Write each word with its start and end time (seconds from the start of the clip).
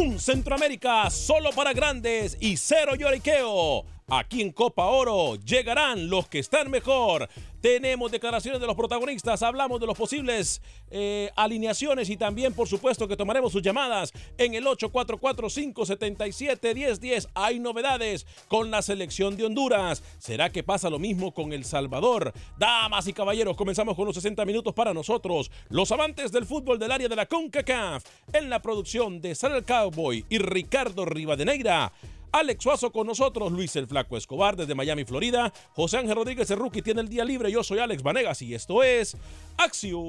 Acción 0.00 0.18
Centroamérica, 0.18 1.10
solo 1.10 1.50
para 1.50 1.74
grandes 1.74 2.38
y 2.40 2.56
cero 2.56 2.94
lloriqueo. 2.94 3.84
Aquí 4.08 4.40
en 4.40 4.50
Copa 4.50 4.86
Oro 4.86 5.36
llegarán 5.36 6.08
los 6.08 6.26
que 6.26 6.38
están 6.38 6.70
mejor. 6.70 7.28
Tenemos 7.60 8.10
declaraciones 8.10 8.60
de 8.60 8.66
los 8.66 8.76
protagonistas, 8.76 9.42
hablamos 9.42 9.78
de 9.80 9.86
los 9.86 9.96
posibles 9.96 10.60
eh, 10.90 11.30
alineaciones 11.36 12.08
y 12.08 12.16
también, 12.16 12.54
por 12.54 12.66
supuesto, 12.68 13.06
que 13.06 13.16
tomaremos 13.16 13.52
sus 13.52 13.60
llamadas 13.60 14.14
en 14.38 14.54
el 14.54 14.64
844-577-1010. 14.64 17.28
Hay 17.34 17.58
novedades 17.58 18.26
con 18.48 18.70
la 18.70 18.80
selección 18.80 19.36
de 19.36 19.44
Honduras. 19.44 20.02
¿Será 20.18 20.50
que 20.50 20.62
pasa 20.62 20.88
lo 20.88 20.98
mismo 20.98 21.34
con 21.34 21.52
El 21.52 21.66
Salvador? 21.66 22.32
Damas 22.58 23.06
y 23.08 23.12
caballeros, 23.12 23.58
comenzamos 23.58 23.94
con 23.94 24.06
los 24.06 24.14
60 24.14 24.46
minutos 24.46 24.72
para 24.72 24.94
nosotros, 24.94 25.50
los 25.68 25.92
amantes 25.92 26.32
del 26.32 26.46
fútbol 26.46 26.78
del 26.78 26.92
área 26.92 27.08
de 27.08 27.16
la 27.16 27.26
CONCACAF, 27.26 28.02
en 28.32 28.48
la 28.48 28.62
producción 28.62 29.20
de 29.20 29.34
Sara 29.34 29.58
el 29.58 29.64
Cowboy 29.64 30.24
y 30.28 30.38
Ricardo 30.38 31.04
Rivadeneira. 31.04 31.92
Alex 32.32 32.62
Suazo 32.62 32.92
con 32.92 33.06
nosotros, 33.06 33.52
Luis 33.52 33.74
el 33.76 33.86
Flaco 33.86 34.16
Escobar 34.16 34.56
desde 34.56 34.74
Miami, 34.74 35.04
Florida. 35.04 35.52
José 35.72 35.98
Ángel 35.98 36.16
Rodríguez 36.16 36.50
Rookie 36.50 36.82
tiene 36.82 37.00
el 37.00 37.08
día 37.08 37.24
libre. 37.24 37.50
Yo 37.50 37.62
soy 37.62 37.78
Alex 37.78 38.02
Vanegas 38.02 38.42
y 38.42 38.54
esto 38.54 38.82
es 38.82 39.16
Acción 39.56 40.04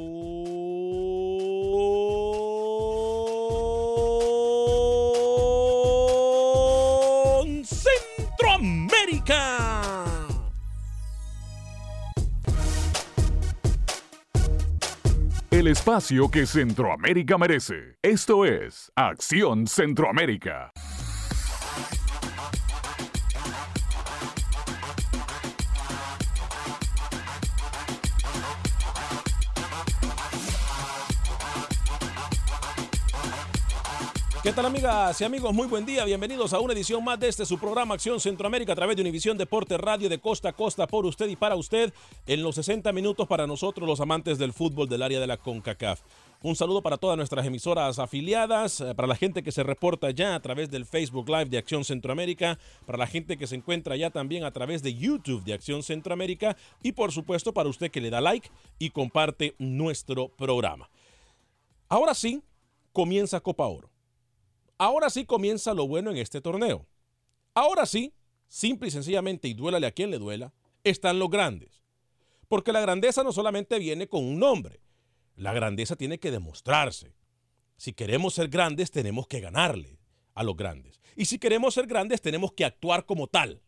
Centroamérica. 7.65 9.71
El 15.51 15.67
espacio 15.67 16.31
que 16.31 16.45
Centroamérica 16.45 17.37
merece. 17.37 17.97
Esto 18.01 18.45
es 18.45 18.89
Acción 18.95 19.67
Centroamérica. 19.67 20.71
¿Qué 34.43 34.51
tal 34.51 34.65
amigas 34.65 35.21
y 35.21 35.23
amigos? 35.23 35.53
Muy 35.53 35.67
buen 35.67 35.85
día, 35.85 36.03
bienvenidos 36.03 36.51
a 36.51 36.59
una 36.59 36.73
edición 36.73 37.03
más 37.03 37.19
de 37.19 37.27
este 37.27 37.45
su 37.45 37.59
programa 37.59 37.93
Acción 37.93 38.19
Centroamérica 38.19 38.73
a 38.73 38.75
través 38.75 38.95
de 38.95 39.03
Univisión 39.03 39.37
Deporte 39.37 39.77
Radio 39.77 40.09
de 40.09 40.17
costa 40.17 40.49
a 40.49 40.53
costa 40.53 40.87
por 40.87 41.05
usted 41.05 41.29
y 41.29 41.35
para 41.35 41.55
usted 41.55 41.93
en 42.25 42.41
los 42.41 42.55
60 42.55 42.91
minutos 42.91 43.27
para 43.27 43.45
nosotros 43.45 43.87
los 43.87 43.99
amantes 43.99 44.39
del 44.39 44.51
fútbol 44.51 44.89
del 44.89 45.03
área 45.03 45.19
de 45.19 45.27
la 45.27 45.37
CONCACAF. 45.37 46.01
Un 46.41 46.55
saludo 46.55 46.81
para 46.81 46.97
todas 46.97 47.17
nuestras 47.17 47.45
emisoras 47.45 47.99
afiliadas, 47.99 48.81
eh, 48.81 48.95
para 48.95 49.07
la 49.07 49.15
gente 49.15 49.43
que 49.43 49.51
se 49.51 49.61
reporta 49.61 50.09
ya 50.09 50.33
a 50.33 50.39
través 50.39 50.71
del 50.71 50.87
Facebook 50.87 51.29
Live 51.29 51.45
de 51.45 51.59
Acción 51.59 51.85
Centroamérica, 51.85 52.57
para 52.87 52.97
la 52.97 53.05
gente 53.05 53.37
que 53.37 53.45
se 53.45 53.57
encuentra 53.57 53.95
ya 53.95 54.09
también 54.09 54.43
a 54.43 54.49
través 54.49 54.81
de 54.81 54.95
YouTube 54.95 55.43
de 55.43 55.53
Acción 55.53 55.83
Centroamérica 55.83 56.57
y 56.81 56.93
por 56.93 57.11
supuesto 57.11 57.53
para 57.53 57.69
usted 57.69 57.91
que 57.91 58.01
le 58.01 58.09
da 58.09 58.21
like 58.21 58.49
y 58.79 58.89
comparte 58.89 59.53
nuestro 59.59 60.29
programa. 60.29 60.89
Ahora 61.87 62.15
sí, 62.15 62.41
comienza 62.91 63.39
Copa 63.39 63.67
Oro. 63.67 63.90
Ahora 64.81 65.11
sí 65.11 65.25
comienza 65.25 65.75
lo 65.75 65.87
bueno 65.87 66.09
en 66.09 66.17
este 66.17 66.41
torneo. 66.41 66.87
Ahora 67.53 67.85
sí, 67.85 68.15
simple 68.47 68.87
y 68.87 68.91
sencillamente, 68.91 69.47
y 69.47 69.53
duélale 69.53 69.85
a 69.85 69.91
quien 69.91 70.09
le 70.09 70.17
duela, 70.17 70.55
están 70.83 71.19
los 71.19 71.29
grandes. 71.29 71.83
Porque 72.47 72.71
la 72.71 72.81
grandeza 72.81 73.23
no 73.23 73.31
solamente 73.31 73.77
viene 73.77 74.07
con 74.07 74.23
un 74.25 74.39
nombre, 74.39 74.81
la 75.35 75.53
grandeza 75.53 75.95
tiene 75.95 76.17
que 76.17 76.31
demostrarse. 76.31 77.13
Si 77.77 77.93
queremos 77.93 78.33
ser 78.33 78.47
grandes, 78.47 78.89
tenemos 78.89 79.27
que 79.27 79.39
ganarle 79.39 79.99
a 80.33 80.41
los 80.41 80.57
grandes. 80.57 80.99
Y 81.15 81.25
si 81.25 81.37
queremos 81.37 81.75
ser 81.75 81.85
grandes, 81.85 82.19
tenemos 82.19 82.51
que 82.51 82.65
actuar 82.65 83.05
como 83.05 83.27
tal. 83.27 83.61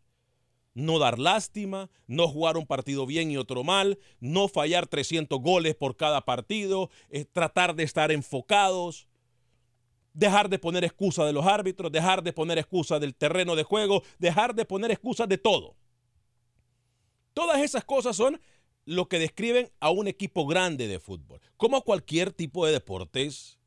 No 0.73 0.97
dar 0.97 1.19
lástima, 1.19 1.91
no 2.07 2.27
jugar 2.27 2.57
un 2.57 2.65
partido 2.65 3.05
bien 3.05 3.29
y 3.29 3.37
otro 3.37 3.63
mal, 3.63 3.99
no 4.19 4.47
fallar 4.47 4.87
300 4.87 5.39
goles 5.39 5.75
por 5.75 5.95
cada 5.95 6.25
partido, 6.25 6.89
eh, 7.11 7.25
tratar 7.25 7.75
de 7.75 7.83
estar 7.83 8.11
enfocados 8.11 9.07
dejar 10.13 10.49
de 10.49 10.59
poner 10.59 10.83
excusa 10.83 11.25
de 11.25 11.33
los 11.33 11.45
árbitros, 11.45 11.91
dejar 11.91 12.23
de 12.23 12.33
poner 12.33 12.57
excusa 12.57 12.99
del 12.99 13.15
terreno 13.15 13.55
de 13.55 13.63
juego, 13.63 14.03
dejar 14.19 14.55
de 14.55 14.65
poner 14.65 14.91
excusas 14.91 15.27
de 15.27 15.37
todo. 15.37 15.75
Todas 17.33 17.61
esas 17.61 17.83
cosas 17.83 18.15
son 18.15 18.39
lo 18.85 19.07
que 19.07 19.19
describen 19.19 19.71
a 19.79 19.89
un 19.89 20.07
equipo 20.07 20.45
grande 20.45 20.87
de 20.87 20.99
fútbol, 20.99 21.41
como 21.57 21.77
a 21.77 21.83
cualquier 21.83 22.31
tipo 22.31 22.65
de 22.65 22.73
deportes, 22.73 23.57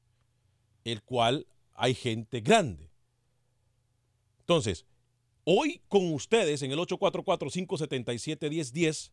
el 0.85 1.03
cual 1.03 1.47
hay 1.75 1.95
gente 1.95 2.41
grande. 2.41 2.91
Entonces, 4.41 4.87
Hoy 5.49 5.81
con 5.87 6.13
ustedes 6.13 6.63
en 6.63 6.73
el 6.73 6.79
844-577-1010 6.81 9.13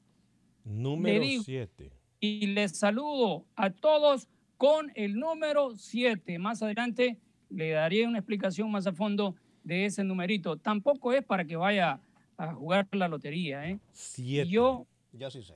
Número 0.63 1.21
digo- 1.23 1.43
7. 1.43 1.91
Y 2.19 2.47
les 2.47 2.77
saludo 2.77 3.45
a 3.55 3.69
todos 3.69 4.27
con 4.57 4.91
el 4.95 5.15
número 5.15 5.75
7. 5.75 6.39
Más 6.39 6.61
adelante 6.63 7.19
le 7.49 7.71
daré 7.71 8.07
una 8.07 8.19
explicación 8.19 8.71
más 8.71 8.87
a 8.87 8.93
fondo 8.93 9.35
de 9.63 9.85
ese 9.85 10.03
numerito. 10.03 10.57
Tampoco 10.57 11.11
es 11.11 11.23
para 11.23 11.43
que 11.45 11.55
vaya 11.55 11.99
a 12.37 12.53
jugar 12.53 12.87
la 12.93 13.07
lotería, 13.07 13.69
¿eh? 13.69 13.79
Siete. 13.91 14.49
Yo, 14.49 14.85
Yo 15.13 15.29
sí 15.29 15.41
sé. 15.43 15.55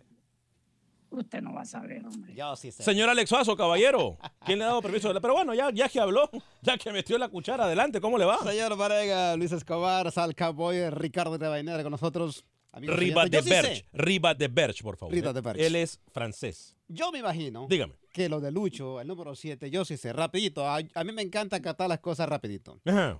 Usted 1.11 1.41
no 1.41 1.53
va 1.53 1.61
a 1.61 1.65
saber, 1.65 2.06
hombre. 2.06 2.33
Yo 2.35 2.56
sí 2.56 2.71
sé. 2.71 2.83
Señor 2.83 3.09
Alex 3.09 3.29
Suazo, 3.29 3.56
caballero, 3.56 4.17
¿quién 4.45 4.59
le 4.59 4.65
ha 4.65 4.67
dado 4.67 4.81
permiso? 4.81 5.11
Pero 5.21 5.33
bueno, 5.33 5.53
ya, 5.53 5.69
ya 5.71 5.89
que 5.89 6.00
habló, 6.00 6.29
ya 6.61 6.77
que 6.77 6.91
metió 6.91 7.17
la 7.17 7.29
cuchara, 7.29 7.65
adelante, 7.65 8.00
¿cómo 8.01 8.17
le 8.17 8.25
va? 8.25 8.38
Señor 8.39 8.75
Varega, 8.77 9.35
Luis 9.35 9.51
Escobar, 9.51 10.11
Sal 10.11 10.35
Cowboy, 10.35 10.89
Ricardo 10.89 11.38
de 11.38 11.47
Bainera 11.47 11.81
con 11.83 11.91
nosotros. 11.91 12.45
Amigos 12.71 12.97
Riva 12.97 13.25
de 13.25 13.41
sí 13.41 13.50
Berch. 13.50 13.85
Riva 13.94 14.33
de 14.35 14.47
Berch, 14.47 14.83
por 14.83 14.95
favor. 14.95 15.11
Riva 15.13 15.31
¿eh? 15.31 15.33
de 15.33 15.41
Berch. 15.41 15.59
Él 15.59 15.75
es 15.75 16.00
francés. 16.11 16.75
Yo 16.88 17.12
me 17.12 17.17
imagino 17.19 17.65
Dígame. 17.67 17.95
que 18.13 18.29
lo 18.29 18.39
de 18.39 18.51
Lucho, 18.51 19.01
el 19.01 19.07
número 19.07 19.33
7, 19.35 19.71
yo 19.71 19.83
sí 19.85 19.97
sé, 19.97 20.13
rapidito. 20.13 20.67
A, 20.67 20.77
a 20.94 21.03
mí 21.03 21.12
me 21.12 21.23
encanta 21.23 21.59
catar 21.62 21.89
las 21.89 22.00
cosas 22.00 22.29
rapidito. 22.29 22.79
Ajá. 22.85 23.19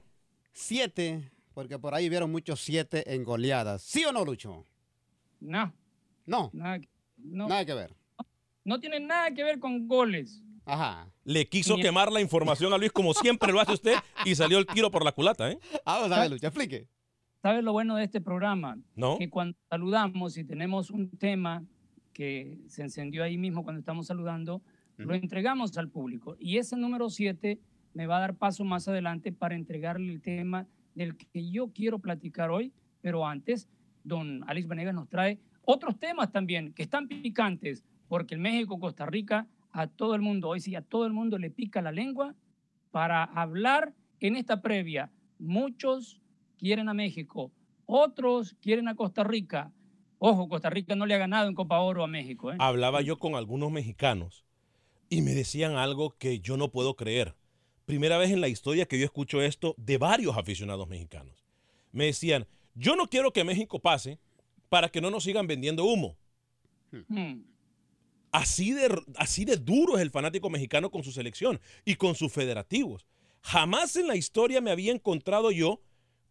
7, 0.54 1.32
porque 1.56 1.80
por 1.80 1.96
ahí 1.96 2.10
vieron 2.10 2.32
muchos 2.32 2.60
7 2.62 3.12
en 3.14 3.24
goleadas. 3.24 3.82
¿Sí 3.82 4.06
o 4.06 4.12
no, 4.12 4.24
Lucho? 4.24 4.66
No, 5.40 5.74
No, 6.28 6.52
que- 6.52 6.88
no, 7.24 7.48
nada 7.48 7.66
que 7.66 7.74
ver. 7.74 7.94
no 8.64 8.80
tiene 8.80 9.00
nada 9.00 9.32
que 9.34 9.44
ver 9.44 9.60
con 9.60 9.88
goles. 9.88 10.44
Ajá. 10.66 11.12
Le 11.24 11.48
quiso 11.48 11.76
Ni- 11.78 11.82
quemar 11.82 12.12
la 12.12 12.22
información 12.22 12.72
a 12.74 12.78
Luis 12.78 12.92
como 12.92 13.14
siempre 13.14 13.52
lo 13.52 13.60
hace 13.60 13.74
usted 13.74 13.96
y 14.26 14.36
salió 14.36 14.60
el 14.60 14.68
tiro 14.68 14.92
por 14.92 15.04
la 15.04 15.12
culata, 15.12 15.50
¿eh? 15.52 15.58
Vamos 15.86 16.12
a 16.12 16.20
ver, 16.22 16.32
Lucho, 16.32 16.46
explique. 16.48 16.88
¿Sabes 17.42 17.64
lo 17.64 17.72
bueno 17.72 17.96
de 17.96 18.04
este 18.04 18.22
programa? 18.22 18.78
¿No? 18.96 19.18
Que 19.18 19.30
cuando 19.30 19.58
saludamos 19.70 20.38
y 20.38 20.44
tenemos 20.44 20.92
un 20.92 21.10
tema 21.18 21.64
que 22.14 22.60
se 22.68 22.84
encendió 22.84 23.24
ahí 23.24 23.38
mismo 23.38 23.64
cuando 23.64 23.80
estamos 23.80 24.08
saludando, 24.08 24.62
lo 24.98 25.14
entregamos 25.16 25.76
al 25.78 25.90
público. 25.90 26.36
Y 26.40 26.58
ese 26.58 26.76
número 26.76 27.10
7 27.10 27.58
me 27.94 28.06
va 28.08 28.18
a 28.18 28.20
dar 28.20 28.36
paso 28.36 28.64
más 28.66 28.88
adelante 28.90 29.32
para 29.32 29.56
entregarle 29.56 30.12
el 30.12 30.22
tema 30.22 30.68
del 30.96 31.16
que 31.16 31.50
yo 31.50 31.72
quiero 31.74 32.00
platicar 32.00 32.50
hoy, 32.52 32.74
pero 33.02 33.26
antes, 33.26 33.70
don 34.04 34.44
Alex 34.48 34.68
Venegas 34.68 34.94
nos 34.94 35.08
trae 35.08 35.40
otros 35.72 36.00
temas 36.00 36.32
también 36.32 36.74
que 36.74 36.82
están 36.82 37.08
picantes, 37.08 37.84
porque 38.08 38.34
el 38.34 38.42
México-Costa 38.42 39.06
Rica 39.06 39.48
a 39.72 39.86
todo 39.86 40.16
el 40.16 40.22
mundo, 40.22 40.50
hoy 40.50 40.62
sí, 40.62 40.74
a 40.76 40.82
todo 40.82 41.06
el 41.06 41.14
mundo 41.14 41.38
le 41.38 41.52
pica 41.52 41.80
la 41.84 41.92
lengua 41.92 42.34
para 42.90 43.24
hablar 43.24 43.94
en 44.20 44.36
esta 44.36 44.64
previa. 44.64 45.12
Muchos 45.38 46.20
quieren 46.58 46.90
a 46.90 46.96
México, 46.96 47.52
otros 47.86 48.56
quieren 48.62 48.88
a 48.88 48.96
Costa 48.96 49.24
Rica. 49.24 49.72
Ojo, 50.18 50.50
Costa 50.50 50.72
Rica 50.72 50.96
no 50.96 51.06
le 51.06 51.14
ha 51.14 51.20
ganado 51.20 51.48
en 51.48 51.54
Copa 51.54 51.80
Oro 51.82 52.04
a 52.04 52.08
México. 52.08 52.52
¿eh? 52.52 52.56
Hablaba 52.58 53.02
yo 53.02 53.20
con 53.20 53.36
algunos 53.36 53.72
mexicanos 53.72 54.46
y 55.08 55.22
me 55.22 55.36
decían 55.36 55.76
algo 55.76 56.16
que 56.18 56.40
yo 56.40 56.58
no 56.58 56.72
puedo 56.72 56.96
creer. 56.96 57.36
Primera 57.86 58.18
vez 58.18 58.32
en 58.32 58.42
la 58.42 58.48
historia 58.48 58.88
que 58.88 58.98
yo 58.98 59.06
escucho 59.06 59.40
esto 59.44 59.76
de 59.78 60.00
varios 60.00 60.36
aficionados 60.36 60.88
mexicanos. 60.88 61.46
Me 61.92 62.06
decían, 62.06 62.48
yo 62.74 62.96
no 62.96 63.06
quiero 63.08 63.32
que 63.34 63.44
México 63.44 63.80
pase 63.80 64.20
para 64.70 64.90
que 64.90 65.02
no 65.02 65.10
nos 65.10 65.24
sigan 65.24 65.48
vendiendo 65.48 65.84
humo. 65.84 66.18
Hmm. 66.92 67.42
Así 68.32 68.72
de, 68.72 69.02
así 69.16 69.44
de 69.44 69.58
duro 69.58 69.98
es 69.98 70.02
el 70.02 70.12
fanático 70.12 70.50
mexicano 70.50 70.92
con 70.92 71.04
su 71.04 71.12
selección 71.12 71.60
y 71.84 71.96
con 71.96 72.16
sus 72.16 72.32
federativos. 72.32 73.06
Jamás 73.42 73.96
en 73.96 74.08
la 74.08 74.16
historia 74.16 74.62
me 74.62 74.72
había 74.72 74.92
encontrado 74.92 75.52
yo 75.52 75.82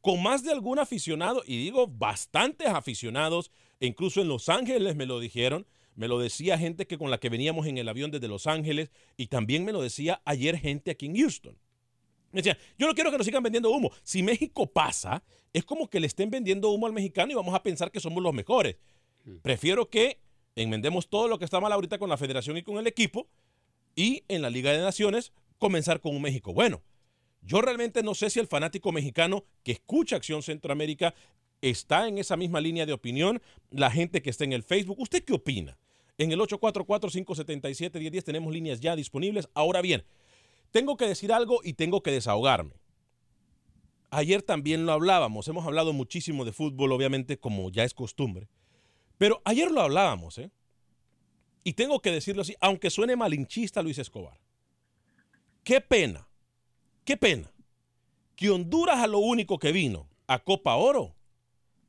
con 0.01 0.23
más 0.23 0.45
de 0.45 0.53
algún 0.53 0.79
aficionado, 0.79 1.43
y 1.45 1.59
digo 1.59 1.89
bastantes 1.89 2.69
aficionados, 2.69 3.51
e 3.81 3.87
incluso 3.87 4.21
en 4.21 4.29
Los 4.29 4.49
Ángeles 4.49 4.95
me 4.95 5.07
lo 5.07 5.19
dijeron, 5.19 5.67
me 5.97 6.07
lo 6.07 6.21
decía 6.21 6.57
gente 6.57 6.87
que 6.87 6.99
con 6.99 7.11
la 7.11 7.19
que 7.19 7.29
veníamos 7.29 7.67
en 7.67 7.79
el 7.79 7.89
avión 7.89 8.13
desde 8.13 8.29
Los 8.29 8.47
Ángeles, 8.47 8.91
y 9.17 9.27
también 9.27 9.65
me 9.65 9.73
lo 9.73 9.83
decía 9.83 10.23
ayer 10.25 10.57
gente 10.57 10.93
aquí 10.93 11.07
en 11.07 11.17
Houston. 11.17 11.59
Me 12.33 12.43
yo 12.43 12.55
no 12.79 12.95
quiero 12.95 13.11
que 13.11 13.19
nos 13.19 13.27
sigan 13.27 13.43
vendiendo 13.43 13.71
humo. 13.71 13.91
Si 14.03 14.23
México 14.23 14.67
pasa, 14.67 15.23
es 15.53 15.65
como 15.65 15.89
que 15.89 16.01
le 16.01 16.07
estén 16.07 16.31
vendiendo 16.31 16.71
humo 16.71 16.87
al 16.87 16.93
mexicano 16.93 17.33
y 17.33 17.35
vamos 17.35 17.55
a 17.55 17.63
pensar 17.63 17.91
que 17.91 18.01
somos 18.01 18.23
los 18.23 18.35
mejores. 18.35 18.77
Prefiero 19.43 19.89
que 19.89 20.21
enmendemos 20.57 21.09
todo 21.09 21.29
lo 21.29 21.39
que 21.39 21.45
está 21.45 21.61
mal 21.61 21.73
ahorita 21.73 21.99
con 21.99 22.09
la 22.09 22.17
federación 22.17 22.57
y 22.57 22.63
con 22.63 22.79
el 22.79 22.87
equipo 22.87 23.29
y 23.95 24.25
en 24.29 24.43
la 24.43 24.51
Liga 24.51 24.73
de 24.73 24.79
Naciones 24.79 25.33
comenzar 25.59 26.01
con 26.01 26.15
un 26.15 26.23
México 26.23 26.53
bueno. 26.53 26.83
Yo 27.43 27.61
realmente 27.61 28.03
no 28.03 28.15
sé 28.15 28.31
si 28.31 28.41
el 28.41 28.47
fanático 28.47 28.93
mexicano 28.93 29.45
que 29.63 29.73
escucha 29.73 30.17
Acción 30.17 30.43
Centroamérica 30.43 31.15
está 31.63 32.09
en 32.09 32.19
esa 32.19 32.37
misma 32.37 32.61
línea 32.61 32.87
de 32.87 32.93
opinión, 32.93 33.43
la 33.71 33.91
gente 33.91 34.23
que 34.23 34.31
está 34.31 34.45
en 34.45 34.53
el 34.53 34.63
Facebook. 34.63 35.01
¿Usted 35.01 35.25
qué 35.25 35.33
opina? 35.33 35.79
En 36.19 36.33
el 36.33 36.41
844-577-1010 36.41 38.23
tenemos 38.23 38.53
líneas 38.53 38.81
ya 38.81 38.97
disponibles. 38.97 39.49
Ahora 39.55 39.81
bien, 39.81 40.05
tengo 40.71 40.97
que 40.97 41.07
decir 41.07 41.33
algo 41.33 41.61
y 41.63 41.75
tengo 41.75 42.03
que 42.03 42.11
desahogarme. 42.11 42.75
Ayer 44.11 44.43
también 44.43 44.87
lo 44.87 44.93
hablábamos, 44.93 45.49
hemos 45.49 45.67
hablado 45.67 45.93
muchísimo 45.93 46.45
de 46.45 46.53
fútbol, 46.53 46.93
obviamente, 46.93 47.39
como 47.39 47.71
ya 47.71 47.85
es 47.85 47.95
costumbre. 47.95 48.49
Pero 49.19 49.43
ayer 49.45 49.71
lo 49.71 49.83
hablábamos, 49.83 50.39
¿eh? 50.39 50.51
Y 51.65 51.75
tengo 51.75 52.01
que 52.01 52.11
decirlo 52.11 52.43
así, 52.43 52.55
aunque 52.61 52.89
suene 52.89 53.17
malinchista 53.17 53.83
Luis 53.83 53.99
Escobar. 53.99 54.41
Qué 55.65 55.81
pena, 55.83 56.27
qué 57.05 57.17
pena 57.17 57.53
que 58.37 58.51
Honduras 58.51 59.01
a 59.01 59.07
lo 59.07 59.19
único 59.19 59.59
que 59.59 59.73
vino 59.73 60.09
a 60.29 60.39
Copa 60.39 60.77
Oro 60.77 61.15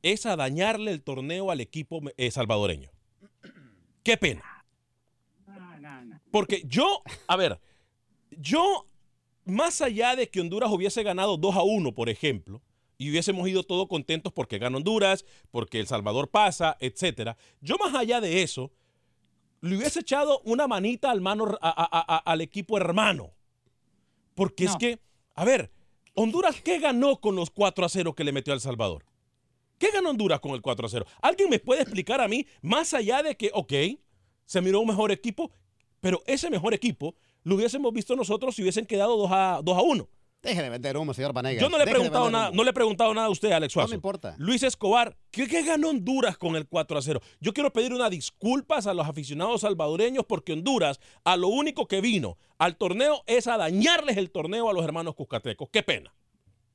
es 0.02 0.26
a 0.26 0.36
dañarle 0.36 0.90
el 0.90 1.02
torneo 1.02 1.50
al 1.50 1.60
equipo 1.60 2.02
eh, 2.16 2.30
salvadoreño. 2.30 2.90
Qué 4.02 4.16
pena. 4.16 4.42
Porque 6.30 6.62
yo, 6.66 7.02
a 7.26 7.36
ver, 7.36 7.60
yo, 8.30 8.86
más 9.44 9.80
allá 9.80 10.16
de 10.16 10.28
que 10.28 10.40
Honduras 10.40 10.70
hubiese 10.70 11.02
ganado 11.02 11.36
2 11.36 11.56
a 11.56 11.62
1, 11.62 11.92
por 11.94 12.08
ejemplo, 12.08 12.60
y 12.98 13.10
hubiésemos 13.10 13.48
ido 13.48 13.62
todos 13.62 13.88
contentos 13.88 14.32
porque 14.32 14.58
gana 14.58 14.76
Honduras, 14.76 15.24
porque 15.50 15.80
El 15.80 15.86
Salvador 15.86 16.28
pasa, 16.28 16.76
etcétera, 16.80 17.36
yo 17.60 17.76
más 17.78 17.94
allá 17.94 18.20
de 18.20 18.42
eso, 18.42 18.70
le 19.62 19.76
hubiese 19.76 20.00
echado 20.00 20.40
una 20.44 20.66
manita 20.66 21.10
al, 21.10 21.20
mano, 21.20 21.56
a- 21.60 21.68
a- 21.70 22.14
a- 22.16 22.18
al 22.18 22.40
equipo 22.40 22.76
hermano. 22.76 23.30
Porque 24.34 24.64
es 24.64 24.76
que, 24.76 24.98
a 25.34 25.44
ver, 25.44 25.70
Honduras, 26.14 26.60
¿qué 26.62 26.78
ganó 26.78 27.20
con 27.20 27.36
los 27.36 27.50
4 27.50 27.84
a 27.84 27.88
0 27.88 28.14
que 28.14 28.24
le 28.24 28.32
metió 28.32 28.52
a 28.52 28.56
El 28.56 28.60
Salvador? 28.60 29.04
¿Qué 29.78 29.90
ganó 29.90 30.10
Honduras 30.10 30.40
con 30.40 30.52
el 30.52 30.60
4 30.62 30.86
a 30.86 30.90
0? 30.90 31.06
¿Alguien 31.22 31.48
me 31.50 31.58
puede 31.58 31.82
explicar 31.82 32.20
a 32.20 32.28
mí, 32.28 32.46
más 32.62 32.92
allá 32.94 33.22
de 33.22 33.36
que, 33.36 33.50
ok, 33.54 33.72
se 34.44 34.60
miró 34.60 34.80
un 34.80 34.88
mejor 34.88 35.10
equipo, 35.12 35.50
pero 36.00 36.22
ese 36.26 36.50
mejor 36.50 36.74
equipo 36.74 37.14
lo 37.44 37.54
hubiésemos 37.56 37.92
visto 37.92 38.16
nosotros 38.16 38.54
si 38.54 38.62
hubiesen 38.62 38.86
quedado 38.86 39.16
2 39.16 39.30
a, 39.32 39.60
2 39.62 39.76
a 39.78 39.82
1? 39.82 40.08
Deje 40.42 40.62
de 40.62 40.70
vender 40.70 40.96
humo, 40.96 41.12
señor 41.12 41.34
Vanegas. 41.34 41.60
Yo 41.60 41.68
no 41.68 41.76
le 41.76 41.84
he 41.84 41.86
preguntado 41.86 42.30
nada, 42.30 42.48
humo. 42.48 42.56
no 42.56 42.64
le 42.64 42.70
he 42.70 42.72
preguntado 42.72 43.12
nada 43.12 43.26
a 43.26 43.30
usted, 43.30 43.52
Alex 43.52 43.74
Suazo. 43.74 43.88
No 43.88 43.90
me 43.90 43.96
importa. 43.96 44.34
Luis 44.38 44.62
Escobar, 44.62 45.14
¿qué, 45.30 45.46
qué 45.46 45.62
ganó 45.62 45.90
Honduras 45.90 46.38
con 46.38 46.56
el 46.56 46.66
4 46.66 46.96
a 46.96 47.02
0? 47.02 47.20
Yo 47.40 47.52
quiero 47.52 47.70
pedir 47.74 47.92
unas 47.92 48.10
disculpas 48.10 48.86
a 48.86 48.94
los 48.94 49.06
aficionados 49.06 49.60
salvadoreños 49.60 50.24
porque 50.24 50.54
Honduras 50.54 50.98
a 51.24 51.36
lo 51.36 51.48
único 51.48 51.86
que 51.86 52.00
vino 52.00 52.38
al 52.56 52.76
torneo 52.76 53.22
es 53.26 53.48
a 53.48 53.58
dañarles 53.58 54.16
el 54.16 54.30
torneo 54.30 54.70
a 54.70 54.72
los 54.72 54.82
hermanos 54.82 55.14
cuscatecos. 55.14 55.68
Qué 55.70 55.82
pena. 55.82 56.14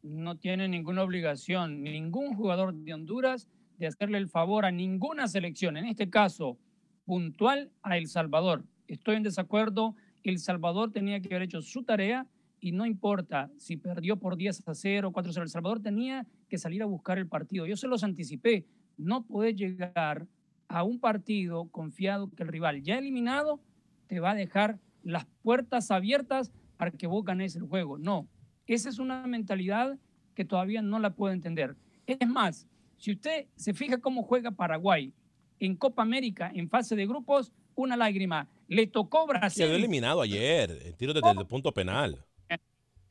no 0.03 0.38
tiene 0.38 0.67
ninguna 0.67 1.01
obligación 1.01 1.81
ningún 1.81 2.36
jugador 2.36 2.75
de 2.75 2.93
Honduras 2.93 3.48
de 3.79 3.88
hacerle 3.88 4.19
el 4.19 4.29
favor 4.29 4.63
a 4.65 4.72
ninguna 4.72 5.27
selección, 5.27 5.75
en 5.77 5.86
este 5.86 6.12
caso 6.12 6.60
puntual 7.05 7.72
a 7.81 7.98
El 7.98 8.07
Salvador. 8.07 8.63
Estoy 8.88 9.15
en 9.15 9.24
desacuerdo, 9.24 9.95
El 10.25 10.39
Salvador 10.39 10.91
tenía 10.91 11.20
que 11.20 11.27
haber 11.27 11.44
hecho 11.44 11.62
su 11.62 11.84
tarea 11.84 12.25
y 12.60 12.72
no 12.72 12.86
importa 12.86 13.51
si 13.58 13.77
perdió 13.77 14.17
por 14.17 14.36
10 14.36 14.67
a 14.67 14.74
0, 14.74 15.12
4 15.12 15.29
a 15.29 15.34
0, 15.34 15.44
El 15.44 15.50
Salvador 15.50 15.82
tenía 15.82 16.25
que 16.50 16.58
salir 16.58 16.82
a 16.82 16.88
buscar 16.88 17.20
el 17.20 17.27
partido. 17.27 17.67
Yo 17.67 17.77
se 17.77 17.88
los 17.88 18.03
anticipé. 18.03 18.65
No 18.98 19.24
puedes 19.24 19.55
llegar 19.55 20.27
a 20.67 20.84
un 20.84 21.00
partido 21.00 21.70
confiado 21.70 22.32
que 22.32 22.41
el 22.41 22.50
rival 22.50 22.82
ya 22.82 22.98
eliminado 22.98 23.62
te 24.08 24.20
va 24.20 24.32
a 24.32 24.36
dejar 24.36 24.79
las 25.03 25.25
puertas 25.44 25.91
abiertas 25.91 26.51
para 26.77 26.89
que 26.89 27.05
vos 27.05 27.24
ganes 27.24 27.55
el 27.55 27.63
juego. 27.63 28.00
No, 28.00 28.27
esa 28.65 28.89
es 28.89 28.98
una 28.98 29.27
mentalidad 29.27 30.00
que 30.34 30.44
todavía 30.44 30.82
no 30.82 30.98
la 30.98 31.12
puedo 31.12 31.34
entender. 31.34 31.75
Es 32.08 32.27
más, 32.27 32.67
si 32.98 33.12
usted 33.12 33.46
se 33.55 33.75
fija 33.75 34.00
cómo 34.00 34.24
juega 34.24 34.50
Paraguay 34.50 35.13
en 35.60 35.75
Copa 35.75 36.01
América 36.01 36.51
en 36.53 36.67
fase 36.67 36.96
de 36.96 37.05
grupos, 37.05 37.53
una 37.75 37.96
lágrima. 37.96 38.48
Le 38.67 38.88
tocó 38.88 39.27
Brasil. 39.27 39.58
Se 39.58 39.63
había 39.63 39.75
eliminado 39.75 40.22
ayer, 40.22 40.79
en 40.84 40.94
tiro 40.96 41.13
desde 41.13 41.29
el 41.29 41.46
punto 41.46 41.72
penal. 41.72 42.24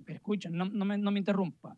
Pero 0.04 0.20
no 0.50 0.84
me, 0.84 0.98
no 0.98 1.10
me 1.10 1.18
interrumpa. 1.18 1.76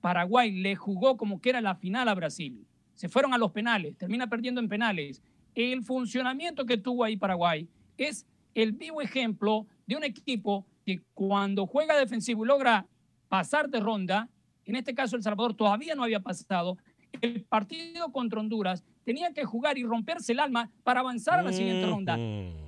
Paraguay 0.00 0.50
le 0.50 0.76
jugó 0.76 1.16
como 1.16 1.40
que 1.40 1.50
era 1.50 1.60
la 1.60 1.74
final 1.74 2.08
a 2.08 2.14
Brasil. 2.14 2.66
Se 2.94 3.08
fueron 3.08 3.32
a 3.34 3.38
los 3.38 3.52
penales, 3.52 3.96
termina 3.96 4.28
perdiendo 4.28 4.60
en 4.60 4.68
penales. 4.68 5.22
El 5.54 5.82
funcionamiento 5.82 6.66
que 6.66 6.78
tuvo 6.78 7.04
ahí 7.04 7.16
Paraguay 7.16 7.68
es 7.96 8.26
el 8.54 8.72
vivo 8.72 9.00
ejemplo 9.00 9.66
de 9.86 9.96
un 9.96 10.04
equipo 10.04 10.66
que 10.84 11.02
cuando 11.14 11.66
juega 11.66 11.96
defensivo 11.96 12.44
y 12.44 12.48
logra 12.48 12.86
pasar 13.28 13.68
de 13.68 13.80
ronda, 13.80 14.28
en 14.64 14.76
este 14.76 14.94
caso 14.94 15.16
El 15.16 15.22
Salvador 15.22 15.54
todavía 15.54 15.94
no 15.94 16.02
había 16.02 16.20
pasado, 16.20 16.76
el 17.20 17.44
partido 17.44 18.10
contra 18.12 18.40
Honduras 18.40 18.84
tenía 19.08 19.32
que 19.32 19.42
jugar 19.46 19.78
y 19.78 19.84
romperse 19.84 20.32
el 20.32 20.40
alma 20.40 20.70
para 20.82 21.00
avanzar 21.00 21.38
a 21.38 21.42
la 21.42 21.50
siguiente 21.50 21.86
ronda. 21.86 22.18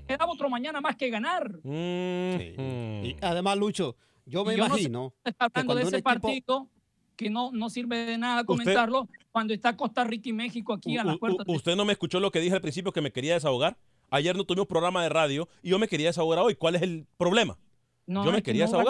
Quedaba 0.09 0.33
otro 0.33 0.49
mañana 0.49 0.81
más 0.81 0.97
que 0.97 1.11
ganar. 1.11 1.51
Y 1.65 3.17
además, 3.21 3.59
Lucho, 3.59 3.95
yo 4.25 4.43
me 4.43 4.57
yo 4.57 4.65
no 4.67 4.75
sé 4.75 4.81
imagino. 4.81 5.13
que 5.23 5.35
hablando 5.39 5.75
de 5.75 5.83
cuando 5.83 5.89
ese 5.89 5.97
equipo- 5.99 6.05
partido 6.05 6.69
que 7.17 7.29
no, 7.29 7.51
no 7.53 7.69
sirve 7.69 8.07
de 8.07 8.17
nada 8.17 8.45
comentarlo 8.45 9.07
cuando 9.31 9.53
está 9.53 9.77
Costa 9.77 10.03
Rica 10.05 10.31
y 10.31 10.33
México 10.33 10.73
aquí 10.73 10.97
a 10.97 11.05
las 11.05 11.19
puertas. 11.19 11.47
de- 11.47 11.53
¿Usted 11.55 11.77
no 11.77 11.85
me 11.85 11.93
escuchó 11.93 12.19
lo 12.21 12.31
que 12.31 12.41
dije 12.41 12.55
al 12.55 12.63
principio 12.63 12.91
que 12.93 13.03
me 13.03 13.13
quería 13.13 13.35
desahogar? 13.35 13.77
Ayer 14.11 14.35
no 14.35 14.45
tuvimos 14.45 14.67
programa 14.67 15.03
de 15.03 15.11
radio 15.11 15.47
y 15.63 15.69
yo 15.71 15.79
me 15.79 15.89
quería 15.89 16.07
desahogar 16.09 16.39
hoy. 16.39 16.55
¿Cuál 16.55 16.77
es 16.77 16.83
el 16.83 17.07
problema? 17.19 17.59
No, 18.11 18.25
yo 18.25 18.33
me 18.33 18.43
quería 18.43 18.67
no. 18.67 18.83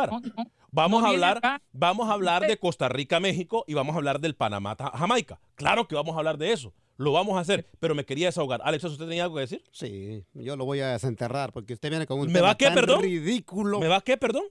Vamos 0.73 1.03
no 1.03 1.07
a 1.07 1.11
hablar, 1.11 1.63
vamos 1.73 2.09
a 2.09 2.13
hablar 2.15 2.47
de 2.47 2.57
Costa 2.57 2.89
Rica, 2.89 3.21
México 3.21 3.65
y 3.67 3.75
vamos 3.75 3.95
a 3.95 3.99
hablar 3.99 4.19
del 4.19 4.35
Panamá, 4.35 4.77
Jamaica. 4.95 5.39
Claro 5.57 5.87
que 5.87 5.95
vamos 5.95 6.15
a 6.15 6.19
hablar 6.19 6.39
de 6.39 6.53
eso. 6.53 6.73
Lo 6.97 7.13
vamos 7.13 7.37
a 7.37 7.41
hacer, 7.41 7.69
pero 7.81 7.95
me 7.95 8.07
quería 8.07 8.27
desahogar. 8.27 8.61
Alex, 8.65 8.85
¿usted 8.85 9.07
tenía 9.07 9.25
algo 9.25 9.35
que 9.37 9.43
decir? 9.43 9.63
Sí, 9.73 10.25
yo 10.33 10.57
lo 10.57 10.65
voy 10.65 10.81
a 10.81 10.89
desenterrar 10.93 11.53
porque 11.53 11.75
usted 11.75 11.91
viene 11.91 12.07
con 12.07 12.19
un 12.19 12.29
¿Me 12.29 12.33
tema 12.35 12.49
va 12.49 12.55
qué, 12.57 12.67
tan 12.67 12.75
perdón? 12.75 13.03
ridículo. 13.03 13.79
¿Me 13.79 13.89
va 13.89 14.01
qué, 14.01 14.17
perdón? 14.17 14.45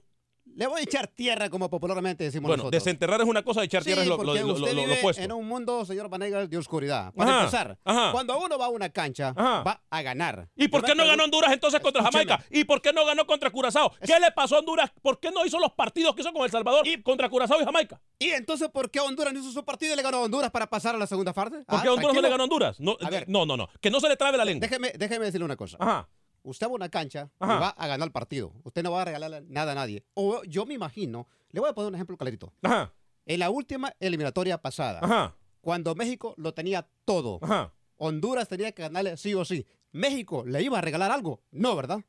Le 0.56 0.66
voy 0.66 0.80
a 0.80 0.82
echar 0.84 1.06
tierra, 1.06 1.48
como 1.48 1.70
popularmente 1.70 2.24
decimos 2.24 2.48
Bueno, 2.48 2.64
nosotros. 2.64 2.84
desenterrar 2.84 3.20
es 3.20 3.26
una 3.26 3.42
cosa 3.42 3.62
y 3.62 3.66
echar 3.66 3.82
tierra 3.84 4.02
es 4.02 4.08
lo, 4.08 4.16
lo, 4.18 4.24
porque 4.24 4.40
lo- 4.40 4.46
lo- 4.48 4.52
usted 4.54 4.66
lo- 4.68 4.74
lo 4.74 4.82
vive 4.88 4.98
opuesto. 4.98 5.22
en 5.22 5.32
un 5.32 5.46
mundo, 5.48 5.84
señor 5.84 6.08
Vanegas, 6.08 6.50
de 6.50 6.56
oscuridad. 6.58 7.14
Para 7.14 7.30
Ajá, 7.30 7.40
empezar, 7.40 7.78
ajá. 7.84 8.12
cuando 8.12 8.38
uno 8.38 8.58
va 8.58 8.66
a 8.66 8.68
una 8.68 8.88
cancha, 8.90 9.32
va 9.32 9.80
a 9.88 10.02
ganar. 10.02 10.48
¿Y 10.56 10.68
por 10.68 10.82
qué 10.84 10.94
no 10.94 11.06
ganó 11.06 11.24
Honduras 11.24 11.52
entonces 11.52 11.80
contra 11.80 12.02
Escúcheme. 12.02 12.24
Jamaica? 12.30 12.46
¿Y 12.50 12.64
por 12.64 12.82
qué 12.82 12.92
no 12.92 13.04
ganó 13.06 13.26
contra 13.26 13.50
Curazao? 13.50 13.92
¿Qué 14.04 14.18
le 14.20 14.30
pasó 14.32 14.56
a 14.56 14.58
Honduras? 14.58 14.90
¿Por 15.00 15.18
qué 15.20 15.30
no 15.30 15.46
hizo 15.46 15.58
los 15.58 15.72
partidos 15.72 16.14
que 16.14 16.22
hizo 16.22 16.32
con 16.32 16.42
El 16.44 16.50
Salvador 16.50 16.84
contra 17.02 17.28
Curazao 17.30 17.60
y 17.62 17.64
Jamaica? 17.64 18.00
¿Y 18.18 18.30
entonces 18.30 18.68
por 18.68 18.90
qué 18.90 19.00
Honduras 19.00 19.32
no 19.32 19.40
hizo 19.40 19.52
su 19.52 19.64
partido 19.64 19.94
y 19.94 19.96
le 19.96 20.02
ganó 20.02 20.18
a 20.18 20.20
Honduras 20.22 20.50
para 20.50 20.68
pasar 20.68 20.94
a 20.94 20.98
la 20.98 21.06
segunda 21.06 21.32
fase? 21.32 21.64
¿Por 21.64 21.78
Ah, 21.78 21.80
qué 21.82 21.88
Honduras 21.88 22.14
no 22.14 22.20
le 22.22 22.28
ganó 22.28 22.42
a 22.42 22.44
Honduras? 22.44 22.80
No, 22.80 22.96
A 23.00 23.08
ver. 23.08 23.24
no, 23.28 23.46
no, 23.46 23.56
no. 23.56 23.68
Que 23.80 23.90
no 23.90 24.00
se 24.00 24.08
le 24.08 24.16
trabe 24.16 24.36
la 24.36 24.44
lengua. 24.44 24.66
Déjeme, 24.66 24.92
déjeme 24.98 25.24
decirle 25.26 25.44
una 25.44 25.56
cosa. 25.56 25.76
Ajá. 25.80 26.08
Usted 26.42 26.66
va 26.66 26.70
a 26.70 26.74
una 26.74 26.88
cancha 26.88 27.30
y 27.40 27.44
va 27.46 27.68
a 27.70 27.86
ganar 27.86 28.06
el 28.08 28.12
partido. 28.12 28.52
Usted 28.64 28.82
no 28.82 28.90
va 28.92 29.02
a 29.02 29.04
regalarle 29.04 29.42
nada 29.42 29.72
a 29.72 29.74
nadie. 29.74 30.04
O 30.14 30.42
yo 30.44 30.66
me 30.66 30.74
imagino, 30.74 31.26
le 31.50 31.60
voy 31.60 31.68
a 31.70 31.74
poner 31.74 31.88
un 31.88 31.94
ejemplo 31.94 32.16
clarito. 32.16 32.52
Ajá. 32.62 32.92
En 33.26 33.38
la 33.40 33.50
última 33.50 33.94
eliminatoria 34.00 34.60
pasada, 34.60 35.00
Ajá. 35.02 35.36
cuando 35.60 35.94
México 35.94 36.34
lo 36.36 36.54
tenía 36.54 36.88
todo, 37.04 37.38
Ajá. 37.42 37.72
Honduras 37.96 38.48
tenía 38.48 38.72
que 38.72 38.82
ganarle 38.82 39.16
sí 39.16 39.34
o 39.34 39.44
sí. 39.44 39.66
¿México 39.92 40.44
le 40.46 40.62
iba 40.62 40.78
a 40.78 40.80
regalar 40.80 41.10
algo? 41.10 41.42
No, 41.50 41.76
¿verdad? 41.76 42.00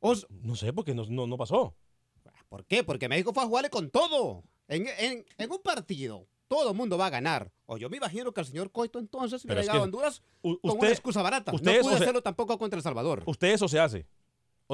O 0.00 0.14
No 0.30 0.56
sé, 0.56 0.72
porque 0.72 0.94
no, 0.94 1.04
no, 1.06 1.26
no 1.26 1.36
pasó. 1.36 1.76
¿Por 2.48 2.64
qué? 2.66 2.82
Porque 2.84 3.08
México 3.08 3.32
fue 3.32 3.44
a 3.44 3.46
jugarle 3.46 3.70
con 3.70 3.90
todo. 3.90 4.42
En, 4.68 4.86
en- 4.98 5.24
en 5.38 5.50
un 5.50 5.62
partido, 5.62 6.26
todo 6.48 6.70
el 6.70 6.76
mundo 6.76 6.98
va 6.98 7.06
a 7.06 7.10
ganar. 7.10 7.52
O 7.72 7.78
yo 7.78 7.88
me 7.88 7.96
imagino 7.96 8.32
que 8.32 8.40
el 8.40 8.46
señor 8.46 8.70
Coito 8.70 8.98
entonces 8.98 9.44
es 9.44 9.50
llegaba 9.50 9.78
a 9.80 9.82
Honduras 9.82 10.22
con 10.42 10.58
una 10.62 10.88
excusa 10.90 11.22
barata. 11.22 11.52
usted 11.54 11.82
no 11.82 11.88
se- 11.88 11.94
hacerlo 11.96 12.22
tampoco 12.22 12.58
contra 12.58 12.76
El 12.76 12.82
Salvador. 12.82 13.22
Usted 13.26 13.48
eso 13.54 13.66
se 13.68 13.80
hace. 13.80 14.06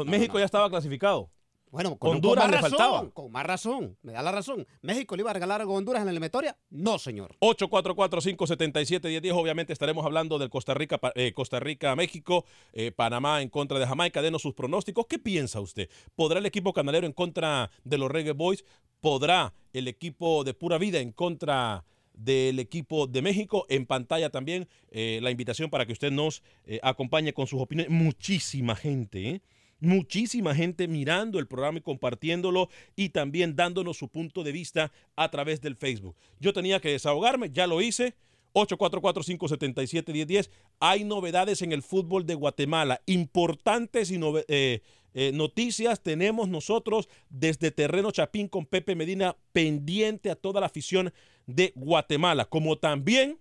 México 0.04 0.38
ya 0.38 0.44
estaba 0.44 0.68
clasificado. 0.68 1.30
Bueno, 1.70 1.96
con, 1.98 2.16
Honduras 2.16 2.44
con 2.44 2.50
le 2.50 2.56
más 2.56 2.70
razón, 2.70 2.78
faltaba. 2.78 3.10
Con 3.10 3.30
más 3.30 3.44
razón. 3.46 3.98
Me 4.02 4.12
da 4.12 4.22
la 4.22 4.32
razón. 4.32 4.66
¿México 4.80 5.14
le 5.16 5.20
iba 5.22 5.30
a 5.30 5.34
regalar 5.34 5.60
algo 5.60 5.74
a 5.74 5.76
Honduras 5.76 6.00
en 6.00 6.06
la 6.06 6.12
eliminatoria? 6.12 6.56
No, 6.70 6.98
señor. 6.98 7.36
844-577-1010. 7.40 9.32
Obviamente 9.34 9.72
estaremos 9.72 10.04
hablando 10.04 10.38
del 10.38 10.50
Costa 10.50 10.74
Rica, 10.74 10.98
eh, 11.14 11.32
Costa 11.34 11.60
Rica, 11.60 11.94
México, 11.94 12.44
eh, 12.72 12.90
Panamá 12.92 13.42
en 13.42 13.48
contra 13.48 13.78
de 13.78 13.86
Jamaica. 13.86 14.22
Denos 14.22 14.42
sus 14.42 14.54
pronósticos. 14.54 15.06
¿Qué 15.06 15.18
piensa 15.18 15.60
usted? 15.60 15.88
¿Podrá 16.14 16.38
el 16.38 16.46
equipo 16.46 16.72
canalero 16.72 17.06
en 17.06 17.12
contra 17.12 17.70
de 17.84 17.98
los 17.98 18.10
Reggae 18.10 18.32
Boys? 18.32 18.64
¿Podrá 19.00 19.52
el 19.72 19.88
equipo 19.88 20.44
de 20.44 20.54
Pura 20.54 20.78
Vida 20.78 20.98
en 21.00 21.12
contra 21.12 21.84
del 22.18 22.58
equipo 22.58 23.06
de 23.06 23.22
México? 23.22 23.64
En 23.68 23.86
pantalla 23.86 24.30
también 24.30 24.68
eh, 24.90 25.20
la 25.22 25.30
invitación 25.30 25.70
para 25.70 25.86
que 25.86 25.92
usted 25.92 26.10
nos 26.10 26.42
eh, 26.66 26.80
acompañe 26.82 27.32
con 27.32 27.46
sus 27.46 27.60
opiniones. 27.60 27.92
Muchísima 27.92 28.76
gente, 28.76 29.28
¿eh? 29.28 29.42
Muchísima 29.80 30.56
gente 30.56 30.88
mirando 30.88 31.38
el 31.38 31.46
programa 31.46 31.78
y 31.78 31.82
compartiéndolo 31.82 32.68
y 32.96 33.10
también 33.10 33.54
dándonos 33.54 33.96
su 33.96 34.08
punto 34.08 34.42
de 34.42 34.50
vista 34.50 34.90
a 35.14 35.30
través 35.30 35.60
del 35.60 35.76
Facebook. 35.76 36.16
Yo 36.40 36.52
tenía 36.52 36.80
que 36.80 36.90
desahogarme, 36.90 37.50
ya 37.50 37.66
lo 37.68 37.80
hice. 37.80 38.14
844-577-1010. 38.54 40.50
Hay 40.80 41.04
novedades 41.04 41.62
en 41.62 41.72
el 41.72 41.82
fútbol 41.82 42.26
de 42.26 42.34
Guatemala. 42.34 43.00
Importantes 43.06 44.10
y 44.10 44.18
eh, 44.48 44.80
eh, 45.20 45.32
noticias 45.32 46.00
tenemos 46.00 46.48
nosotros 46.48 47.08
desde 47.28 47.72
Terreno 47.72 48.12
Chapín 48.12 48.46
con 48.46 48.66
Pepe 48.66 48.94
Medina 48.94 49.36
pendiente 49.50 50.30
a 50.30 50.36
toda 50.36 50.60
la 50.60 50.66
afición 50.66 51.12
de 51.48 51.72
Guatemala. 51.74 52.44
Como 52.44 52.78
también, 52.78 53.40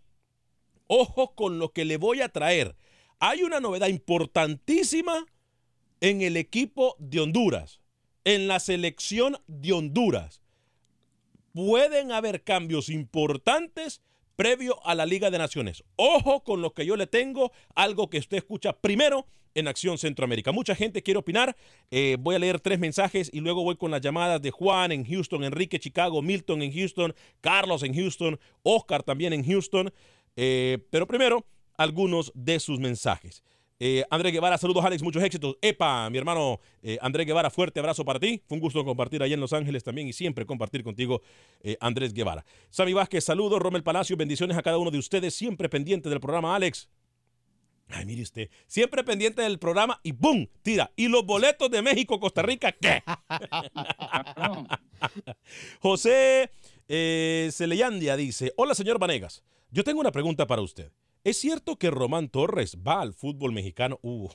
ojo 0.87 1.35
con 1.35 1.59
lo 1.59 1.73
que 1.73 1.85
le 1.85 1.97
voy 1.97 2.21
a 2.21 2.29
traer. 2.29 2.75
Hay 3.19 3.43
una 3.43 3.59
novedad 3.59 3.89
importantísima 3.89 5.27
en 6.01 6.23
el 6.23 6.35
equipo 6.35 6.95
de 6.97 7.19
Honduras, 7.19 7.79
en 8.23 8.47
la 8.47 8.59
selección 8.59 9.37
de 9.45 9.73
Honduras. 9.73 10.41
Pueden 11.53 12.11
haber 12.11 12.43
cambios 12.43 12.89
importantes 12.89 14.01
previo 14.35 14.83
a 14.83 14.95
la 14.95 15.05
Liga 15.05 15.29
de 15.29 15.37
Naciones. 15.37 15.83
Ojo 15.95 16.43
con 16.43 16.63
lo 16.63 16.73
que 16.73 16.87
yo 16.87 16.95
le 16.95 17.05
tengo, 17.05 17.51
algo 17.75 18.09
que 18.09 18.17
usted 18.17 18.37
escucha 18.37 18.73
primero 18.73 19.27
en 19.57 19.67
Acción 19.67 19.97
Centroamérica. 19.97 20.51
Mucha 20.51 20.75
gente 20.75 21.01
quiere 21.01 21.17
opinar. 21.17 21.55
Eh, 21.89 22.15
voy 22.19 22.35
a 22.35 22.39
leer 22.39 22.59
tres 22.59 22.79
mensajes 22.79 23.29
y 23.33 23.39
luego 23.39 23.63
voy 23.63 23.75
con 23.75 23.89
las 23.89 24.01
llamadas 24.01 24.41
de 24.41 24.51
Juan 24.51 24.91
en 24.91 25.03
Houston, 25.03 25.43
Enrique 25.43 25.79
Chicago, 25.79 26.21
Milton 26.21 26.61
en 26.61 26.71
Houston, 26.71 27.13
Carlos 27.41 27.81
en 27.83 27.93
Houston, 27.95 28.39
Oscar 28.61 29.01
también 29.01 29.33
en 29.33 29.43
Houston. 29.43 29.91
Eh, 30.35 30.77
pero 30.91 31.07
primero, 31.07 31.45
algunos 31.75 32.31
de 32.35 32.59
sus 32.59 32.79
mensajes. 32.79 33.43
Eh, 33.79 34.03
Andrés 34.09 34.33
Guevara, 34.33 34.57
saludos 34.57 34.85
Alex, 34.85 35.01
muchos 35.01 35.23
éxitos. 35.23 35.55
Epa, 35.61 36.07
mi 36.09 36.19
hermano 36.19 36.59
Andrés 37.01 37.25
Guevara, 37.25 37.49
fuerte 37.49 37.79
abrazo 37.79 38.05
para 38.05 38.19
ti. 38.19 38.41
Fue 38.47 38.57
un 38.57 38.61
gusto 38.61 38.85
compartir 38.85 39.23
allá 39.23 39.33
en 39.33 39.39
Los 39.39 39.53
Ángeles 39.53 39.83
también 39.83 40.07
y 40.07 40.13
siempre 40.13 40.45
compartir 40.45 40.83
contigo, 40.83 41.21
Andrés 41.79 42.13
Guevara. 42.13 42.45
Sammy 42.69 42.93
Vázquez, 42.93 43.23
saludos. 43.23 43.59
Romel 43.59 43.83
Palacio, 43.83 44.15
bendiciones 44.17 44.55
a 44.55 44.61
cada 44.61 44.77
uno 44.77 44.91
de 44.91 44.99
ustedes, 44.99 45.33
siempre 45.33 45.67
pendiente 45.67 46.09
del 46.09 46.19
programa, 46.19 46.55
Alex. 46.55 46.89
Ay, 47.89 48.05
mire 48.05 48.21
usted, 48.21 48.49
siempre 48.67 49.03
pendiente 49.03 49.41
del 49.41 49.59
programa 49.59 49.99
y 50.03 50.11
¡boom! 50.11 50.49
Tira. 50.61 50.91
¿Y 50.95 51.07
los 51.07 51.25
boletos 51.25 51.71
de 51.71 51.81
México, 51.81 52.19
Costa 52.19 52.41
Rica, 52.41 52.73
qué? 52.73 53.01
José 55.79 56.51
eh, 56.87 57.49
Celeyandia 57.51 58.17
dice, 58.17 58.53
hola 58.57 58.75
señor 58.75 58.99
Vanegas, 58.99 59.43
yo 59.71 59.83
tengo 59.83 60.01
una 60.01 60.11
pregunta 60.11 60.47
para 60.47 60.61
usted. 60.61 60.91
¿Es 61.23 61.37
cierto 61.37 61.75
que 61.75 61.91
Román 61.91 62.29
Torres 62.29 62.77
va 62.87 63.01
al 63.01 63.13
fútbol 63.13 63.51
mexicano? 63.51 63.99
Uh, 64.01 64.29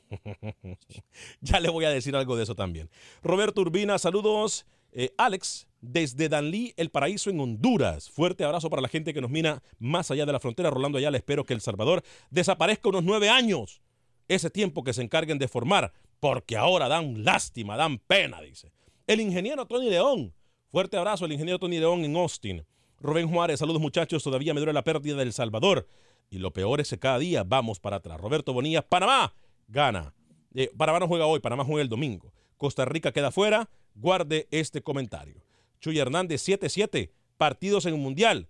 ya 1.40 1.60
le 1.60 1.70
voy 1.70 1.86
a 1.86 1.90
decir 1.90 2.14
algo 2.16 2.36
de 2.36 2.42
eso 2.42 2.54
también. 2.54 2.90
Roberto 3.22 3.62
Urbina, 3.62 3.98
saludos. 3.98 4.66
Eh, 4.92 5.12
Alex, 5.16 5.66
desde 5.80 6.28
Danlí, 6.28 6.74
El 6.76 6.90
Paraíso 6.90 7.30
en 7.30 7.40
Honduras. 7.40 8.10
Fuerte 8.10 8.44
abrazo 8.44 8.70
para 8.70 8.82
la 8.82 8.88
gente 8.88 9.12
que 9.14 9.20
nos 9.20 9.30
mira 9.30 9.62
más 9.78 10.10
allá 10.10 10.26
de 10.26 10.32
la 10.32 10.40
frontera. 10.40 10.70
Rolando 10.70 10.98
Ayala, 10.98 11.16
espero 11.16 11.44
que 11.44 11.54
El 11.54 11.60
Salvador 11.60 12.02
desaparezca 12.30 12.88
unos 12.88 13.04
nueve 13.04 13.28
años. 13.28 13.82
Ese 14.28 14.50
tiempo 14.50 14.84
que 14.84 14.92
se 14.92 15.02
encarguen 15.02 15.38
de 15.38 15.48
formar, 15.48 15.92
porque 16.20 16.56
ahora 16.56 16.88
dan 16.88 17.24
lástima, 17.24 17.76
dan 17.76 17.98
pena, 17.98 18.40
dice. 18.40 18.72
El 19.06 19.20
ingeniero 19.20 19.66
Tony 19.66 19.90
León. 19.90 20.32
Fuerte 20.68 20.96
abrazo 20.96 21.24
al 21.24 21.32
ingeniero 21.32 21.58
Tony 21.58 21.78
León 21.78 22.04
en 22.04 22.16
Austin. 22.16 22.64
Rubén 23.00 23.28
Juárez, 23.28 23.58
saludos 23.58 23.82
muchachos. 23.82 24.22
Todavía 24.22 24.54
me 24.54 24.60
duele 24.60 24.72
la 24.72 24.84
pérdida 24.84 25.16
del 25.16 25.32
Salvador. 25.32 25.88
Y 26.30 26.38
lo 26.38 26.52
peor 26.52 26.80
es 26.80 26.90
que 26.90 26.98
cada 26.98 27.18
día 27.18 27.44
vamos 27.44 27.80
para 27.80 27.96
atrás. 27.96 28.20
Roberto 28.20 28.52
Bonilla, 28.52 28.82
Panamá 28.82 29.34
gana. 29.68 30.14
Eh, 30.54 30.70
Panamá 30.76 31.00
no 31.00 31.08
juega 31.08 31.26
hoy, 31.26 31.40
Panamá 31.40 31.64
juega 31.64 31.82
el 31.82 31.88
domingo. 31.88 32.32
Costa 32.56 32.84
Rica 32.84 33.12
queda 33.12 33.32
fuera. 33.32 33.68
Guarde 33.94 34.48
este 34.50 34.82
comentario. 34.82 35.42
Chuy 35.80 35.98
Hernández, 35.98 36.46
7-7 36.46 37.10
partidos 37.36 37.86
en 37.86 37.94
el 37.94 38.00
Mundial. 38.00 38.48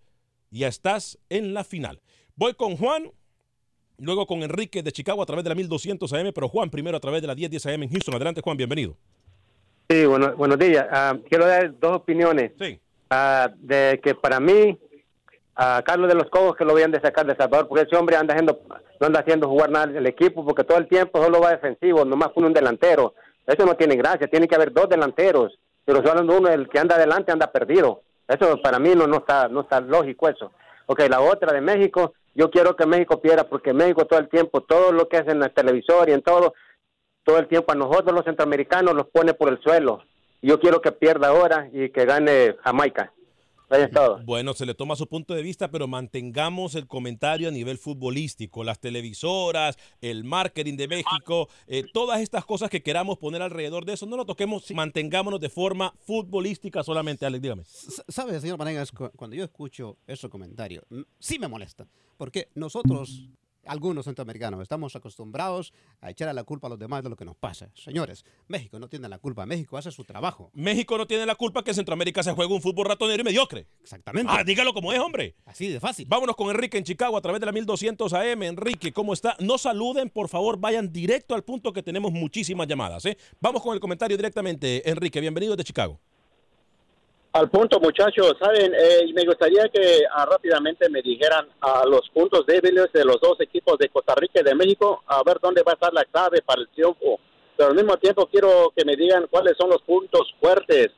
Ya 0.50 0.68
estás 0.68 1.18
en 1.30 1.54
la 1.54 1.64
final. 1.64 2.00
Voy 2.36 2.54
con 2.54 2.76
Juan, 2.76 3.10
luego 3.98 4.26
con 4.26 4.42
Enrique 4.42 4.82
de 4.82 4.92
Chicago 4.92 5.22
a 5.22 5.26
través 5.26 5.44
de 5.44 5.50
la 5.50 5.54
1200 5.54 6.12
AM, 6.12 6.32
pero 6.34 6.48
Juan 6.48 6.70
primero 6.70 6.96
a 6.96 7.00
través 7.00 7.22
de 7.22 7.28
la 7.28 7.34
1010 7.34 7.66
AM 7.66 7.82
en 7.84 7.90
Houston. 7.90 8.14
Adelante, 8.14 8.42
Juan, 8.42 8.56
bienvenido. 8.56 8.96
Sí, 9.88 10.06
bueno, 10.06 10.34
buenos 10.36 10.58
días. 10.58 10.86
Ah, 10.90 11.18
quiero 11.28 11.46
dar 11.46 11.78
dos 11.78 11.96
opiniones. 11.96 12.52
Sí. 12.58 12.78
Ah, 13.10 13.50
de 13.58 14.00
que 14.02 14.14
para 14.14 14.40
mí, 14.40 14.78
a 15.54 15.82
Carlos 15.84 16.08
de 16.08 16.14
los 16.14 16.30
Cobos 16.30 16.56
que 16.56 16.64
lo 16.64 16.72
habían 16.72 16.92
de 16.92 17.00
sacar 17.00 17.26
de 17.26 17.36
Salvador, 17.36 17.68
porque 17.68 17.84
ese 17.84 17.96
hombre 17.96 18.16
anda 18.16 18.32
haciendo, 18.34 18.60
no 19.00 19.06
anda 19.06 19.20
haciendo 19.20 19.48
jugar 19.48 19.70
nada 19.70 19.98
el 19.98 20.06
equipo, 20.06 20.44
porque 20.44 20.64
todo 20.64 20.78
el 20.78 20.88
tiempo 20.88 21.22
solo 21.22 21.40
va 21.40 21.50
defensivo, 21.50 22.04
nomás 22.04 22.30
pone 22.30 22.46
un 22.46 22.54
delantero. 22.54 23.14
Eso 23.46 23.66
no 23.66 23.74
tiene 23.74 23.96
gracia, 23.96 24.28
tiene 24.28 24.46
que 24.46 24.54
haber 24.54 24.72
dos 24.72 24.88
delanteros, 24.88 25.58
pero 25.84 26.04
solo 26.04 26.36
uno, 26.36 26.48
el 26.48 26.68
que 26.68 26.78
anda 26.78 26.96
adelante, 26.96 27.32
anda 27.32 27.50
perdido. 27.50 28.02
Eso 28.28 28.60
para 28.62 28.78
mí 28.78 28.94
no, 28.94 29.06
no, 29.06 29.18
está, 29.18 29.48
no 29.48 29.62
está 29.62 29.80
lógico 29.80 30.28
eso. 30.28 30.52
Ok, 30.86 31.00
la 31.08 31.20
otra 31.20 31.52
de 31.52 31.60
México, 31.60 32.14
yo 32.34 32.50
quiero 32.50 32.76
que 32.76 32.86
México 32.86 33.20
pierda, 33.20 33.44
porque 33.44 33.72
México 33.72 34.06
todo 34.06 34.20
el 34.20 34.28
tiempo, 34.28 34.62
todo 34.62 34.92
lo 34.92 35.08
que 35.08 35.18
hace 35.18 35.32
en 35.32 35.42
el 35.42 35.52
televisor 35.52 36.08
y 36.08 36.12
en 36.12 36.22
todo, 36.22 36.54
todo 37.24 37.38
el 37.38 37.48
tiempo 37.48 37.72
a 37.72 37.76
nosotros 37.76 38.14
los 38.14 38.24
centroamericanos 38.24 38.94
los 38.94 39.08
pone 39.08 39.34
por 39.34 39.48
el 39.48 39.60
suelo. 39.60 40.02
Yo 40.40 40.58
quiero 40.60 40.80
que 40.80 40.92
pierda 40.92 41.28
ahora 41.28 41.68
y 41.72 41.90
que 41.90 42.04
gane 42.04 42.56
Jamaica. 42.64 43.12
Ahí 43.72 43.82
es 43.84 43.90
todo. 43.90 44.20
Bueno, 44.24 44.52
se 44.54 44.66
le 44.66 44.74
toma 44.74 44.94
su 44.96 45.06
punto 45.06 45.34
de 45.34 45.42
vista, 45.42 45.70
pero 45.70 45.88
mantengamos 45.88 46.74
el 46.74 46.86
comentario 46.86 47.48
a 47.48 47.50
nivel 47.50 47.78
futbolístico. 47.78 48.62
Las 48.64 48.78
televisoras, 48.78 49.78
el 50.00 50.24
marketing 50.24 50.76
de 50.76 50.88
México, 50.88 51.48
eh, 51.66 51.84
todas 51.92 52.20
estas 52.20 52.44
cosas 52.44 52.68
que 52.70 52.82
queramos 52.82 53.18
poner 53.18 53.40
alrededor 53.42 53.84
de 53.84 53.94
eso, 53.94 54.06
no 54.06 54.16
lo 54.16 54.26
toquemos, 54.26 54.70
mantengámonos 54.72 55.40
de 55.40 55.48
forma 55.48 55.94
futbolística 56.04 56.82
solamente. 56.82 57.24
Alex, 57.26 57.42
dígame. 57.42 57.62
¿Sabe, 57.64 58.38
señor 58.40 58.58
Vanegas, 58.58 58.92
cu- 58.92 59.10
cuando 59.16 59.36
yo 59.36 59.44
escucho 59.44 59.96
esos 60.06 60.30
comentarios, 60.30 60.84
sí 61.18 61.38
me 61.38 61.48
molesta, 61.48 61.86
porque 62.16 62.48
nosotros, 62.54 63.28
algunos 63.66 64.04
centroamericanos, 64.04 64.60
estamos 64.60 64.94
acostumbrados 64.96 65.72
a 66.00 66.10
echar 66.10 66.28
a 66.28 66.32
la 66.32 66.44
culpa 66.44 66.66
a 66.66 66.70
los 66.70 66.78
demás 66.78 67.02
de 67.02 67.10
lo 67.10 67.16
que 67.16 67.24
nos 67.24 67.36
pasa. 67.36 67.70
Señores, 67.74 68.24
México 68.48 68.78
no 68.78 68.88
tiene 68.88 69.08
la 69.08 69.18
culpa, 69.18 69.46
México 69.46 69.76
hace 69.76 69.90
su 69.90 70.04
trabajo. 70.04 70.50
México 70.54 70.98
no 70.98 71.06
tiene 71.06 71.26
la 71.26 71.34
culpa 71.34 71.62
que 71.62 71.70
en 71.70 71.76
Centroamérica 71.76 72.22
se 72.22 72.32
juegue 72.32 72.52
un 72.52 72.62
fútbol 72.62 72.86
ratonero 72.86 73.20
y 73.20 73.24
mediocre. 73.24 73.66
Exactamente. 73.80 74.32
Ah, 74.34 74.44
dígalo 74.44 74.72
como 74.72 74.92
es, 74.92 74.98
hombre. 74.98 75.36
Así 75.44 75.68
de 75.68 75.80
fácil. 75.80 76.06
Vámonos 76.08 76.36
con 76.36 76.50
Enrique 76.50 76.78
en 76.78 76.84
Chicago 76.84 77.16
a 77.16 77.20
través 77.20 77.40
de 77.40 77.46
la 77.46 77.52
1200 77.52 78.12
AM. 78.12 78.42
Enrique, 78.42 78.92
¿cómo 78.92 79.12
está? 79.12 79.36
No 79.40 79.58
saluden, 79.58 80.10
por 80.10 80.28
favor, 80.28 80.58
vayan 80.58 80.92
directo 80.92 81.34
al 81.34 81.44
punto 81.44 81.72
que 81.72 81.82
tenemos 81.82 82.12
muchísimas 82.12 82.66
llamadas. 82.66 83.04
¿eh? 83.06 83.16
Vamos 83.40 83.62
con 83.62 83.74
el 83.74 83.80
comentario 83.80 84.16
directamente. 84.16 84.88
Enrique, 84.88 85.20
bienvenido 85.20 85.56
de 85.56 85.64
Chicago. 85.64 86.00
Al 87.34 87.48
punto, 87.48 87.80
muchachos, 87.80 88.34
saben, 88.38 88.74
Eh, 88.74 89.04
y 89.06 89.12
me 89.14 89.24
gustaría 89.24 89.66
que 89.68 90.02
ah, 90.10 90.26
rápidamente 90.26 90.88
me 90.90 91.00
dijeran 91.00 91.48
a 91.62 91.86
los 91.86 92.08
puntos 92.10 92.44
débiles 92.46 92.92
de 92.92 93.04
los 93.06 93.18
dos 93.22 93.40
equipos 93.40 93.78
de 93.78 93.88
Costa 93.88 94.14
Rica 94.14 94.40
y 94.40 94.44
de 94.44 94.54
México, 94.54 95.02
a 95.06 95.22
ver 95.24 95.38
dónde 95.40 95.62
va 95.62 95.72
a 95.72 95.74
estar 95.74 95.92
la 95.94 96.04
clave 96.04 96.42
para 96.42 96.60
el 96.60 96.68
triunfo. 96.68 97.18
Pero 97.56 97.70
al 97.70 97.74
mismo 97.74 97.96
tiempo 97.96 98.26
quiero 98.30 98.70
que 98.76 98.84
me 98.84 98.96
digan 98.96 99.26
cuáles 99.30 99.56
son 99.56 99.70
los 99.70 99.80
puntos 99.82 100.34
fuertes. 100.40 100.88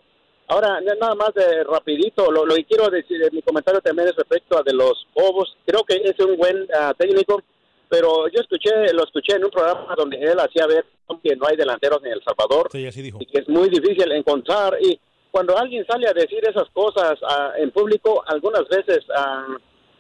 Ahora, 0.49 0.81
na- 0.81 0.95
nada 1.01 1.15
más 1.15 1.33
de 1.35 1.63
rapidito, 1.65 2.31
lo, 2.33 2.45
lo 2.45 2.55
que 2.57 2.65
quiero 2.65 2.89
decir, 2.91 3.23
en 3.23 3.33
mi 3.35 3.41
comentario 3.43 3.81
también 3.81 4.09
es 4.09 4.17
respecto 4.17 4.59
a 4.59 4.63
de 4.65 4.73
los 4.75 5.07
Cobos. 5.15 5.57
Creo 5.65 5.85
que 5.85 5.95
es 6.05 6.19
un 6.19 6.37
buen 6.37 6.67
ah, 6.77 6.93
técnico, 6.99 7.41
pero 7.89 8.27
yo 8.29 8.41
escuché, 8.41 8.93
lo 8.93 9.05
escuché 9.05 9.37
en 9.37 9.45
un 9.45 9.51
programa 9.51 9.95
donde 9.97 10.17
él 10.19 10.39
hacía 10.41 10.67
ver 10.67 10.85
que 11.23 11.37
no 11.37 11.47
hay 11.47 11.57
delanteros 11.57 12.05
en 12.05 12.13
El 12.13 12.23
Salvador 12.25 12.69
Sí, 12.73 12.85
así 12.87 13.03
dijo. 13.03 13.19
y 13.21 13.27
que 13.27 13.39
es 13.39 13.49
muy 13.49 13.69
difícil 13.69 14.11
encontrar. 14.13 14.77
Y 14.81 14.99
cuando 15.35 15.59
alguien 15.59 15.85
sale 15.85 16.07
a 16.07 16.13
decir 16.13 16.39
esas 16.49 16.71
cosas 16.73 17.19
ah, 17.25 17.55
en 17.57 17.73
público, 17.73 18.23
algunas 18.29 18.69
veces 18.69 19.01
ah, 19.17 19.59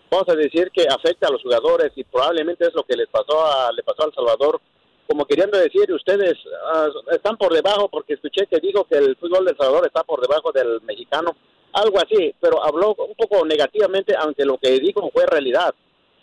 vamos 0.08 0.28
a 0.28 0.36
decir 0.36 0.70
que 0.70 0.86
afecta 0.88 1.26
a 1.26 1.32
los 1.32 1.42
jugadores 1.42 1.90
y 1.96 2.04
probablemente 2.04 2.68
es 2.68 2.72
lo 2.72 2.84
que 2.84 2.96
les 2.96 3.08
pasó 3.08 3.44
a, 3.44 3.72
le 3.72 3.82
pasó 3.82 4.04
a 4.04 4.06
El 4.06 4.14
Salvador. 4.14 4.60
Como 5.08 5.24
queriendo 5.24 5.58
decir, 5.58 5.92
ustedes 5.92 6.34
ah, 6.72 6.86
están 7.10 7.36
por 7.36 7.52
debajo, 7.52 7.88
porque 7.88 8.14
escuché 8.14 8.46
que 8.46 8.60
dijo 8.60 8.84
que 8.84 8.96
el 8.96 9.16
fútbol 9.16 9.44
de 9.44 9.50
El 9.50 9.56
Salvador 9.56 9.84
está 9.88 10.04
por 10.04 10.20
debajo 10.20 10.52
del 10.52 10.80
mexicano, 10.82 11.34
algo 11.72 11.98
así, 11.98 12.32
pero 12.40 12.64
habló 12.64 12.94
un 12.96 13.16
poco 13.16 13.44
negativamente, 13.44 14.14
aunque 14.16 14.44
lo 14.44 14.56
que 14.58 14.78
dijo 14.78 15.10
fue 15.12 15.26
realidad. 15.26 15.74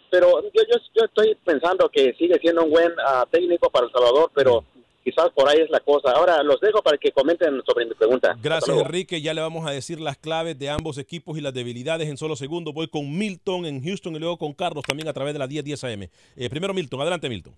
Pero 0.09 0.41
yo, 0.41 0.61
yo, 0.69 0.77
yo 0.95 1.03
estoy 1.03 1.35
pensando 1.43 1.89
que 1.89 2.13
sigue 2.13 2.39
siendo 2.39 2.63
un 2.63 2.71
buen 2.71 2.93
técnico 3.29 3.69
para 3.69 3.87
El 3.87 3.91
Salvador, 3.91 4.31
pero 4.33 4.63
quizás 5.03 5.29
por 5.35 5.49
ahí 5.49 5.59
es 5.59 5.69
la 5.69 5.79
cosa. 5.79 6.11
Ahora 6.11 6.41
los 6.43 6.59
dejo 6.59 6.81
para 6.81 6.97
que 6.97 7.11
comenten 7.11 7.61
sobre 7.65 7.85
mi 7.85 7.93
pregunta. 7.93 8.35
Gracias. 8.41 8.77
Enrique. 8.77 9.21
Ya 9.21 9.33
le 9.33 9.41
vamos 9.41 9.67
a 9.67 9.71
decir 9.71 9.99
las 9.99 10.17
claves 10.17 10.57
de 10.57 10.69
ambos 10.69 10.97
equipos 10.97 11.37
y 11.37 11.41
las 11.41 11.53
debilidades 11.53 12.09
en 12.09 12.17
solo 12.17 12.35
segundos. 12.35 12.73
Voy 12.73 12.87
con 12.87 13.17
Milton 13.17 13.65
en 13.65 13.83
Houston 13.83 14.15
y 14.15 14.19
luego 14.19 14.37
con 14.37 14.53
Carlos 14.53 14.83
también 14.85 15.07
a 15.07 15.13
través 15.13 15.33
de 15.33 15.39
la 15.39 15.47
1010 15.47 15.83
AM. 15.83 16.07
Eh, 16.35 16.49
primero 16.49 16.73
Milton, 16.73 17.01
adelante 17.01 17.29
Milton. 17.29 17.53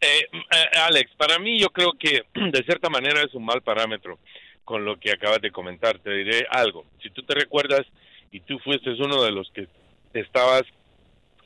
Eh, 0.00 0.26
eh, 0.30 0.78
Alex, 0.80 1.10
para 1.16 1.38
mí 1.38 1.58
yo 1.58 1.70
creo 1.70 1.92
que 1.98 2.22
de 2.34 2.62
cierta 2.64 2.88
manera 2.88 3.22
es 3.22 3.34
un 3.34 3.44
mal 3.44 3.62
parámetro 3.62 4.18
con 4.64 4.84
lo 4.84 4.98
que 4.98 5.10
acabas 5.10 5.40
de 5.40 5.50
comentar. 5.50 5.98
Te 5.98 6.10
diré 6.10 6.46
algo. 6.50 6.84
Si 7.02 7.10
tú 7.10 7.22
te 7.22 7.34
recuerdas 7.34 7.86
y 8.30 8.40
tú 8.40 8.58
fuiste 8.58 8.90
uno 8.90 9.22
de 9.22 9.32
los 9.32 9.50
que 9.50 9.66
estabas 10.12 10.62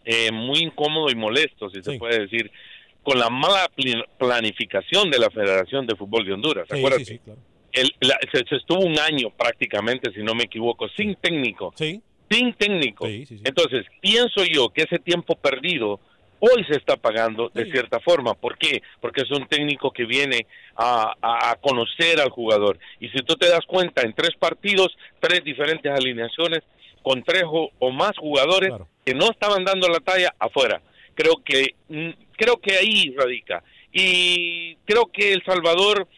eh, 0.05 0.33
muy 0.33 0.59
incómodo 0.59 1.11
y 1.11 1.15
molesto, 1.15 1.71
si 1.71 1.83
se 1.83 1.99
puede 1.99 2.21
decir, 2.23 2.51
con 3.03 3.19
la 3.19 3.29
mala 3.31 3.69
planificación 4.19 5.11
de 5.11 5.19
la 5.19 5.31
Federación 5.31 5.87
de 5.87 5.97
Fútbol 5.97 6.25
de 6.25 6.33
Honduras. 6.35 6.67
Sí, 6.71 6.79
Acuérdate, 6.79 7.05
sí, 7.05 7.13
sí, 7.15 7.19
claro. 7.19 7.41
el- 7.73 7.95
la- 8.01 8.19
se, 8.33 8.45
se 8.49 8.57
estuvo 8.57 8.81
un 8.81 8.99
año 8.99 9.31
prácticamente, 9.31 10.13
si 10.13 10.23
no 10.23 10.35
me 10.35 10.45
equivoco, 10.45 10.89
sin 10.97 11.15
técnico. 11.17 11.73
Sin 11.77 12.55
técnico. 12.55 13.07
Entonces, 13.07 13.85
pienso 14.01 14.45
yo 14.45 14.71
que 14.71 14.83
ese 14.83 14.99
tiempo 14.99 15.35
perdido 15.37 16.01
hoy 16.41 16.65
se 16.65 16.77
está 16.77 16.97
pagando 16.97 17.51
de 17.55 17.71
cierta 17.71 18.01
forma. 18.01 18.35
¿Por 18.35 18.57
qué? 18.59 18.83
Porque 19.01 19.21
es 19.23 19.31
un 19.31 19.47
técnico 19.47 19.93
que 19.93 20.05
viene 20.07 20.47
a, 20.77 21.13
a- 21.21 21.57
conocer 21.57 22.21
al 22.21 22.31
jugador. 22.31 22.79
Y 23.01 23.09
si 23.11 23.19
tú 23.19 23.35
te 23.37 23.49
das 23.49 23.65
cuenta, 23.67 24.03
en 24.03 24.13
tres 24.15 24.31
partidos, 24.39 24.97
tres 25.21 25.45
diferentes 25.45 25.93
alineaciones, 25.93 26.61
con 27.03 27.23
tres 27.23 27.45
o, 27.47 27.71
o 27.79 27.91
más 27.91 28.13
jugadores 28.17 28.73
que 29.05 29.15
no 29.15 29.31
estaban 29.31 29.65
dando 29.65 29.89
la 29.89 29.99
talla 30.01 30.35
afuera. 30.39 30.81
Creo 31.15 31.35
que, 31.45 31.75
mm, 31.89 32.11
creo 32.37 32.61
que 32.61 32.77
ahí 32.77 33.15
radica. 33.17 33.63
Y 33.93 34.77
creo 34.85 35.11
que 35.13 35.33
El 35.33 35.43
Salvador, 35.45 36.09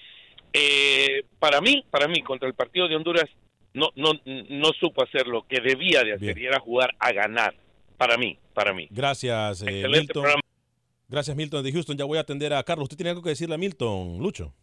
eh, 0.53 1.25
para 1.39 1.61
mí, 1.61 1.85
para 1.91 2.09
mí, 2.09 2.23
contra 2.23 2.49
el 2.49 2.55
partido 2.55 2.89
de 2.89 2.97
Honduras, 2.97 3.29
no, 3.73 3.91
no, 3.97 4.13
no 4.25 4.73
supo 4.79 5.03
hacer 5.03 5.27
lo 5.27 5.47
que 5.47 5.61
debía 5.61 6.05
de 6.05 6.15
hacer 6.15 6.39
y 6.39 6.47
era 6.47 6.61
jugar 6.61 6.95
a 6.99 7.13
ganar. 7.13 7.55
Para 7.97 8.17
mí, 8.17 8.39
para 8.55 8.73
mí. 8.73 8.89
Gracias, 8.91 9.63
eh, 9.63 9.67
Excelente 9.67 9.99
Milton. 9.99 10.23
programa. 10.23 10.41
Gracias, 11.09 11.37
Milton 11.37 11.63
de 11.63 11.73
Houston. 11.73 11.97
Ya 11.97 12.05
voy 12.05 12.19
a 12.19 12.23
atender 12.23 12.53
a 12.53 12.63
Carlos. 12.63 12.85
¿Usted 12.85 12.97
tiene 12.97 13.11
algo 13.11 13.23
que 13.23 13.31
decirle 13.31 13.55
a 13.55 13.59
Milton, 13.59 14.19
Lucho? 14.19 14.55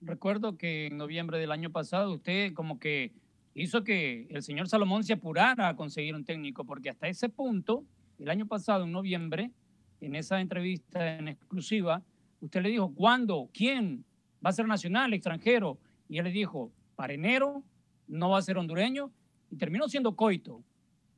Recuerdo 0.00 0.56
que 0.56 0.86
en 0.86 0.96
noviembre 0.96 1.38
del 1.38 1.52
año 1.52 1.70
pasado 1.70 2.12
usted 2.12 2.52
como 2.54 2.80
que 2.80 3.12
hizo 3.54 3.84
que 3.84 4.26
el 4.30 4.42
señor 4.42 4.68
Salomón 4.68 5.04
se 5.04 5.12
apurara 5.12 5.68
a 5.68 5.76
conseguir 5.76 6.14
un 6.14 6.24
técnico, 6.24 6.64
porque 6.64 6.90
hasta 6.90 7.06
ese 7.06 7.28
punto, 7.28 7.84
el 8.18 8.28
año 8.30 8.46
pasado, 8.46 8.84
en 8.84 8.92
noviembre, 8.92 9.50
en 10.02 10.16
esa 10.16 10.40
entrevista 10.40 11.16
en 11.16 11.28
exclusiva, 11.28 12.02
usted 12.40 12.60
le 12.60 12.70
dijo, 12.70 12.92
¿cuándo? 12.94 13.48
¿Quién? 13.52 14.04
¿Va 14.44 14.50
a 14.50 14.52
ser 14.52 14.66
nacional, 14.66 15.14
extranjero? 15.14 15.78
Y 16.08 16.18
él 16.18 16.24
le 16.24 16.32
dijo, 16.32 16.72
para 16.96 17.14
enero 17.14 17.62
no 18.08 18.30
va 18.30 18.38
a 18.38 18.42
ser 18.42 18.58
hondureño, 18.58 19.12
y 19.50 19.56
terminó 19.56 19.88
siendo 19.88 20.16
Coito. 20.16 20.62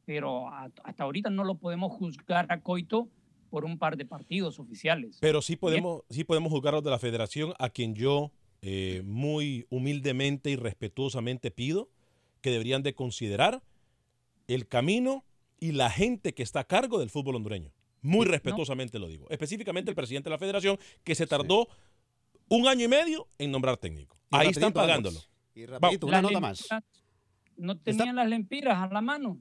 Pero 0.05 0.49
hasta 0.51 1.05
ahorita 1.05 1.31
no 1.31 1.45
lo 1.45 1.55
podemos 1.55 1.93
juzgar 1.93 2.47
a 2.51 2.61
Coito 2.61 3.09
por 3.49 3.65
un 3.65 3.79
par 3.79 3.97
de 3.97 4.05
partidos 4.05 4.59
oficiales. 4.59 5.17
Pero 5.21 5.41
sí 5.41 5.57
podemos, 5.57 6.03
sí 6.11 6.25
podemos 6.25 6.53
de 6.53 6.91
la 6.91 6.99
federación, 6.99 7.55
a 7.59 7.71
quien 7.71 7.95
yo 7.95 8.33
eh, 8.61 9.03
muy 9.05 9.67
humildemente 9.71 10.51
y 10.51 10.57
respetuosamente 10.57 11.51
pido 11.51 11.89
que 12.43 12.51
deberían 12.51 12.83
de 12.83 12.95
considerar 12.95 13.63
el 14.47 14.69
camino 14.69 15.25
y 15.59 15.73
la 15.73 15.89
gente 15.89 16.35
que 16.35 16.43
está 16.43 16.61
a 16.61 16.65
cargo 16.65 16.99
del 16.99 17.09
fútbol 17.09 17.37
hondureño. 17.37 17.73
Muy 18.05 18.27
respetuosamente 18.27 18.99
lo 18.99 19.09
digo. 19.09 19.27
Específicamente 19.31 19.91
el 19.91 19.97
presidente 19.97 20.29
de 20.29 20.33
la 20.33 20.39
federación, 20.39 20.79
que 21.03 21.15
se 21.15 21.27
tardó 21.27 21.69
un 22.49 22.69
año 22.69 22.85
y 22.85 22.89
medio 22.89 23.27
en 23.39 23.51
nombrar 23.51 23.79
técnico. 23.79 24.19
Y 24.31 24.37
Ahí 24.37 24.49
están 24.49 24.75
pagándolo. 24.75 25.19
Alex, 25.19 25.31
Y 25.55 25.67
rapidito, 25.67 26.07
una 26.07 26.21
nota 26.21 26.39
más. 26.39 26.69
No 27.57 27.79
tenían 27.79 28.17
las 28.17 28.29
lempiras 28.29 28.79
a 28.79 28.93
la 28.93 29.01
mano. 29.01 29.41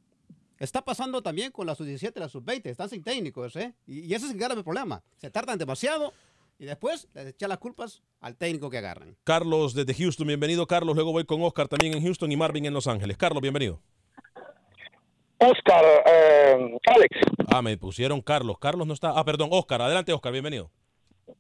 Está 0.58 0.82
pasando 0.82 1.22
también 1.22 1.52
con 1.52 1.68
la 1.68 1.76
sub-17 1.76 2.14
y 2.16 2.20
la 2.22 2.30
sub-20. 2.30 2.68
Están 2.68 2.90
sin 2.90 3.04
técnicos, 3.04 3.54
¿eh? 3.58 3.74
Y, 3.86 4.00
y 4.02 4.14
ese 4.14 4.28
es 4.28 4.32
el 4.32 4.38
grave 4.38 4.64
problema. 4.64 5.04
Se 5.18 5.30
tardan 5.30 5.60
demasiado 5.60 6.14
y 6.58 6.64
después 6.64 7.10
les 7.16 7.28
echan 7.28 7.50
las 7.50 7.58
culpas 7.58 8.02
al 8.22 8.38
técnico 8.38 8.70
que 8.70 8.78
agarran. 8.78 9.18
Carlos 9.26 9.74
desde 9.74 9.94
Houston, 9.94 10.26
bienvenido 10.26 10.66
Carlos. 10.68 10.96
Luego 10.96 11.12
voy 11.12 11.26
con 11.26 11.42
Oscar 11.42 11.68
también 11.68 11.94
en 11.96 12.02
Houston 12.02 12.32
y 12.32 12.38
Marvin 12.38 12.66
en 12.66 12.74
Los 12.74 12.88
Ángeles. 12.88 13.18
Carlos, 13.18 13.42
bienvenido. 13.42 13.82
Oscar, 15.52 15.84
eh, 16.06 16.78
Alex, 16.86 17.20
Ah, 17.52 17.62
me 17.62 17.78
pusieron 17.78 18.22
Carlos. 18.22 18.58
Carlos 18.60 18.88
no 18.88 18.94
está. 18.94 19.12
Ah, 19.16 19.24
perdón, 19.24 19.50
Oscar. 19.52 19.82
Adelante, 19.82 20.14
Oscar, 20.14 20.32
bienvenido. 20.32 20.70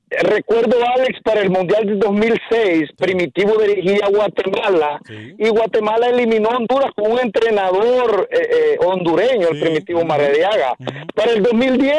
Recuerdo, 0.10 0.78
Alex, 0.96 1.20
para 1.24 1.42
el 1.42 1.50
Mundial 1.50 1.86
de 1.86 1.96
2006, 1.96 2.92
Primitivo 2.98 3.58
dirigía 3.62 4.06
a 4.06 4.10
Guatemala 4.10 5.02
y 5.10 5.50
Guatemala 5.50 6.08
eliminó 6.08 6.50
a 6.52 6.58
Honduras 6.58 6.92
con 6.96 7.12
un 7.12 7.20
entrenador 7.20 8.30
eh, 8.32 8.38
eh, 8.39 8.78
hondureño, 8.86 9.50
el 9.50 9.60
Primitivo 9.60 10.06
Marrediaga. 10.06 10.76
Para 11.16 11.32
el 11.32 11.42
2010, 11.42 11.98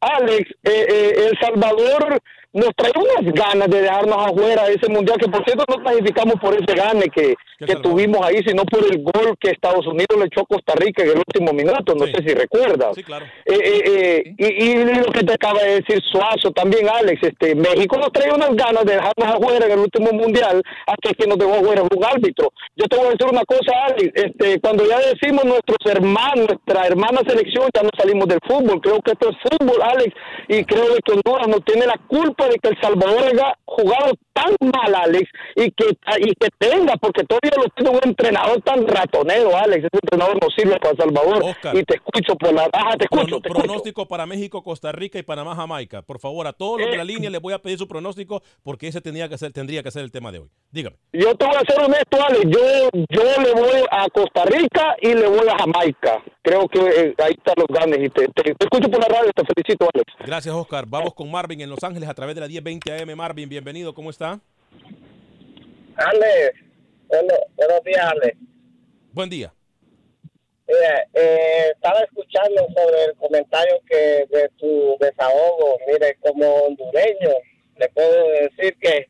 Alex, 0.00 0.48
eh, 0.62 0.86
eh, 0.88 1.12
El 1.28 1.38
Salvador 1.40 2.20
nos 2.56 2.70
trae 2.74 2.92
unas 2.96 3.34
ganas 3.34 3.68
de 3.68 3.82
dejarnos 3.82 4.16
afuera 4.16 4.64
de 4.64 4.74
ese 4.74 4.88
mundial, 4.88 5.18
que 5.18 5.28
por 5.28 5.44
cierto 5.44 5.64
no 5.68 5.82
clasificamos 5.82 6.36
por 6.40 6.54
ese 6.54 6.74
gane 6.74 7.04
que, 7.14 7.34
que 7.58 7.76
tuvimos 7.76 8.24
ahí, 8.26 8.40
sino 8.46 8.64
por 8.64 8.82
el 8.84 9.02
gol 9.02 9.36
que 9.38 9.50
Estados 9.50 9.86
Unidos 9.86 10.16
le 10.18 10.24
echó 10.24 10.40
a 10.40 10.46
Costa 10.46 10.72
Rica 10.74 11.02
en 11.02 11.10
el 11.10 11.18
último 11.18 11.52
minuto, 11.52 11.94
no 11.94 12.06
sé 12.06 12.16
si 12.26 12.34
recuerdas. 12.34 12.94
Sí, 12.94 13.02
claro. 13.02 13.26
Eh, 13.44 13.54
eh, 13.54 13.82
eh, 13.86 14.34
y, 14.38 14.46
y 14.64 14.84
lo 14.84 15.12
que 15.12 15.22
te 15.22 15.34
acaba 15.34 15.62
de 15.62 15.82
decir 15.82 16.02
Suazo 16.10 16.50
también, 16.52 16.88
Alex, 16.88 17.22
este 17.22 17.54
México 17.54 17.98
nos 17.98 18.10
trae 18.10 18.32
unas 18.32 18.56
ganas 18.56 18.84
de 18.84 18.94
dejarnos 18.94 19.36
afuera 19.36 19.66
en 19.66 19.72
el 19.72 19.78
último 19.78 20.10
mundial 20.12 20.62
hasta 20.86 21.12
que 21.12 21.26
nos 21.26 21.38
dejó 21.38 21.54
afuera 21.54 21.82
un 21.82 22.04
árbitro. 22.04 22.52
Yo 22.74 22.86
te 22.86 22.96
voy 22.96 23.08
a 23.08 23.10
decir 23.10 23.26
una 23.30 23.44
cosa, 23.44 23.72
Alex, 23.84 24.12
este, 24.14 24.60
cuando 24.60 24.86
ya 24.86 24.98
decimos 24.98 25.44
nuestros 25.44 25.78
hermanos, 25.84 26.46
nuestra 26.48 26.86
hermana 26.86 27.20
selección, 27.26 27.68
ya 27.74 27.82
no 27.82 27.90
salimos 27.98 28.28
del 28.28 28.40
fútbol, 28.46 28.80
creo 28.80 29.00
que 29.02 29.12
esto 29.12 29.28
es 29.28 29.36
fútbol, 29.44 29.82
Alex, 29.82 30.14
y 30.48 30.64
creo 30.64 30.86
que 31.04 31.12
Honduras 31.12 31.48
no 31.48 31.60
tiene 31.60 31.86
la 31.86 31.98
culpa 32.06 32.45
de 32.48 32.58
que 32.58 32.68
El 32.68 32.80
Salvador 32.80 33.24
haya 33.24 33.58
jugado 33.64 34.12
tan 34.36 34.54
mal, 34.72 34.94
Alex, 34.94 35.28
y 35.56 35.70
que, 35.70 35.86
y 36.20 36.34
que 36.34 36.48
tenga, 36.58 36.94
porque 36.96 37.24
todavía 37.24 37.52
lo 37.56 37.70
tiene 37.74 37.90
un 37.90 38.00
entrenador 38.02 38.60
tan 38.62 38.86
ratonero, 38.86 39.56
Alex, 39.56 39.78
ese 39.84 39.98
entrenador 40.02 40.38
no 40.42 40.48
sirve 40.56 40.78
para 40.78 40.94
Salvador, 40.96 41.42
y 41.72 41.82
te 41.84 41.94
escucho 41.96 42.36
por 42.36 42.52
la 42.52 42.68
baja, 42.68 42.96
te 42.98 43.04
escucho, 43.04 43.40
te 43.40 43.48
escucho. 43.48 43.64
Pronóstico 43.66 44.06
para 44.06 44.26
México, 44.26 44.62
Costa 44.62 44.92
Rica 44.92 45.18
y 45.18 45.22
Panamá, 45.22 45.54
Jamaica. 45.56 46.02
Por 46.02 46.18
favor, 46.18 46.46
a 46.46 46.52
todos 46.52 46.80
los 46.80 46.90
de 46.90 46.96
la 46.96 47.02
Eh, 47.02 47.06
línea 47.06 47.30
les 47.30 47.40
voy 47.40 47.54
a 47.54 47.58
pedir 47.58 47.78
su 47.78 47.88
pronóstico 47.88 48.42
porque 48.62 48.88
ese 48.88 49.00
tendría 49.00 49.28
que 49.28 49.38
ser, 49.38 49.52
tendría 49.52 49.82
que 49.82 49.90
ser 49.90 50.02
el 50.02 50.10
tema 50.12 50.30
de 50.32 50.40
hoy. 50.40 50.48
Dígame. 50.70 50.96
Yo 51.12 51.34
te 51.34 51.46
voy 51.46 51.54
a 51.56 51.60
ser 51.60 51.82
honesto, 51.82 52.18
Alex. 52.22 52.44
Yo, 52.50 52.90
yo 53.08 53.42
le 53.42 53.52
voy 53.54 53.80
a 53.90 54.06
Costa 54.10 54.44
Rica 54.44 54.96
y 55.00 55.14
le 55.14 55.26
voy 55.28 55.48
a 55.48 55.56
Jamaica. 55.58 56.22
Creo 56.42 56.68
que 56.68 56.78
eh, 56.80 57.14
ahí 57.24 57.32
están 57.32 57.54
los 57.56 57.66
ganes. 57.68 57.98
Y 58.04 58.08
te, 58.10 58.26
te- 58.28 58.54
te 58.54 58.64
escucho 58.64 58.90
por 58.90 59.00
la 59.00 59.08
radio. 59.08 59.30
Te 59.34 59.42
felicito, 59.54 59.88
Alex. 59.94 60.12
Gracias, 60.26 60.54
Oscar. 60.54 60.84
Vamos 60.86 61.14
con 61.14 61.30
Marvin 61.30 61.60
en 61.60 61.70
Los 61.70 61.82
Ángeles 61.82 62.08
a 62.08 62.14
través 62.14 62.34
de 62.34 62.40
la 62.42 62.48
1020 62.48 62.92
AM. 63.02 63.16
Marvin, 63.16 63.48
bienvenido. 63.48 63.94
¿Cómo 63.94 64.10
está? 64.34 64.40
Ale, 65.96 66.52
bueno, 67.08 67.34
buenos 67.56 67.84
días, 67.84 68.04
Ale. 68.04 68.36
Buen 69.12 69.30
día. 69.30 69.52
Mira, 70.66 71.06
eh, 71.14 71.70
estaba 71.74 72.00
escuchando 72.00 72.66
sobre 72.74 73.04
el 73.04 73.16
comentario 73.16 73.80
que 73.88 74.26
de 74.28 74.48
tu 74.58 74.96
desahogo. 74.98 75.78
Mire, 75.86 76.16
como 76.20 76.54
hondureño, 76.54 77.30
le 77.76 77.88
puedo 77.90 78.28
decir 78.30 78.76
que 78.80 79.08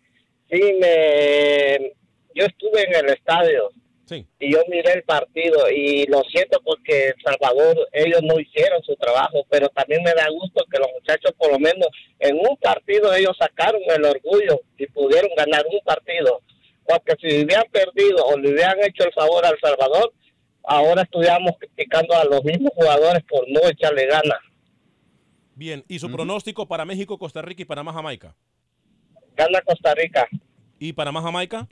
sí 0.51 0.73
me... 0.81 1.93
Yo 2.35 2.45
estuve 2.45 2.83
en 2.83 2.95
el 2.97 3.09
estadio 3.15 3.71
y 4.15 4.53
yo 4.53 4.61
miré 4.69 4.93
el 4.93 5.03
partido 5.03 5.69
y 5.69 6.07
lo 6.07 6.23
siento 6.31 6.61
porque 6.65 7.09
El 7.09 7.15
Salvador, 7.25 7.77
ellos 7.93 8.21
no 8.23 8.39
hicieron 8.39 8.83
su 8.83 8.95
trabajo, 8.97 9.45
pero 9.51 9.69
también 9.71 10.03
me 10.05 10.13
da 10.13 10.29
gusto 10.31 10.65
que 10.71 10.79
los 10.79 10.89
muchachos 10.95 11.33
por 11.37 11.51
lo 11.51 11.59
menos 11.59 11.89
en 12.21 12.37
un 12.37 12.57
partido 12.59 13.13
ellos 13.15 13.37
sacaron 13.39 13.81
el 13.89 14.05
orgullo 14.05 14.61
y 14.79 14.87
pudieron 14.87 15.31
ganar 15.37 15.65
un 15.71 15.81
partido. 15.85 16.41
Porque 16.87 17.15
si 17.21 17.45
hubieran 17.45 17.65
perdido 17.73 18.25
o 18.27 18.39
le 18.39 18.53
hubieran 18.53 18.79
hecho 18.85 19.05
el 19.05 19.13
favor 19.13 19.45
al 19.45 19.59
Salvador, 19.61 20.13
ahora 20.63 21.03
estuviéramos 21.03 21.53
criticando 21.59 22.15
a 22.15 22.25
los 22.25 22.45
mismos 22.45 22.71
jugadores 22.77 23.25
por 23.25 23.45
no 23.51 23.69
echarle 23.69 24.07
ganas. 24.07 24.39
Bien. 25.57 25.85
¿Y 25.89 25.99
su 25.99 26.09
pronóstico 26.13 26.69
para 26.69 26.85
México, 26.85 27.19
Costa 27.19 27.43
Rica 27.43 27.63
y 27.63 27.65
Panamá, 27.65 27.93
Jamaica? 27.93 28.37
Gana 29.35 29.61
Costa 29.63 29.95
Rica, 29.95 30.29
¿Y 30.79 30.93
Panamá, 30.93 31.23
Jamaica? 31.23 31.67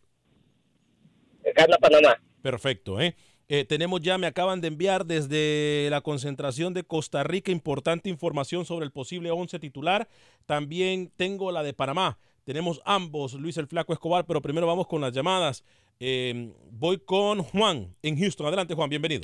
Gana 1.52 1.76
Panamá. 1.78 2.20
Perfecto, 2.42 3.00
¿eh? 3.00 3.14
Eh, 3.48 3.64
tenemos 3.64 4.00
ya, 4.00 4.16
me 4.16 4.26
acaban 4.26 4.60
de 4.60 4.68
enviar 4.68 5.04
desde 5.04 5.88
la 5.90 6.00
concentración 6.00 6.72
de 6.72 6.84
Costa 6.84 7.22
Rica 7.24 7.52
importante 7.52 8.08
información 8.08 8.64
sobre 8.64 8.86
el 8.86 8.92
posible 8.92 9.30
11 9.30 9.58
titular. 9.58 10.08
También 10.46 11.10
tengo 11.16 11.52
la 11.52 11.62
de 11.62 11.74
Panamá. 11.74 12.18
Tenemos 12.44 12.80
ambos, 12.84 13.34
Luis 13.34 13.56
el 13.58 13.66
Flaco 13.66 13.92
Escobar, 13.92 14.24
pero 14.26 14.40
primero 14.40 14.66
vamos 14.66 14.86
con 14.86 15.00
las 15.00 15.12
llamadas. 15.12 15.64
Eh, 16.00 16.52
voy 16.70 16.98
con 16.98 17.42
Juan 17.42 17.94
en 18.02 18.18
Houston. 18.18 18.46
Adelante, 18.46 18.74
Juan, 18.74 18.88
bienvenido. 18.88 19.22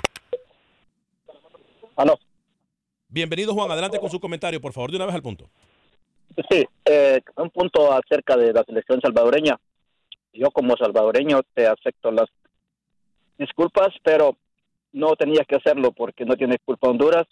Aló. 1.97 2.19
Bienvenido, 3.09 3.55
Juan. 3.55 3.71
Adelante 3.71 3.99
con 3.99 4.11
su 4.11 4.21
comentario, 4.21 4.61
por 4.61 4.73
favor, 4.73 4.91
de 4.91 4.97
una 4.97 5.07
vez 5.07 5.15
al 5.15 5.23
punto. 5.23 5.51
Sí, 6.49 6.67
eh, 6.85 7.21
un 7.37 7.51
punto 7.51 7.93
acerca 7.93 8.37
de 8.37 8.53
la 8.53 8.65
selección 8.65 9.01
salvadoreña. 9.01 9.59
Yo 10.33 10.51
como 10.51 10.77
salvadoreño 10.77 11.41
te 11.55 11.67
acepto 11.67 12.11
las 12.11 12.29
disculpas, 13.39 13.89
pero 14.03 14.37
no 14.93 15.15
tenías 15.17 15.47
que 15.47 15.57
hacerlo 15.57 15.93
porque 15.93 16.25
no 16.25 16.37
tiene 16.37 16.59
culpa 16.65 16.89
Honduras. 16.89 17.27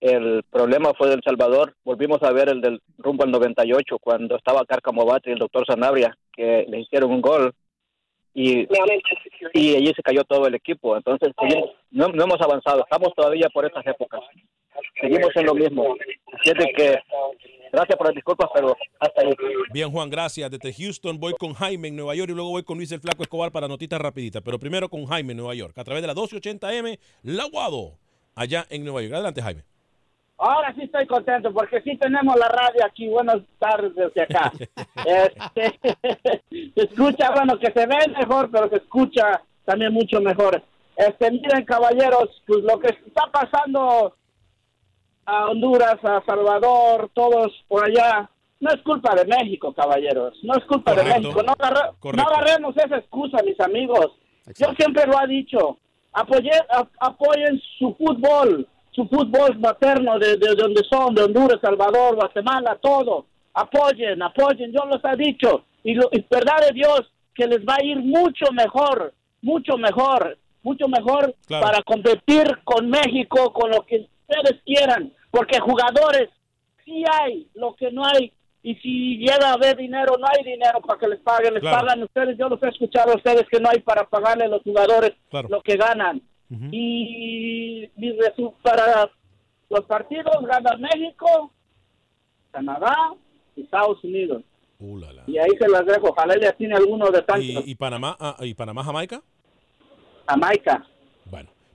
El 0.00 0.42
problema 0.50 0.92
fue 0.96 1.08
del 1.08 1.22
Salvador. 1.24 1.74
Volvimos 1.84 2.22
a 2.22 2.30
ver 2.32 2.50
el 2.50 2.60
del 2.60 2.80
rumbo 2.98 3.24
al 3.24 3.30
98 3.30 3.98
cuando 3.98 4.36
estaba 4.36 4.64
Carcamobate 4.66 5.30
y 5.30 5.32
el 5.32 5.38
doctor 5.38 5.64
Sanabria 5.66 6.16
que 6.32 6.66
le 6.68 6.80
hicieron 6.80 7.10
un 7.10 7.22
gol 7.22 7.54
y, 8.34 8.66
y 9.54 9.74
allí 9.76 9.92
se 9.96 10.02
cayó 10.02 10.22
todo 10.24 10.46
el 10.46 10.54
equipo. 10.54 10.94
Entonces 10.96 11.30
seguimos- 11.40 11.70
no, 11.90 12.08
no 12.08 12.24
hemos 12.24 12.40
avanzado. 12.42 12.80
Estamos 12.80 13.14
todavía 13.14 13.48
por 13.52 13.64
estas 13.64 13.86
épocas. 13.86 14.20
Seguimos 15.00 15.30
en 15.34 15.46
lo 15.46 15.54
mismo. 15.54 15.96
Así 16.32 16.50
es 16.50 16.54
de 16.54 16.72
que 16.72 16.98
gracias 17.72 17.96
por 17.96 18.06
las 18.06 18.14
disculpas, 18.14 18.48
pero 18.54 18.76
hasta 19.00 19.22
ahí. 19.22 19.32
Bien, 19.72 19.90
Juan, 19.90 20.10
gracias. 20.10 20.50
Desde 20.50 20.72
Houston 20.72 21.18
voy 21.18 21.34
con 21.34 21.54
Jaime 21.54 21.88
en 21.88 21.96
Nueva 21.96 22.14
York 22.14 22.30
y 22.30 22.34
luego 22.34 22.50
voy 22.50 22.62
con 22.62 22.78
Luis 22.78 22.92
el 22.92 23.00
Flaco 23.00 23.22
Escobar 23.22 23.52
para 23.52 23.68
notitas 23.68 24.00
rapiditas. 24.00 24.42
Pero 24.42 24.58
primero 24.58 24.88
con 24.88 25.06
Jaime 25.06 25.32
en 25.32 25.38
Nueva 25.38 25.54
York, 25.54 25.76
a 25.78 25.84
través 25.84 26.02
de 26.02 26.06
la 26.08 26.14
1280M, 26.14 26.98
La 27.22 27.44
Guado, 27.44 27.98
allá 28.34 28.66
en 28.70 28.84
Nueva 28.84 29.02
York. 29.02 29.14
Adelante, 29.14 29.42
Jaime. 29.42 29.62
Ahora 30.38 30.74
sí 30.74 30.82
estoy 30.82 31.06
contento 31.06 31.50
porque 31.52 31.80
sí 31.80 31.96
tenemos 31.96 32.36
la 32.36 32.48
radio 32.48 32.84
aquí. 32.84 33.08
Buenas 33.08 33.38
tardes 33.58 33.94
desde 33.94 34.22
acá. 34.22 34.52
Este, 35.06 35.78
se 36.74 36.82
escucha, 36.82 37.30
bueno, 37.30 37.58
que 37.58 37.70
se 37.72 37.86
ve 37.86 37.96
mejor, 38.18 38.50
pero 38.50 38.68
se 38.68 38.76
escucha 38.76 39.40
también 39.64 39.92
mucho 39.92 40.20
mejor. 40.20 40.62
Este, 40.96 41.30
miren, 41.30 41.64
caballeros, 41.64 42.42
pues 42.46 42.64
lo 42.64 42.78
que 42.80 42.88
está 42.88 43.30
pasando 43.30 44.16
a 45.26 45.46
Honduras, 45.50 45.96
a 46.04 46.22
Salvador, 46.24 47.10
todos 47.14 47.52
por 47.68 47.84
allá, 47.84 48.30
no 48.60 48.70
es 48.70 48.80
culpa 48.82 49.14
de 49.14 49.24
México, 49.26 49.72
caballeros. 49.74 50.34
No 50.42 50.54
es 50.54 50.64
culpa 50.64 50.94
de. 50.94 51.02
México. 51.04 51.42
No, 51.42 51.52
agarra- 51.52 51.92
no 52.02 52.22
agarremos 52.22 52.76
esa 52.76 52.96
excusa, 52.96 53.38
mis 53.44 53.58
amigos. 53.60 54.12
Yo 54.56 54.68
siempre 54.78 55.04
lo 55.06 55.20
he 55.22 55.26
dicho. 55.28 55.78
Apoye- 56.12 56.64
a- 56.70 56.88
apoyen 57.00 57.60
su 57.78 57.94
fútbol, 57.94 58.66
su 58.92 59.06
fútbol 59.08 59.58
materno 59.58 60.18
de, 60.18 60.36
de 60.38 60.54
donde 60.54 60.82
son, 60.90 61.14
de 61.14 61.24
Honduras, 61.24 61.58
Salvador, 61.60 62.14
Guatemala, 62.16 62.78
todo. 62.80 63.26
Apoyen, 63.52 64.22
apoyen, 64.22 64.72
yo 64.72 64.84
los 64.86 65.00
he 65.04 65.16
dicho. 65.16 65.64
Y, 65.82 65.94
lo, 65.94 66.08
y 66.12 66.24
verdad 66.30 66.66
de 66.68 66.72
Dios 66.72 67.02
que 67.34 67.46
les 67.46 67.60
va 67.60 67.74
a 67.80 67.84
ir 67.84 67.98
mucho 67.98 68.46
mejor, 68.52 69.12
mucho 69.42 69.76
mejor, 69.76 70.38
mucho 70.62 70.88
mejor 70.88 71.34
Claro. 71.46 71.66
para 71.66 71.82
competir 71.82 72.58
con 72.64 72.88
México, 72.88 73.52
con 73.52 73.70
lo 73.70 73.82
que 73.84 74.08
ustedes 74.28 74.60
quieran. 74.64 75.12
Porque 75.30 75.58
jugadores 75.60 76.30
sí 76.84 77.04
hay, 77.20 77.48
lo 77.54 77.74
que 77.74 77.90
no 77.90 78.04
hay. 78.04 78.32
Y 78.62 78.74
si 78.76 79.18
llega 79.18 79.50
a 79.50 79.54
haber 79.54 79.76
dinero, 79.76 80.14
no 80.18 80.26
hay 80.26 80.42
dinero 80.44 80.80
para 80.80 80.98
que 80.98 81.08
les 81.08 81.20
paguen. 81.20 81.54
Les 81.54 81.60
Claro. 81.60 81.78
pagan 81.86 82.02
ustedes. 82.02 82.36
Yo 82.38 82.48
los 82.48 82.62
he 82.62 82.68
escuchado 82.68 83.12
a 83.12 83.16
ustedes 83.16 83.44
que 83.50 83.60
no 83.60 83.68
hay 83.70 83.80
para 83.80 84.04
pagarle 84.08 84.44
a 84.44 84.48
los 84.48 84.62
jugadores 84.62 85.12
Claro. 85.30 85.48
lo 85.48 85.62
que 85.62 85.76
ganan. 85.76 86.20
Y, 86.70 87.84
y 87.96 88.10
resu- 88.18 88.54
para 88.62 89.10
los 89.68 89.84
partidos 89.86 90.34
gana 90.46 90.76
México, 90.78 91.50
Canadá 92.52 93.14
y 93.56 93.62
Estados 93.62 94.02
Unidos. 94.04 94.42
Y 95.26 95.38
ahí 95.38 95.50
se 95.58 95.68
las 95.68 95.84
dejo. 95.86 96.10
Ojalá 96.10 96.34
ya 96.40 96.52
tiene 96.52 96.74
alguno 96.76 97.10
de 97.10 97.22
tantos. 97.22 97.44
¿Y, 97.66 97.70
y 97.70 97.74
Panamá, 97.74 98.16
ah, 98.20 98.36
y 98.40 98.54
Panamá, 98.54 98.84
Jamaica? 98.84 99.22
Jamaica. 100.28 100.84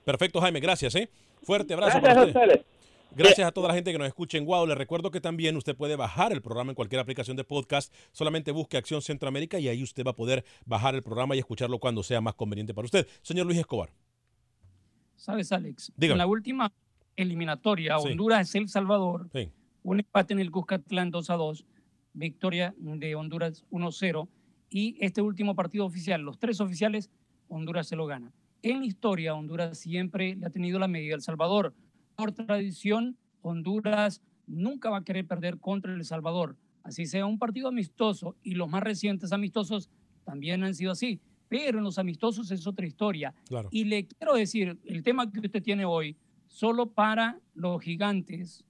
Perfecto, 0.04 0.40
Jaime, 0.40 0.60
gracias, 0.60 0.94
¿eh? 0.94 1.08
Fuerte 1.42 1.74
abrazo 1.74 2.00
Gracias 2.00 2.14
para 2.14 2.42
a 2.42 2.44
ustedes. 2.46 2.66
Gracias 3.14 3.46
a 3.46 3.52
toda 3.52 3.68
la 3.68 3.74
gente 3.74 3.92
que 3.92 3.98
nos 3.98 4.08
escucha 4.08 4.38
en 4.38 4.44
Guau. 4.46 4.66
Les 4.66 4.76
recuerdo 4.78 5.10
que 5.10 5.20
también 5.20 5.54
usted 5.56 5.76
puede 5.76 5.96
bajar 5.96 6.32
el 6.32 6.40
programa 6.40 6.70
en 6.70 6.74
cualquier 6.74 6.98
aplicación 7.00 7.36
de 7.36 7.44
podcast. 7.44 7.92
Solamente 8.10 8.52
busque 8.52 8.78
Acción 8.78 9.02
Centroamérica 9.02 9.58
y 9.58 9.68
ahí 9.68 9.82
usted 9.82 10.02
va 10.04 10.12
a 10.12 10.16
poder 10.16 10.44
bajar 10.64 10.94
el 10.94 11.02
programa 11.02 11.36
y 11.36 11.38
escucharlo 11.38 11.78
cuando 11.78 12.02
sea 12.02 12.22
más 12.22 12.34
conveniente 12.34 12.72
para 12.72 12.86
usted. 12.86 13.06
Señor 13.20 13.44
Luis 13.46 13.58
Escobar. 13.58 13.90
¿Sabes, 15.16 15.52
Alex? 15.52 15.92
Dígame. 15.96 16.14
En 16.14 16.18
la 16.18 16.26
última 16.26 16.72
eliminatoria, 17.16 17.98
Sí. 17.98 18.08
Honduras, 18.08 18.54
El 18.54 18.68
Salvador, 18.68 19.28
Sí. 19.32 19.50
un 19.82 20.00
empate 20.00 20.32
en 20.32 20.40
el 20.40 20.50
Cuscatlán 20.50 21.10
2 21.10 21.28
a 21.30 21.34
2, 21.34 21.66
victoria 22.14 22.74
de 22.78 23.14
Honduras 23.14 23.64
1-0 23.70 24.28
y 24.70 24.96
este 25.04 25.20
último 25.20 25.54
partido 25.54 25.84
oficial, 25.84 26.22
los 26.22 26.38
tres 26.38 26.60
oficiales, 26.60 27.10
Honduras 27.48 27.86
se 27.86 27.96
lo 27.96 28.06
gana. 28.06 28.32
En 28.62 28.78
la 28.78 28.86
historia, 28.86 29.34
Honduras 29.34 29.76
siempre 29.78 30.36
le 30.36 30.46
ha 30.46 30.50
tenido 30.50 30.78
la 30.78 30.86
medida 30.86 31.16
El 31.16 31.22
Salvador. 31.22 31.74
Por 32.14 32.30
tradición, 32.30 33.16
Honduras 33.40 34.22
nunca 34.46 34.88
va 34.88 34.98
a 34.98 35.04
querer 35.04 35.26
perder 35.26 35.58
contra 35.58 35.92
El 35.92 36.04
Salvador. 36.04 36.56
así 36.84 37.06
sea 37.06 37.26
un 37.26 37.38
partido 37.38 37.68
amistoso, 37.68 38.36
y 38.42 38.54
los 38.54 38.68
más 38.68 38.82
recientes 38.82 39.32
amistosos 39.32 39.88
también 40.24 40.62
han 40.64 40.74
sido 40.74 40.92
así, 40.92 41.20
pero 41.48 41.78
en 41.78 41.84
los 41.84 41.98
amistosos 41.98 42.50
es 42.50 42.66
otra 42.66 42.86
historia. 42.86 43.34
Y 43.70 43.84
le 43.84 44.06
quiero 44.06 44.34
decir, 44.34 44.78
el 44.84 45.02
tema 45.02 45.30
que 45.30 45.40
usted 45.40 45.62
tiene 45.62 45.84
hoy, 45.84 46.16
solo 46.46 46.86
para 46.86 47.38
los 47.54 47.80
gigantes, 47.82 48.64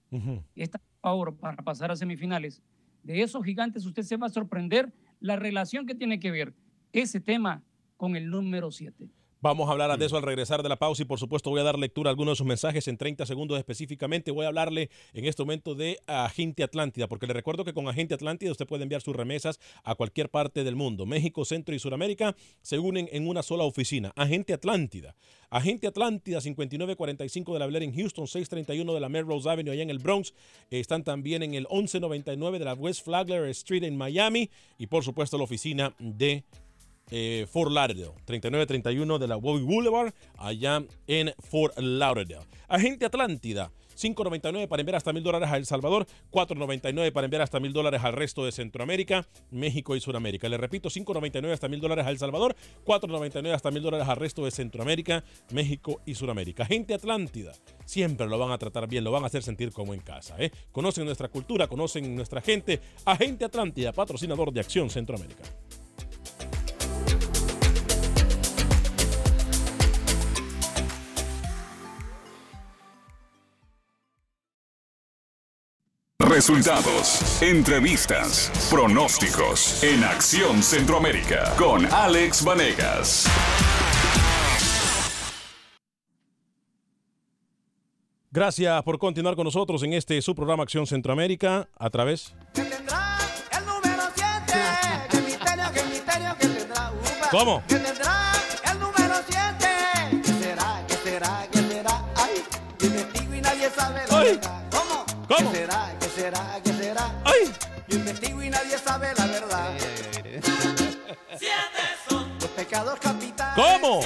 está 0.55 0.79
a 0.79 1.01
favor 1.01 1.37
para 1.37 1.63
pasar 1.63 1.91
a 1.91 1.97
semifinales. 1.97 2.63
De 3.03 3.23
esos 3.23 3.45
gigantes 3.45 3.87
usted 3.87 4.03
se 4.03 4.17
va 4.17 4.27
a 4.27 4.31
sorprender 4.31 4.93
la 5.21 5.37
relación 5.37 5.87
que 5.87 5.95
tiene 5.95 6.19
que 6.19 6.31
ver 6.31 6.55
ese 6.93 7.21
tema 7.21 7.63
con 7.97 8.17
el 8.17 8.29
número 8.29 8.71
7. 8.71 9.09
Vamos 9.43 9.69
a 9.69 9.73
hablar 9.73 9.99
de 9.99 10.07
eso 10.07 10.17
al 10.17 10.23
regresar 10.23 10.63
de 10.63 10.69
la 10.69 10.77
pausa 10.77 11.03
y 11.03 11.05
por 11.05 11.19
supuesto 11.19 11.51
voy 11.51 11.59
a 11.59 11.65
dar 11.65 11.77
lectura 11.77 12.09
a 12.09 12.13
algunos 12.13 12.35
de 12.35 12.37
sus 12.37 12.47
mensajes 12.47 12.87
en 12.87 12.97
30 12.97 13.27
segundos 13.27 13.59
específicamente. 13.59 14.31
Voy 14.31 14.45
a 14.45 14.49
hablarle 14.49 14.89
en 15.15 15.25
este 15.25 15.43
momento 15.43 15.75
de 15.75 15.99
Agente 16.07 16.63
Atlántida, 16.63 17.09
porque 17.09 17.27
le 17.27 17.33
recuerdo 17.33 17.65
que 17.65 17.75
con 17.75 17.89
Agente 17.89 18.15
Atlántida 18.15 18.53
usted 18.53 18.69
puede 18.69 18.85
enviar 18.85 19.03
sus 19.03 19.17
remesas 19.17 19.59
a 19.83 19.97
cualquier 19.97 20.29
parte 20.29 20.63
del 20.63 20.77
mundo. 20.77 21.07
México, 21.07 21.45
Centro 21.45 21.75
y 21.75 21.81
Sudamérica 21.81 22.37
se 22.61 22.79
unen 22.79 23.09
en 23.11 23.27
una 23.27 23.43
sola 23.43 23.65
oficina. 23.65 24.13
Agente 24.15 24.53
Atlántida. 24.53 25.17
Agente 25.51 25.89
Atlántida 25.89 26.41
5945 26.41 27.53
de 27.53 27.59
la 27.59 27.67
Blair 27.67 27.83
en 27.83 27.97
Houston, 27.97 28.29
631 28.29 28.95
de 28.95 29.01
la 29.01 29.09
Melrose 29.09 29.51
Avenue 29.51 29.73
allá 29.73 29.83
en 29.83 29.91
el 29.91 29.99
Bronx. 29.99 30.35
Están 30.71 31.03
también 31.03 31.43
en 31.43 31.55
el 31.55 31.67
1199 31.69 32.61
de 32.61 32.65
la 32.65 32.75
West 32.75 33.05
Flagler 33.05 33.49
Street 33.49 33.83
en 33.83 33.97
Miami 33.97 34.51
y 34.79 34.87
por 34.87 35.03
supuesto 35.03 35.37
la 35.37 35.43
oficina 35.43 35.97
de 35.99 36.45
eh, 37.11 37.47
Fort 37.51 37.71
Lauderdale, 37.71 38.13
3931 38.25 39.19
de 39.19 39.29
la 39.29 39.37
Bobby 39.37 39.63
Boulevard, 39.63 40.13
allá 40.39 40.83
en 41.07 41.33
Fort 41.39 41.79
Lauderdale. 41.79 42.47
Agente 42.69 43.07
Atlántida, 43.07 43.71
5.99 43.97 44.69
para 44.69 44.81
enviar 44.81 44.97
hasta 44.97 45.13
mil 45.13 45.23
dólares 45.23 45.49
a 45.51 45.57
El 45.57 45.67
Salvador, 45.67 46.07
4.99 46.31 47.13
para 47.13 47.25
enviar 47.25 47.43
hasta 47.43 47.61
mil 47.61 47.73
dólares 47.73 48.03
al 48.03 48.13
resto 48.13 48.45
de 48.45 48.53
Centroamérica, 48.53 49.27
México 49.51 49.97
y 49.97 50.01
Sudamérica. 50.01 50.49
Le 50.49 50.57
repito, 50.57 50.89
5.99 50.89 51.53
hasta 51.53 51.69
mil 51.69 51.81
dólares 51.81 52.07
a 52.07 52.11
El 52.11 52.19
Salvador, 52.19 52.57
4.99 52.85 53.53
hasta 53.53 53.71
mil 53.71 53.83
dólares 53.83 54.09
al 54.09 54.17
resto 54.17 54.45
de 54.45 54.51
Centroamérica, 54.51 55.25
México 55.53 56.01
y 56.07 56.15
Sudamérica. 56.15 56.65
Agente 56.65 56.95
Atlántida, 56.95 57.53
siempre 57.85 58.27
lo 58.27 58.39
van 58.39 58.51
a 58.51 58.59
tratar 58.59 58.89
bien, 58.89 59.05
lo 59.05 59.13
van 59.13 59.25
a 59.25 59.27
hacer 59.27 59.43
sentir 59.43 59.73
como 59.73 59.95
en 59.95 60.01
casa. 60.01 60.37
¿eh? 60.39 60.51
Conocen 60.73 61.05
nuestra 61.05 61.29
cultura, 61.29 61.67
conocen 61.67 62.15
nuestra 62.15 62.41
gente. 62.41 62.81
Agente 63.05 63.45
Atlántida, 63.45 63.93
patrocinador 63.93 64.53
de 64.53 64.61
Acción 64.61 64.91
Centroamérica. 64.91 65.43
Resultados, 76.29 77.43
entrevistas, 77.43 78.51
pronósticos 78.71 79.83
en 79.83 80.05
Acción 80.05 80.63
Centroamérica 80.63 81.53
con 81.59 81.85
Alex 81.87 82.45
Vanegas. 82.45 83.27
Gracias 88.31 88.83
por 88.85 88.99
continuar 89.01 89.35
con 89.35 89.45
nosotros 89.45 89.83
en 89.83 89.95
este 89.95 90.23
su 90.23 90.35
programa 90.35 90.63
Acción 90.63 90.87
Centroamérica 90.87 91.69
a 91.77 91.91
través. 91.91 92.33
¿Cómo? 97.33 97.63
el 97.69 98.79
número 98.79 99.15
7. 99.27 100.23
¿Qué 100.23 100.33
será? 100.35 100.85
¿Qué 100.87 100.95
será? 100.95 101.47
¿Qué 101.51 101.59
será? 101.59 102.05
Ay, 102.15 102.45
investigo 102.81 103.35
y 103.35 103.41
nadie 103.41 103.71
sabe 103.71 104.03
la 104.09 104.19
verdad. 104.21 104.63
¿Cómo? 104.71 105.05
¿Cómo? 105.27 106.02
¿Qué 106.23 106.29
será? 106.29 106.61
¿Qué 106.63 106.73
será? 106.75 107.23
Ay, 107.25 107.53
yo 107.89 107.97
investigo 107.97 108.41
y 108.45 108.49
nadie 108.49 108.79
sabe 108.79 109.09
la 109.19 109.27
verdad. 109.27 109.77
Siete 111.37 111.83
son 112.09 112.39
los 112.39 112.47
pecados 112.51 113.01
capitales. 113.01 113.57
¿Cómo? 113.57 114.03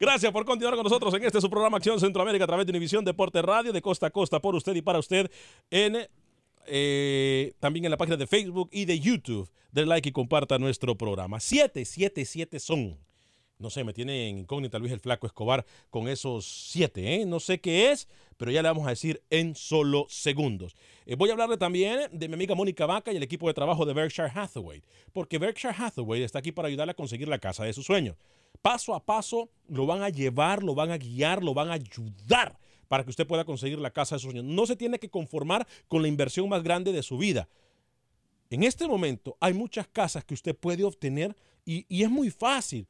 Gracias 0.00 0.32
por 0.32 0.44
continuar 0.44 0.74
con 0.74 0.82
nosotros 0.82 1.14
en 1.14 1.22
este 1.22 1.40
su 1.40 1.48
programa 1.48 1.76
Acción 1.76 2.00
Centroamérica 2.00 2.42
a 2.42 2.48
través 2.48 2.66
de 2.66 2.70
Univisión 2.70 3.04
Deporte 3.04 3.40
Radio 3.42 3.72
de 3.72 3.80
costa 3.80 4.08
a 4.08 4.10
costa 4.10 4.40
por 4.40 4.56
usted 4.56 4.74
y 4.74 4.82
para 4.82 4.98
usted 4.98 5.30
en 5.70 6.08
eh, 6.66 7.52
también 7.60 7.84
en 7.84 7.92
la 7.92 7.96
página 7.96 8.16
de 8.16 8.26
Facebook 8.26 8.70
y 8.72 8.86
de 8.86 8.98
YouTube. 8.98 9.48
Den 9.70 9.88
like 9.88 10.08
y 10.08 10.12
comparta 10.12 10.58
nuestro 10.58 10.96
programa. 10.98 11.38
Siete, 11.38 11.84
siete, 11.84 12.24
siete 12.24 12.58
son. 12.58 12.98
No 13.60 13.68
sé, 13.68 13.84
me 13.84 13.92
tiene 13.92 14.30
en 14.30 14.38
incógnita 14.38 14.78
Luis 14.78 14.90
el 14.90 15.00
Flaco 15.00 15.26
Escobar 15.26 15.66
con 15.90 16.08
esos 16.08 16.46
siete. 16.46 17.16
¿eh? 17.16 17.26
No 17.26 17.40
sé 17.40 17.60
qué 17.60 17.92
es, 17.92 18.08
pero 18.38 18.50
ya 18.50 18.62
le 18.62 18.68
vamos 18.68 18.86
a 18.86 18.90
decir 18.90 19.22
en 19.28 19.54
solo 19.54 20.06
segundos. 20.08 20.74
Eh, 21.04 21.14
voy 21.14 21.28
a 21.28 21.32
hablarle 21.32 21.58
también 21.58 22.08
de 22.10 22.26
mi 22.26 22.34
amiga 22.34 22.54
Mónica 22.54 22.86
Vaca 22.86 23.12
y 23.12 23.18
el 23.18 23.22
equipo 23.22 23.48
de 23.48 23.54
trabajo 23.54 23.84
de 23.84 23.92
Berkshire 23.92 24.32
Hathaway, 24.34 24.82
porque 25.12 25.36
Berkshire 25.36 25.74
Hathaway 25.76 26.22
está 26.22 26.38
aquí 26.38 26.52
para 26.52 26.68
ayudarle 26.68 26.92
a 26.92 26.94
conseguir 26.94 27.28
la 27.28 27.38
casa 27.38 27.64
de 27.64 27.74
sus 27.74 27.84
sueños. 27.84 28.16
Paso 28.62 28.94
a 28.94 29.04
paso 29.04 29.50
lo 29.68 29.84
van 29.84 30.02
a 30.02 30.08
llevar, 30.08 30.62
lo 30.62 30.74
van 30.74 30.90
a 30.90 30.96
guiar, 30.96 31.42
lo 31.44 31.52
van 31.52 31.68
a 31.68 31.74
ayudar 31.74 32.58
para 32.88 33.04
que 33.04 33.10
usted 33.10 33.26
pueda 33.26 33.44
conseguir 33.44 33.78
la 33.78 33.90
casa 33.90 34.14
de 34.14 34.20
sus 34.20 34.32
sueños. 34.32 34.46
No 34.46 34.64
se 34.64 34.74
tiene 34.74 34.98
que 34.98 35.10
conformar 35.10 35.68
con 35.86 36.00
la 36.00 36.08
inversión 36.08 36.48
más 36.48 36.62
grande 36.62 36.92
de 36.92 37.02
su 37.02 37.18
vida. 37.18 37.46
En 38.48 38.62
este 38.62 38.88
momento 38.88 39.36
hay 39.38 39.52
muchas 39.52 39.86
casas 39.86 40.24
que 40.24 40.32
usted 40.32 40.56
puede 40.56 40.82
obtener 40.82 41.36
y, 41.66 41.84
y 41.94 42.04
es 42.04 42.10
muy 42.10 42.30
fácil. 42.30 42.86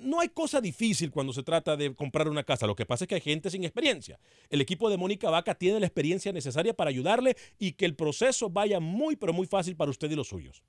No 0.00 0.20
hay 0.20 0.30
cosa 0.30 0.60
difícil 0.60 1.10
cuando 1.10 1.32
se 1.32 1.42
trata 1.42 1.76
de 1.76 1.94
comprar 1.94 2.28
una 2.28 2.44
casa. 2.44 2.66
Lo 2.66 2.74
que 2.74 2.86
pasa 2.86 3.04
es 3.04 3.08
que 3.08 3.16
hay 3.16 3.20
gente 3.20 3.50
sin 3.50 3.64
experiencia. 3.64 4.18
El 4.48 4.62
equipo 4.62 4.88
de 4.88 4.96
Mónica 4.96 5.28
Vaca 5.28 5.54
tiene 5.54 5.80
la 5.80 5.86
experiencia 5.86 6.32
necesaria 6.32 6.74
para 6.74 6.90
ayudarle 6.90 7.36
y 7.58 7.72
que 7.72 7.84
el 7.84 7.94
proceso 7.94 8.48
vaya 8.48 8.80
muy, 8.80 9.16
pero 9.16 9.34
muy 9.34 9.46
fácil 9.46 9.76
para 9.76 9.90
usted 9.90 10.10
y 10.10 10.14
los 10.14 10.28
suyos. 10.28 10.62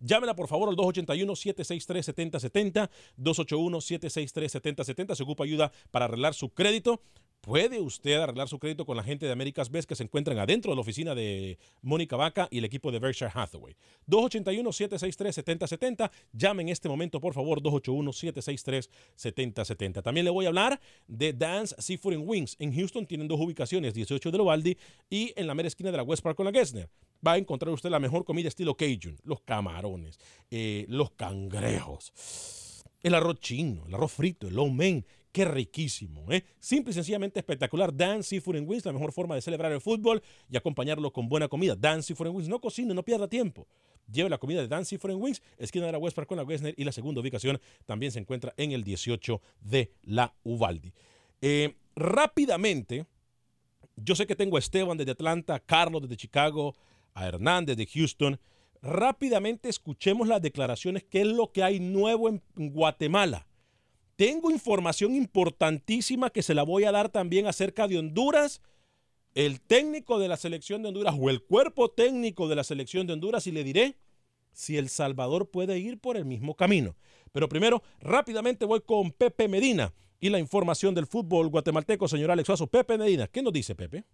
Llámela 0.00 0.34
por 0.34 0.48
favor 0.48 0.68
al 0.70 0.76
281-763-7070, 0.76 2.88
281-763-7070. 3.18 5.14
Se 5.14 5.22
ocupa 5.22 5.44
ayuda 5.44 5.70
para 5.90 6.06
arreglar 6.06 6.32
su 6.32 6.48
crédito. 6.48 7.02
Puede 7.40 7.80
usted 7.80 8.20
arreglar 8.20 8.48
su 8.48 8.58
crédito 8.58 8.84
con 8.84 8.98
la 8.98 9.02
gente 9.02 9.24
de 9.24 9.32
Américas 9.32 9.70
Best 9.70 9.88
que 9.88 9.94
se 9.94 10.02
encuentran 10.02 10.38
adentro 10.38 10.72
de 10.72 10.76
la 10.76 10.82
oficina 10.82 11.14
de 11.14 11.58
Mónica 11.80 12.16
Vaca 12.16 12.48
y 12.50 12.58
el 12.58 12.66
equipo 12.66 12.92
de 12.92 12.98
Berkshire 12.98 13.30
Hathaway. 13.32 13.74
281-763-7070. 14.08 16.10
Llame 16.34 16.64
en 16.64 16.68
este 16.68 16.90
momento, 16.90 17.18
por 17.18 17.32
favor, 17.32 17.62
281-763-7070. 17.62 20.02
También 20.02 20.24
le 20.24 20.30
voy 20.30 20.44
a 20.44 20.48
hablar 20.48 20.78
de 21.08 21.32
Dance 21.32 21.74
Seafood 21.78 22.12
and 22.12 22.28
Wings. 22.28 22.56
En 22.58 22.74
Houston 22.74 23.06
tienen 23.06 23.26
dos 23.26 23.40
ubicaciones, 23.40 23.94
18 23.94 24.30
de 24.30 24.36
Lovaldi 24.36 24.76
y 25.08 25.32
en 25.34 25.46
la 25.46 25.54
mera 25.54 25.68
esquina 25.68 25.90
de 25.90 25.96
la 25.96 26.02
West 26.02 26.22
Park 26.22 26.36
con 26.36 26.44
la 26.44 26.52
Gessner. 26.52 26.90
Va 27.26 27.32
a 27.32 27.38
encontrar 27.38 27.72
usted 27.72 27.88
la 27.88 28.00
mejor 28.00 28.26
comida 28.26 28.48
estilo 28.48 28.76
Cajun, 28.76 29.16
los 29.24 29.40
camarones, 29.40 30.18
eh, 30.50 30.84
los 30.88 31.12
cangrejos, 31.12 32.12
el 33.02 33.14
arroz 33.14 33.40
chino, 33.40 33.86
el 33.86 33.94
arroz 33.94 34.12
frito, 34.12 34.46
el 34.46 34.56
lo 34.56 34.68
mein. 34.68 35.06
Qué 35.32 35.44
riquísimo, 35.44 36.30
¿eh? 36.32 36.44
Simple 36.58 36.90
y 36.90 36.94
sencillamente 36.94 37.38
espectacular. 37.38 37.94
Dance 37.94 38.30
Seafood 38.30 38.56
and 38.56 38.68
Wings, 38.68 38.84
la 38.84 38.92
mejor 38.92 39.12
forma 39.12 39.36
de 39.36 39.40
celebrar 39.40 39.70
el 39.70 39.80
fútbol 39.80 40.22
y 40.50 40.56
acompañarlo 40.56 41.12
con 41.12 41.28
buena 41.28 41.46
comida. 41.46 41.76
Dance 41.76 42.08
Seafood 42.08 42.28
and 42.28 42.36
Wings, 42.36 42.48
no 42.48 42.60
cocine, 42.60 42.92
no 42.92 43.04
pierda 43.04 43.28
tiempo. 43.28 43.68
Lleve 44.10 44.28
la 44.28 44.38
comida 44.38 44.60
de 44.60 44.66
Dance 44.66 44.90
Seafood 44.90 45.12
and 45.12 45.22
Wings, 45.22 45.42
esquina 45.56 45.86
de 45.86 45.92
la 45.92 45.98
West 45.98 46.16
Park 46.16 46.28
con 46.28 46.36
la 46.36 46.42
Westner 46.42 46.74
y 46.76 46.82
la 46.82 46.90
segunda 46.90 47.20
ubicación 47.20 47.60
también 47.86 48.10
se 48.10 48.18
encuentra 48.18 48.52
en 48.56 48.72
el 48.72 48.82
18 48.82 49.40
de 49.60 49.92
la 50.02 50.34
Uvaldi. 50.42 50.92
Eh, 51.40 51.76
rápidamente, 51.94 53.06
yo 53.96 54.16
sé 54.16 54.26
que 54.26 54.34
tengo 54.34 54.56
a 54.56 54.58
Esteban 54.58 54.98
desde 54.98 55.12
Atlanta, 55.12 55.54
a 55.54 55.60
Carlos 55.60 56.02
desde 56.02 56.16
Chicago, 56.16 56.74
a 57.14 57.28
Hernández 57.28 57.76
de 57.76 57.86
Houston. 57.86 58.40
Rápidamente 58.82 59.68
escuchemos 59.68 60.26
las 60.26 60.42
declaraciones, 60.42 61.04
qué 61.04 61.20
es 61.20 61.28
lo 61.28 61.52
que 61.52 61.62
hay 61.62 61.78
nuevo 61.78 62.28
en 62.28 62.42
Guatemala. 62.56 63.46
Tengo 64.20 64.50
información 64.50 65.14
importantísima 65.14 66.28
que 66.28 66.42
se 66.42 66.52
la 66.52 66.62
voy 66.62 66.84
a 66.84 66.92
dar 66.92 67.08
también 67.08 67.46
acerca 67.46 67.88
de 67.88 67.96
Honduras, 67.96 68.60
el 69.34 69.62
técnico 69.62 70.18
de 70.18 70.28
la 70.28 70.36
selección 70.36 70.82
de 70.82 70.88
Honduras 70.88 71.14
o 71.18 71.30
el 71.30 71.42
cuerpo 71.42 71.90
técnico 71.90 72.46
de 72.46 72.54
la 72.54 72.62
selección 72.62 73.06
de 73.06 73.14
Honduras 73.14 73.46
y 73.46 73.50
le 73.50 73.64
diré 73.64 73.96
si 74.52 74.76
El 74.76 74.90
Salvador 74.90 75.50
puede 75.50 75.78
ir 75.78 75.98
por 75.98 76.18
el 76.18 76.26
mismo 76.26 76.54
camino. 76.54 76.96
Pero 77.32 77.48
primero, 77.48 77.82
rápidamente 77.98 78.66
voy 78.66 78.82
con 78.82 79.10
Pepe 79.10 79.48
Medina 79.48 79.94
y 80.20 80.28
la 80.28 80.38
información 80.38 80.94
del 80.94 81.06
fútbol 81.06 81.48
guatemalteco, 81.48 82.06
señor 82.06 82.30
Alex. 82.30 82.50
Pepe 82.70 82.98
Medina, 82.98 83.26
¿qué 83.26 83.40
nos 83.40 83.54
dice 83.54 83.74
Pepe? 83.74 84.04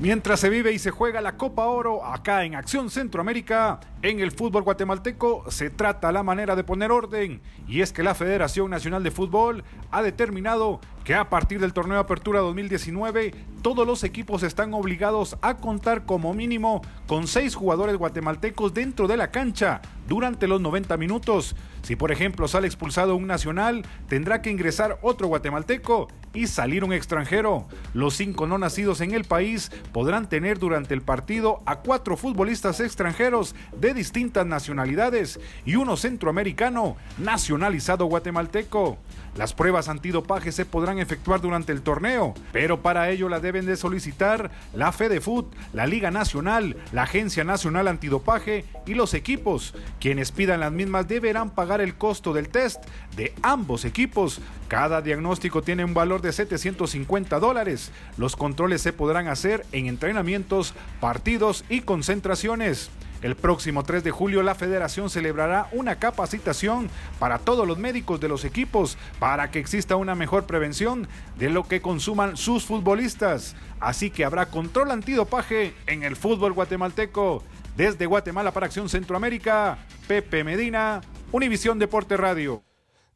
Mientras 0.00 0.40
se 0.40 0.50
vive 0.50 0.72
y 0.72 0.80
se 0.80 0.90
juega 0.90 1.20
la 1.20 1.36
Copa 1.36 1.66
Oro 1.66 2.04
acá 2.04 2.44
en 2.44 2.56
Acción 2.56 2.90
Centroamérica, 2.90 3.78
en 4.02 4.18
el 4.18 4.32
fútbol 4.32 4.64
guatemalteco 4.64 5.48
se 5.52 5.70
trata 5.70 6.10
la 6.10 6.24
manera 6.24 6.56
de 6.56 6.64
poner 6.64 6.90
orden. 6.90 7.40
Y 7.68 7.80
es 7.80 7.92
que 7.92 8.02
la 8.02 8.16
Federación 8.16 8.70
Nacional 8.70 9.04
de 9.04 9.12
Fútbol 9.12 9.62
ha 9.92 10.02
determinado 10.02 10.80
que 11.04 11.14
a 11.14 11.28
partir 11.28 11.60
del 11.60 11.74
torneo 11.74 11.94
de 11.94 12.00
Apertura 12.00 12.40
2019 12.40 13.34
todos 13.62 13.86
los 13.86 14.04
equipos 14.04 14.42
están 14.42 14.74
obligados 14.74 15.36
a 15.42 15.56
contar 15.56 16.04
como 16.04 16.34
mínimo 16.34 16.82
con 17.06 17.26
seis 17.26 17.54
jugadores 17.54 17.96
guatemaltecos 17.96 18.74
dentro 18.74 19.06
de 19.06 19.16
la 19.16 19.30
cancha 19.30 19.80
durante 20.08 20.48
los 20.48 20.60
90 20.60 20.96
minutos. 20.96 21.56
Si 21.82 21.96
por 21.96 22.12
ejemplo 22.12 22.48
sale 22.48 22.66
expulsado 22.66 23.16
un 23.16 23.26
nacional, 23.26 23.84
tendrá 24.08 24.42
que 24.42 24.50
ingresar 24.50 24.98
otro 25.02 25.28
guatemalteco 25.28 26.08
y 26.32 26.46
salir 26.46 26.84
un 26.84 26.92
extranjero. 26.92 27.66
Los 27.92 28.14
cinco 28.14 28.46
no 28.46 28.58
nacidos 28.58 29.00
en 29.00 29.12
el 29.12 29.24
país 29.24 29.70
podrán 29.92 30.28
tener 30.28 30.58
durante 30.58 30.94
el 30.94 31.02
partido 31.02 31.62
a 31.64 31.76
cuatro 31.76 32.16
futbolistas 32.16 32.80
extranjeros 32.80 33.54
de 33.78 33.94
distintas 33.94 34.46
nacionalidades 34.46 35.40
y 35.64 35.76
uno 35.76 35.96
centroamericano 35.96 36.96
nacionalizado 37.18 38.06
guatemalteco. 38.06 38.98
Las 39.36 39.52
pruebas 39.52 39.88
antidopaje 39.88 40.52
se 40.52 40.64
podrán 40.64 40.93
efectuar 40.98 41.40
durante 41.40 41.72
el 41.72 41.82
torneo, 41.82 42.34
pero 42.52 42.82
para 42.82 43.10
ello 43.10 43.28
la 43.28 43.40
deben 43.40 43.66
de 43.66 43.76
solicitar 43.76 44.50
la 44.72 44.92
FedeFoot, 44.92 45.54
la 45.72 45.86
Liga 45.86 46.10
Nacional, 46.10 46.76
la 46.92 47.02
Agencia 47.02 47.44
Nacional 47.44 47.88
Antidopaje 47.88 48.64
y 48.86 48.94
los 48.94 49.14
equipos. 49.14 49.74
Quienes 50.00 50.32
pidan 50.32 50.60
las 50.60 50.72
mismas 50.72 51.08
deberán 51.08 51.50
pagar 51.50 51.80
el 51.80 51.96
costo 51.96 52.32
del 52.32 52.48
test 52.48 52.84
de 53.16 53.34
ambos 53.42 53.84
equipos. 53.84 54.40
Cada 54.68 55.02
diagnóstico 55.02 55.62
tiene 55.62 55.84
un 55.84 55.94
valor 55.94 56.22
de 56.22 56.32
750 56.32 57.38
dólares. 57.38 57.92
Los 58.16 58.36
controles 58.36 58.82
se 58.82 58.92
podrán 58.92 59.28
hacer 59.28 59.64
en 59.72 59.86
entrenamientos, 59.86 60.74
partidos 61.00 61.64
y 61.68 61.80
concentraciones. 61.82 62.90
El 63.24 63.36
próximo 63.36 63.84
3 63.84 64.04
de 64.04 64.10
julio 64.10 64.42
la 64.42 64.54
federación 64.54 65.08
celebrará 65.08 65.70
una 65.72 65.98
capacitación 65.98 66.90
para 67.18 67.38
todos 67.38 67.66
los 67.66 67.78
médicos 67.78 68.20
de 68.20 68.28
los 68.28 68.44
equipos 68.44 68.98
para 69.18 69.50
que 69.50 69.60
exista 69.60 69.96
una 69.96 70.14
mejor 70.14 70.44
prevención 70.44 71.08
de 71.38 71.48
lo 71.48 71.62
que 71.62 71.80
consuman 71.80 72.36
sus 72.36 72.66
futbolistas. 72.66 73.56
Así 73.80 74.10
que 74.10 74.26
habrá 74.26 74.50
control 74.50 74.90
antidopaje 74.90 75.72
en 75.86 76.02
el 76.02 76.16
fútbol 76.16 76.52
guatemalteco. 76.52 77.42
Desde 77.78 78.04
Guatemala 78.04 78.52
para 78.52 78.66
Acción 78.66 78.90
Centroamérica, 78.90 79.78
Pepe 80.06 80.44
Medina, 80.44 81.00
Univisión 81.32 81.78
Deporte 81.78 82.18
Radio. 82.18 82.62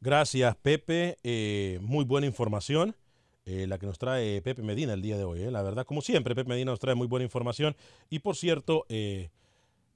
Gracias, 0.01 0.57
Pepe. 0.57 1.18
Eh, 1.23 1.81
muy 1.83 2.07
buena 2.07 2.27
información. 2.27 2.97
Eh, 3.44 3.66
la 3.66 3.77
que 3.77 3.85
nos 3.85 3.99
trae 3.99 4.40
Pepe 4.40 4.62
Medina 4.62 4.94
el 4.94 5.03
día 5.03 5.18
de 5.18 5.25
hoy. 5.25 5.42
Eh. 5.42 5.51
La 5.51 5.61
verdad, 5.61 5.85
como 5.85 6.01
siempre, 6.01 6.35
Pepe 6.35 6.49
Medina 6.49 6.71
nos 6.71 6.81
trae 6.81 6.94
muy 6.94 7.09
buena 7.09 7.25
información. 7.25 7.77
Y 8.09 8.21
por 8.21 8.37
cierto, 8.37 8.87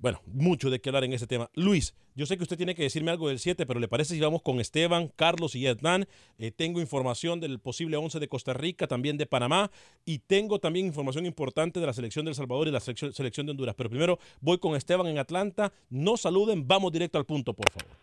bueno, 0.02 0.20
mucho 0.26 0.68
de 0.68 0.80
qué 0.80 0.88
hablar 0.88 1.04
en 1.04 1.12
ese 1.12 1.28
tema. 1.28 1.48
Luis, 1.54 1.94
yo 2.16 2.26
sé 2.26 2.36
que 2.36 2.42
usted 2.42 2.56
tiene 2.56 2.74
que 2.74 2.82
decirme 2.82 3.12
algo 3.12 3.28
del 3.28 3.38
7, 3.38 3.66
pero 3.66 3.78
¿le 3.78 3.86
parece 3.86 4.14
si 4.14 4.20
vamos 4.20 4.42
con 4.42 4.58
Esteban, 4.58 5.06
Carlos 5.14 5.54
y 5.54 5.64
Hernán? 5.64 6.08
Eh, 6.40 6.50
tengo 6.50 6.80
información 6.80 7.38
del 7.38 7.60
posible 7.60 7.96
11 7.96 8.18
de 8.18 8.26
Costa 8.26 8.52
Rica, 8.52 8.88
también 8.88 9.16
de 9.16 9.26
Panamá, 9.26 9.70
y 10.04 10.18
tengo 10.18 10.58
también 10.58 10.86
información 10.86 11.24
importante 11.24 11.78
de 11.78 11.86
la 11.86 11.92
selección 11.92 12.24
de 12.24 12.30
El 12.30 12.34
Salvador 12.34 12.66
y 12.66 12.72
la 12.72 12.80
selección, 12.80 13.46
de 13.46 13.50
Honduras. 13.52 13.76
Pero 13.76 13.90
primero 13.90 14.18
voy 14.40 14.58
con 14.58 14.74
Esteban 14.74 15.06
en 15.06 15.18
Atlanta. 15.18 15.72
No 15.88 16.16
saluden, 16.16 16.66
vamos 16.66 16.90
directo 16.90 17.18
al 17.18 17.24
punto, 17.24 17.54
por 17.54 17.70
favor. 17.70 17.96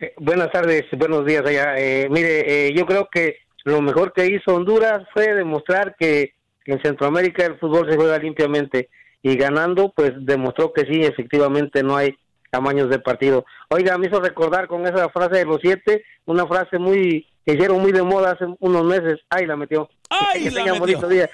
Eh, 0.00 0.14
buenas 0.16 0.50
tardes, 0.50 0.84
buenos 0.92 1.26
días 1.26 1.44
allá. 1.44 1.76
Eh, 1.76 2.08
mire, 2.08 2.72
yo 2.74 2.86
creo 2.86 3.06
que 3.12 3.36
lo 3.64 3.82
mejor 3.82 4.14
que 4.14 4.24
hizo 4.28 4.54
Honduras 4.54 5.06
fue 5.12 5.34
demostrar 5.34 5.94
que 5.98 6.32
en 6.64 6.80
Centroamérica 6.80 7.44
el 7.44 7.58
fútbol 7.58 7.86
se 7.90 7.96
juega 7.96 8.16
limpiamente 8.16 8.88
y 9.24 9.36
ganando, 9.36 9.90
pues 9.96 10.12
demostró 10.18 10.74
que 10.74 10.82
sí, 10.82 11.00
efectivamente 11.00 11.82
no 11.82 11.96
hay 11.96 12.14
tamaños 12.50 12.90
de 12.90 12.98
partido. 12.98 13.46
Oiga, 13.70 13.96
me 13.96 14.06
hizo 14.06 14.20
recordar 14.20 14.68
con 14.68 14.86
esa 14.86 15.08
frase 15.08 15.38
de 15.38 15.44
los 15.46 15.60
siete, 15.62 16.04
una 16.26 16.46
frase 16.46 16.78
muy 16.78 17.26
que 17.44 17.54
hicieron 17.54 17.80
muy 17.80 17.90
de 17.90 18.02
moda 18.02 18.32
hace 18.32 18.44
unos 18.60 18.84
meses. 18.84 19.20
¡Ay, 19.30 19.46
la 19.46 19.56
metió! 19.56 19.88
¡Ay, 20.10 20.50
la 20.50 20.74
metió! 20.74 21.08
Día. 21.08 21.30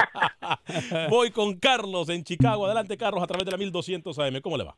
Voy 1.10 1.30
con 1.30 1.58
Carlos 1.58 2.08
en 2.08 2.24
Chicago. 2.24 2.64
Adelante, 2.64 2.96
Carlos, 2.96 3.22
a 3.22 3.26
través 3.26 3.44
de 3.44 3.52
la 3.52 3.58
1200 3.58 4.18
AM. 4.18 4.40
¿Cómo 4.40 4.56
le 4.56 4.64
va? 4.64 4.76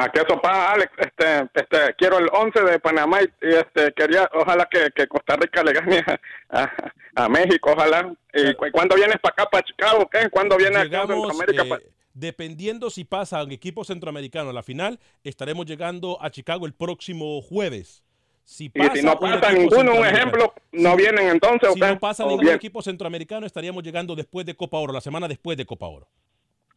Ah, 0.00 0.08
qué 0.12 0.20
sopa, 0.28 0.72
Alex. 0.72 0.92
Este, 0.96 1.48
este, 1.54 1.94
quiero 1.96 2.18
el 2.18 2.28
11 2.32 2.62
de 2.62 2.78
Panamá 2.78 3.20
y 3.22 3.28
este, 3.42 3.92
quería, 3.94 4.30
ojalá 4.32 4.68
que, 4.70 4.90
que 4.94 5.08
Costa 5.08 5.34
Rica 5.34 5.64
le 5.64 5.72
gane 5.72 6.04
a, 6.50 6.70
a, 7.16 7.28
México, 7.28 7.72
ojalá. 7.72 8.14
¿Y 8.32 8.54
cuándo 8.70 8.94
vienes 8.94 9.16
para 9.20 9.32
acá, 9.32 9.50
para 9.50 9.64
Chicago? 9.64 10.08
¿Qué? 10.08 10.30
¿Cuándo 10.30 10.56
vienes 10.56 10.78
acá 10.78 11.02
a 11.02 11.06
Centroamérica? 11.08 11.62
Eh, 11.64 11.90
dependiendo 12.14 12.90
si 12.90 13.04
pasa 13.04 13.42
un 13.42 13.50
equipo 13.50 13.82
centroamericano 13.82 14.50
a 14.50 14.52
la 14.52 14.62
final, 14.62 15.00
estaremos 15.24 15.66
llegando 15.66 16.22
a 16.22 16.30
Chicago 16.30 16.66
el 16.66 16.74
próximo 16.74 17.42
jueves. 17.42 18.04
Si 18.44 18.70
y 18.72 18.98
si 18.98 19.02
no 19.02 19.18
pasa 19.18 19.52
ninguno, 19.52 19.96
un 19.96 20.06
ejemplo, 20.06 20.54
no 20.70 20.96
vienen 20.96 21.28
entonces. 21.28 21.74
Si 21.74 21.80
no 21.80 21.98
pasa 21.98 22.24
ningún 22.24 22.48
equipo 22.50 22.82
centroamericano, 22.82 23.46
estaríamos 23.46 23.82
llegando 23.82 24.14
después 24.14 24.46
de 24.46 24.54
Copa 24.54 24.78
Oro, 24.78 24.92
la 24.92 25.00
semana 25.00 25.26
después 25.26 25.58
de 25.58 25.66
Copa 25.66 25.86
Oro. 25.86 26.08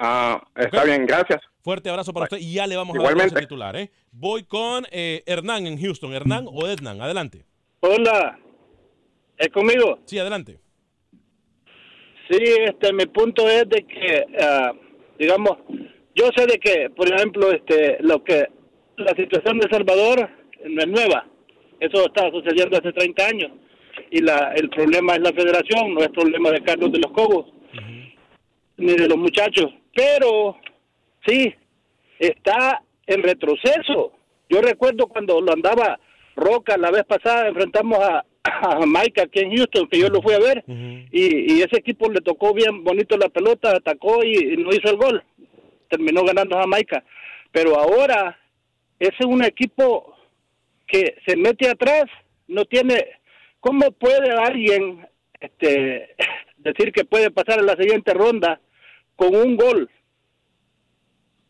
Ah, 0.03 0.41
está 0.55 0.83
bien, 0.83 1.05
gracias. 1.05 1.41
Fuerte 1.63 1.87
abrazo 1.87 2.11
para 2.11 2.23
usted 2.23 2.39
y 2.39 2.55
ya 2.55 2.65
le 2.65 2.75
vamos 2.75 2.97
a 2.97 3.03
dar 3.03 3.21
el 3.21 3.33
titular. 3.35 3.75
¿eh? 3.75 3.91
Voy 4.11 4.43
con 4.45 4.83
eh, 4.91 5.21
Hernán 5.27 5.67
en 5.67 5.79
Houston. 5.79 6.11
Hernán 6.11 6.47
o 6.47 6.67
Ednan, 6.67 6.99
adelante. 6.99 7.45
Hola, 7.81 8.39
¿es 9.37 9.49
conmigo? 9.49 9.99
Sí, 10.05 10.17
adelante. 10.17 10.57
Sí, 12.31 12.39
este, 12.65 12.91
mi 12.93 13.05
punto 13.05 13.47
es 13.47 13.69
de 13.69 13.85
que, 13.85 14.25
ah, 14.41 14.71
digamos, 15.19 15.59
yo 16.15 16.29
sé 16.35 16.47
de 16.47 16.57
que, 16.57 16.89
por 16.89 17.07
ejemplo, 17.07 17.51
este, 17.51 17.97
lo 17.99 18.23
que 18.23 18.47
la 18.97 19.13
situación 19.15 19.59
de 19.59 19.69
Salvador 19.69 20.31
no 20.65 20.81
es 20.81 20.87
nueva. 20.87 21.27
Eso 21.79 22.07
está 22.07 22.27
sucediendo 22.31 22.75
hace 22.75 22.91
30 22.91 23.27
años. 23.27 23.51
Y 24.09 24.21
la, 24.21 24.51
el 24.55 24.67
problema 24.71 25.13
es 25.13 25.19
la 25.19 25.31
federación, 25.31 25.93
no 25.93 26.01
es 26.01 26.09
problema 26.09 26.49
de 26.49 26.63
Carlos 26.63 26.91
de 26.91 26.99
los 26.99 27.11
Cobos, 27.11 27.53
ni 28.77 28.93
de 28.93 29.07
los 29.07 29.17
muchachos 29.17 29.71
pero 29.95 30.57
sí, 31.25 31.53
está 32.19 32.81
en 33.07 33.23
retroceso. 33.23 34.13
Yo 34.49 34.61
recuerdo 34.61 35.07
cuando 35.07 35.41
lo 35.41 35.53
andaba 35.53 35.99
Roca 36.35 36.77
la 36.77 36.91
vez 36.91 37.03
pasada, 37.05 37.47
enfrentamos 37.47 37.99
a, 37.99 38.25
a 38.43 38.85
Mike 38.85 39.21
aquí 39.21 39.39
en 39.39 39.55
Houston, 39.55 39.87
que 39.87 39.99
yo 39.99 40.09
lo 40.09 40.21
fui 40.21 40.33
a 40.33 40.39
ver, 40.39 40.63
y, 40.67 41.61
ese 41.61 41.77
equipo 41.77 42.09
le 42.09 42.21
tocó 42.21 42.53
bien 42.53 42.83
bonito 42.83 43.17
la 43.17 43.29
pelota, 43.29 43.75
atacó 43.75 44.23
y, 44.23 44.57
no 44.57 44.69
hizo 44.69 44.89
el 44.89 44.97
gol. 44.97 45.23
Terminó 45.89 46.23
ganando 46.23 46.57
a 46.57 46.61
Jamaica. 46.61 47.03
Pero 47.51 47.77
ahora, 47.77 48.39
ese 48.99 49.15
es 49.19 49.25
un 49.25 49.43
equipo 49.43 50.15
que 50.87 51.15
se 51.25 51.35
mete 51.35 51.69
atrás, 51.69 52.05
no 52.47 52.65
tiene... 52.65 53.05
¿Cómo 53.59 53.91
puede 53.91 54.31
alguien 54.31 55.07
este, 55.39 56.15
decir 56.57 56.91
que 56.91 57.05
puede 57.05 57.29
pasar 57.29 57.59
a 57.59 57.63
la 57.63 57.75
siguiente 57.75 58.13
ronda 58.13 58.59
con 59.21 59.35
un 59.35 59.55
gol. 59.55 59.89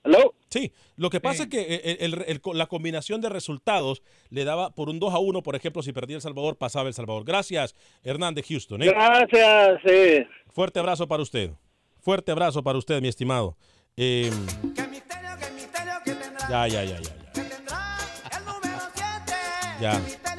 ¿Hello? 0.04 0.34
Sí, 0.50 0.74
lo 0.98 1.10
que 1.10 1.22
pasa 1.22 1.44
es 1.44 1.50
que 1.50 1.66
eh, 1.70 2.40
la 2.54 2.68
combinación 2.68 3.22
de 3.22 3.30
resultados 3.30 4.02
le 4.30 4.44
daba 4.44 4.76
por 4.76 4.90
un 4.90 5.00
2 5.00 5.14
a 5.14 5.20
1, 5.20 5.42
por 5.42 5.56
ejemplo, 5.56 5.82
si 5.82 5.94
perdía 5.94 6.18
El 6.18 6.22
Salvador, 6.22 6.58
pasaba 6.58 6.90
El 6.90 6.94
Salvador. 6.94 7.24
Gracias, 7.24 7.76
Hernán 8.04 8.34
de 8.34 8.44
Houston. 8.44 8.82
¿eh? 8.82 8.88
Gracias. 8.88 9.80
Sí. 9.86 10.26
Fuerte 10.48 10.80
abrazo 10.80 11.08
para 11.08 11.24
usted. 11.24 11.52
Fuerte 12.02 12.32
abrazo 12.32 12.62
para 12.62 12.78
usted, 12.78 13.02
mi 13.02 13.08
estimado. 13.08 13.56
Eh, 13.96 14.30
ya, 16.50 16.68
ya, 16.68 16.84
ya, 16.84 17.00
ya. 17.00 17.16
Ya. 19.80 19.94
ya. 19.94 20.31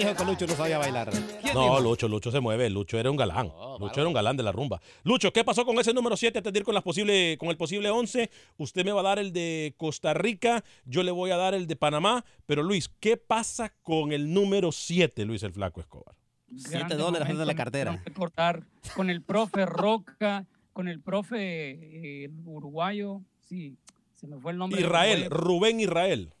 Dijo 0.00 0.14
que 0.14 0.24
Lucho 0.24 0.46
no 0.46 0.54
sabía 0.54 0.78
bailar? 0.78 1.10
No, 1.54 1.80
Lucho, 1.80 2.08
Lucho 2.08 2.30
se 2.30 2.40
mueve. 2.40 2.70
Lucho 2.70 2.98
era 2.98 3.10
un 3.10 3.16
galán. 3.16 3.50
Oh, 3.54 3.78
Lucho 3.78 4.00
era 4.00 4.08
un 4.08 4.14
galán 4.14 4.36
de 4.36 4.42
la 4.42 4.52
rumba. 4.52 4.80
Lucho, 5.04 5.32
¿qué 5.32 5.44
pasó 5.44 5.64
con 5.64 5.78
ese 5.78 5.92
número 5.92 6.16
7 6.16 6.38
antes 6.38 6.52
de 6.52 6.58
ir 6.58 6.64
con, 6.64 6.74
las 6.74 6.82
posible, 6.82 7.36
con 7.38 7.48
el 7.48 7.56
posible 7.56 7.90
11? 7.90 8.30
Usted 8.56 8.84
me 8.84 8.92
va 8.92 9.00
a 9.00 9.04
dar 9.04 9.18
el 9.18 9.32
de 9.32 9.74
Costa 9.76 10.14
Rica, 10.14 10.64
yo 10.84 11.02
le 11.02 11.10
voy 11.10 11.30
a 11.30 11.36
dar 11.36 11.54
el 11.54 11.66
de 11.66 11.76
Panamá. 11.76 12.24
Pero 12.46 12.62
Luis, 12.62 12.88
¿qué 13.00 13.16
pasa 13.16 13.74
con 13.82 14.12
el 14.12 14.32
número 14.32 14.72
7, 14.72 15.24
Luis 15.24 15.42
el 15.42 15.52
Flaco 15.52 15.80
Escobar? 15.80 16.14
7 16.56 16.96
dólares 16.96 17.36
de 17.36 17.46
la 17.46 17.54
cartera. 17.54 18.02
Cortar 18.14 18.64
con 18.96 19.10
el 19.10 19.22
profe 19.22 19.66
Roca, 19.66 20.46
con 20.72 20.88
el 20.88 21.00
profe 21.00 22.24
eh, 22.24 22.30
uruguayo, 22.44 23.22
sí, 23.40 23.76
se 24.14 24.26
me 24.26 24.38
fue 24.38 24.52
el 24.52 24.58
nombre. 24.58 24.80
Israel, 24.80 25.26
Rubén 25.30 25.80
Israel. 25.80 26.34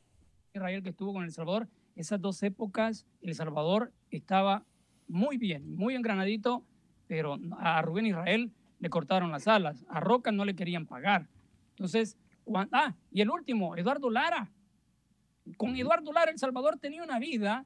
Israel 0.52 0.82
que 0.82 0.90
estuvo 0.90 1.12
con 1.12 1.22
El 1.24 1.32
Salvador 1.32 1.68
esas 1.96 2.20
dos 2.20 2.42
épocas 2.42 3.06
El 3.22 3.34
Salvador 3.34 3.92
estaba 4.10 4.64
muy 5.08 5.36
bien, 5.36 5.74
muy 5.74 5.94
engranadito, 5.94 6.64
pero 7.06 7.38
a 7.58 7.82
Rubén 7.82 8.06
Israel 8.06 8.52
le 8.78 8.90
cortaron 8.90 9.30
las 9.30 9.48
alas, 9.48 9.84
a 9.88 10.00
Roca 10.00 10.32
no 10.32 10.44
le 10.44 10.54
querían 10.54 10.86
pagar. 10.86 11.28
Entonces, 11.70 12.16
ah, 12.72 12.94
y 13.10 13.20
el 13.20 13.30
último, 13.30 13.76
Eduardo 13.76 14.10
Lara. 14.10 14.50
Con 15.56 15.76
Eduardo 15.76 16.12
Lara 16.12 16.30
El 16.30 16.38
Salvador 16.38 16.78
tenía 16.78 17.02
una 17.02 17.18
vida, 17.18 17.64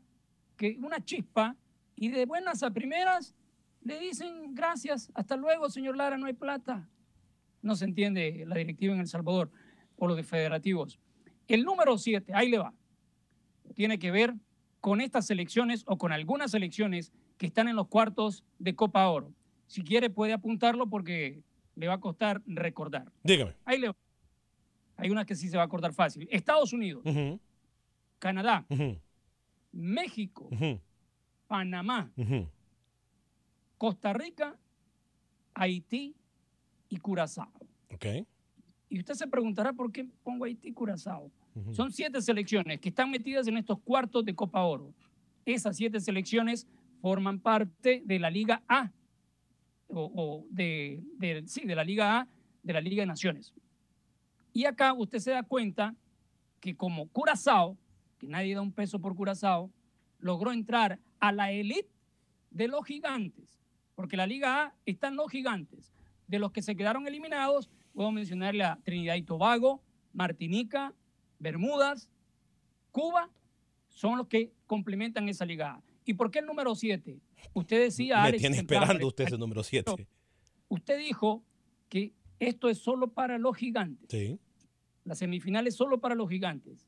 que 0.57 0.79
una 0.81 1.05
chispa, 1.05 1.57
y 1.97 2.09
de 2.09 2.27
buenas 2.27 2.63
a 2.63 2.71
primeras 2.71 3.35
le 3.83 3.99
dicen 4.01 4.55
gracias, 4.55 5.11
hasta 5.15 5.37
luego, 5.37 5.69
señor 5.69 5.97
Lara, 5.97 6.17
no 6.17 6.27
hay 6.27 6.33
plata. 6.33 6.89
No 7.61 7.77
se 7.77 7.85
entiende 7.85 8.45
la 8.47 8.57
directiva 8.57 8.95
en 8.95 9.01
El 9.01 9.07
Salvador 9.07 9.51
por 9.97 10.11
los 10.11 10.27
federativos. 10.27 10.99
El 11.47 11.65
número 11.65 11.99
7, 11.99 12.33
ahí 12.35 12.51
le 12.51 12.59
va. 12.59 12.73
Tiene 13.75 13.99
que 13.99 14.11
ver 14.11 14.35
con 14.81 15.01
estas 15.01 15.27
selecciones 15.27 15.85
o 15.87 15.99
con 15.99 16.13
algunas 16.13 16.51
selecciones 16.51 17.13
que 17.39 17.47
están 17.47 17.69
en 17.69 17.77
los 17.77 17.89
cuartos 17.89 18.45
de 18.59 18.75
Copa 18.75 19.09
Oro. 19.09 19.33
Si 19.67 19.83
quiere 19.83 20.11
puede 20.11 20.33
apuntarlo 20.33 20.89
porque 20.89 21.43
le 21.75 21.89
va 21.89 21.95
a 21.95 22.01
costar 22.01 22.43
recordar. 22.47 23.11
Dígame. 23.23 23.55
Ahí 23.65 23.79
le 23.79 23.93
Hay 24.97 25.11
una 25.11 25.25
que 25.25 25.35
sí 25.35 25.49
se 25.49 25.57
va 25.57 25.63
a 25.63 25.67
acordar 25.67 25.93
fácil. 25.93 26.29
Estados 26.31 26.73
Unidos, 26.73 27.03
Canadá, 28.19 28.67
México, 29.73 30.49
Panamá, 31.47 32.13
Costa 33.79 34.13
Rica, 34.13 34.57
Haití 35.55 36.15
y 36.89 36.97
Curazao. 36.99 37.53
Okay. 37.93 38.27
Y 38.89 38.99
usted 38.99 39.15
se 39.15 39.27
preguntará 39.27 39.73
por 39.73 39.91
qué 39.91 40.07
pongo 40.23 40.45
Haití 40.45 40.69
y 40.69 40.73
Curazao. 40.73 41.31
Son 41.73 41.93
siete 41.93 42.21
selecciones 42.21 42.81
que 42.81 42.89
están 42.89 43.11
metidas 43.11 43.47
en 43.47 43.57
estos 43.57 43.79
cuartos 43.79 44.25
de 44.25 44.35
Copa 44.35 44.65
Oro. 44.65 44.93
Esas 45.45 45.77
siete 45.77 46.01
selecciones 46.01 46.67
forman 47.01 47.39
parte 47.39 48.03
de 48.05 48.19
la 48.19 48.31
Liga 48.31 48.63
A, 48.67 48.91
o, 49.89 50.45
de, 50.51 51.03
sí, 51.47 51.65
de 51.65 51.75
la 51.77 51.85
Liga 51.85 52.21
A, 52.21 52.29
de 52.63 52.73
la 52.73 52.81
Liga 52.81 53.03
de 53.03 53.07
Naciones. 53.07 53.53
Y 54.53 54.65
acá 54.65 54.93
usted 54.95 55.19
se 55.19 55.31
da 55.31 55.43
cuenta 55.43 55.95
que 56.61 56.75
como 56.75 57.09
Curazao, 57.09 57.77
que 58.19 58.27
nadie 58.27 58.55
da 58.55 58.61
un 58.61 58.73
peso 58.73 58.99
por 58.99 59.15
Curazao, 59.15 59.71
logró 60.19 60.51
entrar 60.53 60.99
a 61.21 61.31
la 61.31 61.53
élite 61.53 61.91
de 62.51 62.69
los 62.69 62.85
gigantes, 62.85 63.61
porque 63.95 64.17
la 64.17 64.27
Liga 64.27 64.63
A 64.63 64.75
están 64.87 65.15
los 65.15 65.31
gigantes. 65.31 65.93
De 66.27 66.39
los 66.39 66.53
que 66.53 66.63
se 66.63 66.75
quedaron 66.75 67.07
eliminados, 67.07 67.69
puedo 67.93 68.11
mencionarle 68.11 68.65
a 68.65 68.79
Trinidad 68.83 69.17
y 69.17 69.23
Tobago, 69.23 69.83
Martinica, 70.15 70.95
Bermudas, 71.39 72.09
Cuba, 72.91 73.31
son 73.89 74.19
los 74.19 74.27
que 74.29 74.53
complementan 74.67 75.29
esa 75.29 75.45
Liga. 75.45 75.81
¿Y 76.05 76.15
por 76.15 76.31
qué 76.31 76.41
el 76.41 76.47
número 76.47 76.75
7? 76.75 77.19
Usted 77.55 77.81
decía... 77.81 78.23
Me 78.23 78.33
tiene 78.35 78.57
esperando 78.57 79.07
usted 79.07 79.25
ese 79.25 79.39
número 79.39 79.63
7. 79.63 80.07
Usted 80.69 80.99
dijo 80.99 81.43
que 81.89 82.13
esto 82.39 82.69
es 82.69 82.79
solo 82.79 83.13
para 83.13 83.39
los 83.39 83.57
gigantes. 83.57 84.09
Sí. 84.11 84.39
La 85.05 85.15
semifinal 85.15 85.67
es 85.67 85.77
solo 85.77 86.01
para 86.01 86.15
los 86.15 86.29
gigantes. 86.29 86.87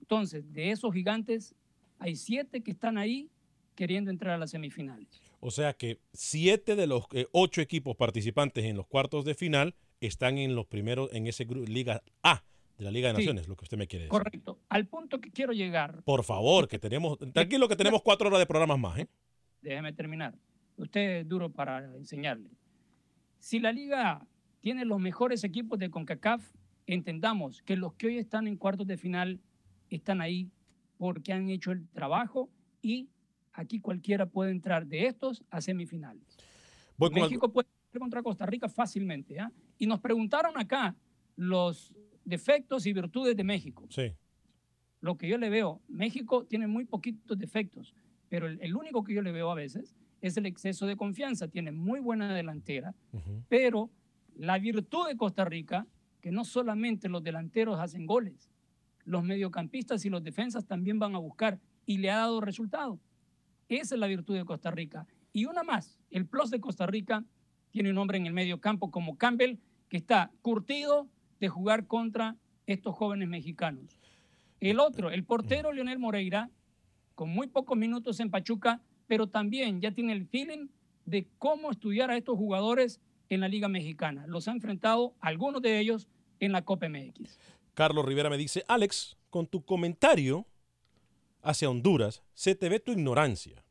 Entonces, 0.00 0.52
de 0.52 0.70
esos 0.70 0.92
gigantes, 0.92 1.54
hay 1.98 2.16
siete 2.16 2.62
que 2.62 2.70
están 2.70 2.98
ahí 2.98 3.30
queriendo 3.74 4.10
entrar 4.10 4.34
a 4.34 4.38
las 4.38 4.50
semifinales. 4.50 5.08
O 5.40 5.50
sea 5.50 5.72
que 5.72 6.00
siete 6.12 6.76
de 6.76 6.86
los 6.86 7.04
eh, 7.12 7.26
ocho 7.32 7.60
equipos 7.60 7.96
participantes 7.96 8.64
en 8.64 8.76
los 8.76 8.86
cuartos 8.86 9.24
de 9.24 9.34
final 9.34 9.74
están 10.00 10.38
en 10.38 10.54
los 10.54 10.66
primeros, 10.66 11.12
en 11.12 11.26
ese 11.26 11.44
grupo, 11.44 11.66
Liga 11.66 12.02
A 12.22 12.44
de 12.78 12.84
la 12.84 12.90
Liga 12.90 13.08
de 13.08 13.14
Naciones, 13.14 13.48
lo 13.48 13.56
que 13.56 13.64
usted 13.64 13.76
me 13.76 13.86
quiere 13.86 14.04
decir. 14.04 14.10
Correcto. 14.10 14.58
Al 14.68 14.86
punto 14.86 15.20
que 15.20 15.30
quiero 15.30 15.52
llegar. 15.52 16.02
Por 16.04 16.24
favor, 16.24 16.68
que 16.68 16.78
tenemos, 16.78 17.18
tranquilo 17.32 17.68
que 17.68 17.76
tenemos 17.76 18.02
cuatro 18.02 18.28
horas 18.28 18.40
de 18.40 18.46
programas 18.46 18.78
más, 18.78 18.98
¿eh? 18.98 19.08
Déjeme 19.60 19.92
terminar. 19.92 20.34
Usted 20.76 21.20
es 21.20 21.28
duro 21.28 21.50
para 21.50 21.84
enseñarle. 21.96 22.50
Si 23.38 23.60
la 23.60 23.72
Liga 23.72 24.26
tiene 24.60 24.84
los 24.84 25.00
mejores 25.00 25.44
equipos 25.44 25.78
de 25.78 25.90
CONCACAF, 25.90 26.42
entendamos 26.86 27.62
que 27.62 27.76
los 27.76 27.94
que 27.94 28.08
hoy 28.08 28.18
están 28.18 28.46
en 28.46 28.56
cuartos 28.56 28.86
de 28.86 28.96
final 28.96 29.40
están 29.90 30.20
ahí 30.20 30.50
porque 30.96 31.32
han 31.32 31.48
hecho 31.50 31.72
el 31.72 31.88
trabajo 31.88 32.48
y 32.80 33.08
aquí 33.52 33.80
cualquiera 33.80 34.26
puede 34.26 34.50
entrar 34.50 34.86
de 34.86 35.06
estos 35.06 35.44
a 35.50 35.60
semifinales. 35.60 36.38
México 36.98 37.52
puede 37.52 37.68
entrar 37.86 38.00
contra 38.00 38.22
Costa 38.22 38.46
Rica 38.46 38.68
fácilmente. 38.68 39.38
¿ah? 39.40 39.50
Y 39.78 39.86
nos 39.86 40.00
preguntaron 40.00 40.56
acá 40.56 40.96
los 41.36 41.92
defectos 42.24 42.86
y 42.86 42.92
virtudes 42.92 43.36
de 43.36 43.44
México. 43.44 43.86
Sí. 43.90 44.12
Lo 45.00 45.16
que 45.16 45.28
yo 45.28 45.38
le 45.38 45.50
veo, 45.50 45.80
México 45.88 46.44
tiene 46.44 46.66
muy 46.66 46.84
poquitos 46.84 47.38
defectos, 47.38 47.94
pero 48.28 48.46
el, 48.46 48.76
único 48.76 49.02
que 49.02 49.14
yo 49.14 49.22
le 49.22 49.32
veo 49.32 49.50
a 49.50 49.54
veces 49.54 49.96
es 50.20 50.36
el 50.36 50.46
exceso 50.46 50.86
de 50.86 50.96
confianza. 50.96 51.48
Tiene 51.48 51.72
muy 51.72 52.00
buena 52.00 52.32
delantera, 52.32 52.94
pero 53.48 53.90
la 54.36 54.58
virtud 54.58 55.08
de 55.08 55.16
Costa 55.16 55.44
Rica, 55.44 55.86
que 56.20 56.30
no 56.30 56.44
solamente 56.44 57.08
los 57.08 57.22
delanteros 57.22 57.80
hacen 57.80 58.06
goles, 58.06 58.50
los 59.04 59.24
mediocampistas 59.24 60.04
y 60.04 60.10
los 60.10 60.22
defensas 60.22 60.66
también 60.66 60.98
van 60.98 61.14
a 61.16 61.18
buscar 61.18 61.58
y 61.84 61.98
le 61.98 62.10
ha 62.10 62.18
dado 62.18 62.40
resultado. 62.40 63.00
Esa 63.68 63.94
es 63.94 64.00
la 64.00 64.06
virtud 64.06 64.36
de 64.36 64.44
Costa 64.44 64.70
Rica. 64.70 65.06
Y 65.32 65.46
una 65.46 65.62
más, 65.62 65.98
el 66.10 66.26
plus 66.26 66.50
de 66.50 66.60
Costa 66.60 66.86
Rica 66.86 67.24
tiene 67.70 67.90
un 67.90 67.98
hombre 67.98 68.18
en 68.18 68.26
el 68.26 68.32
medio 68.32 68.60
campo 68.60 68.90
como 68.90 69.16
Campbell, 69.16 69.58
que 69.88 69.96
está 69.96 70.30
curtido, 70.42 71.08
de 71.42 71.48
jugar 71.48 71.88
contra 71.88 72.36
estos 72.66 72.94
jóvenes 72.94 73.28
mexicanos. 73.28 73.98
El 74.60 74.78
otro, 74.78 75.10
el 75.10 75.24
portero 75.24 75.72
Leonel 75.72 75.98
Moreira, 75.98 76.50
con 77.16 77.30
muy 77.30 77.48
pocos 77.48 77.76
minutos 77.76 78.20
en 78.20 78.30
Pachuca, 78.30 78.80
pero 79.08 79.26
también 79.26 79.80
ya 79.80 79.90
tiene 79.90 80.12
el 80.12 80.28
feeling 80.28 80.68
de 81.04 81.26
cómo 81.38 81.72
estudiar 81.72 82.12
a 82.12 82.16
estos 82.16 82.38
jugadores 82.38 83.00
en 83.28 83.40
la 83.40 83.48
Liga 83.48 83.66
Mexicana. 83.66 84.24
Los 84.28 84.46
ha 84.46 84.52
enfrentado 84.52 85.16
algunos 85.18 85.60
de 85.62 85.80
ellos 85.80 86.06
en 86.38 86.52
la 86.52 86.64
Copa 86.64 86.88
MX. 86.88 87.40
Carlos 87.74 88.04
Rivera 88.04 88.30
me 88.30 88.38
dice, 88.38 88.64
Alex, 88.68 89.16
con 89.28 89.48
tu 89.48 89.64
comentario 89.64 90.46
hacia 91.42 91.68
Honduras, 91.68 92.22
se 92.34 92.54
te 92.54 92.68
ve 92.68 92.78
tu 92.78 92.92
ignorancia 92.92 93.64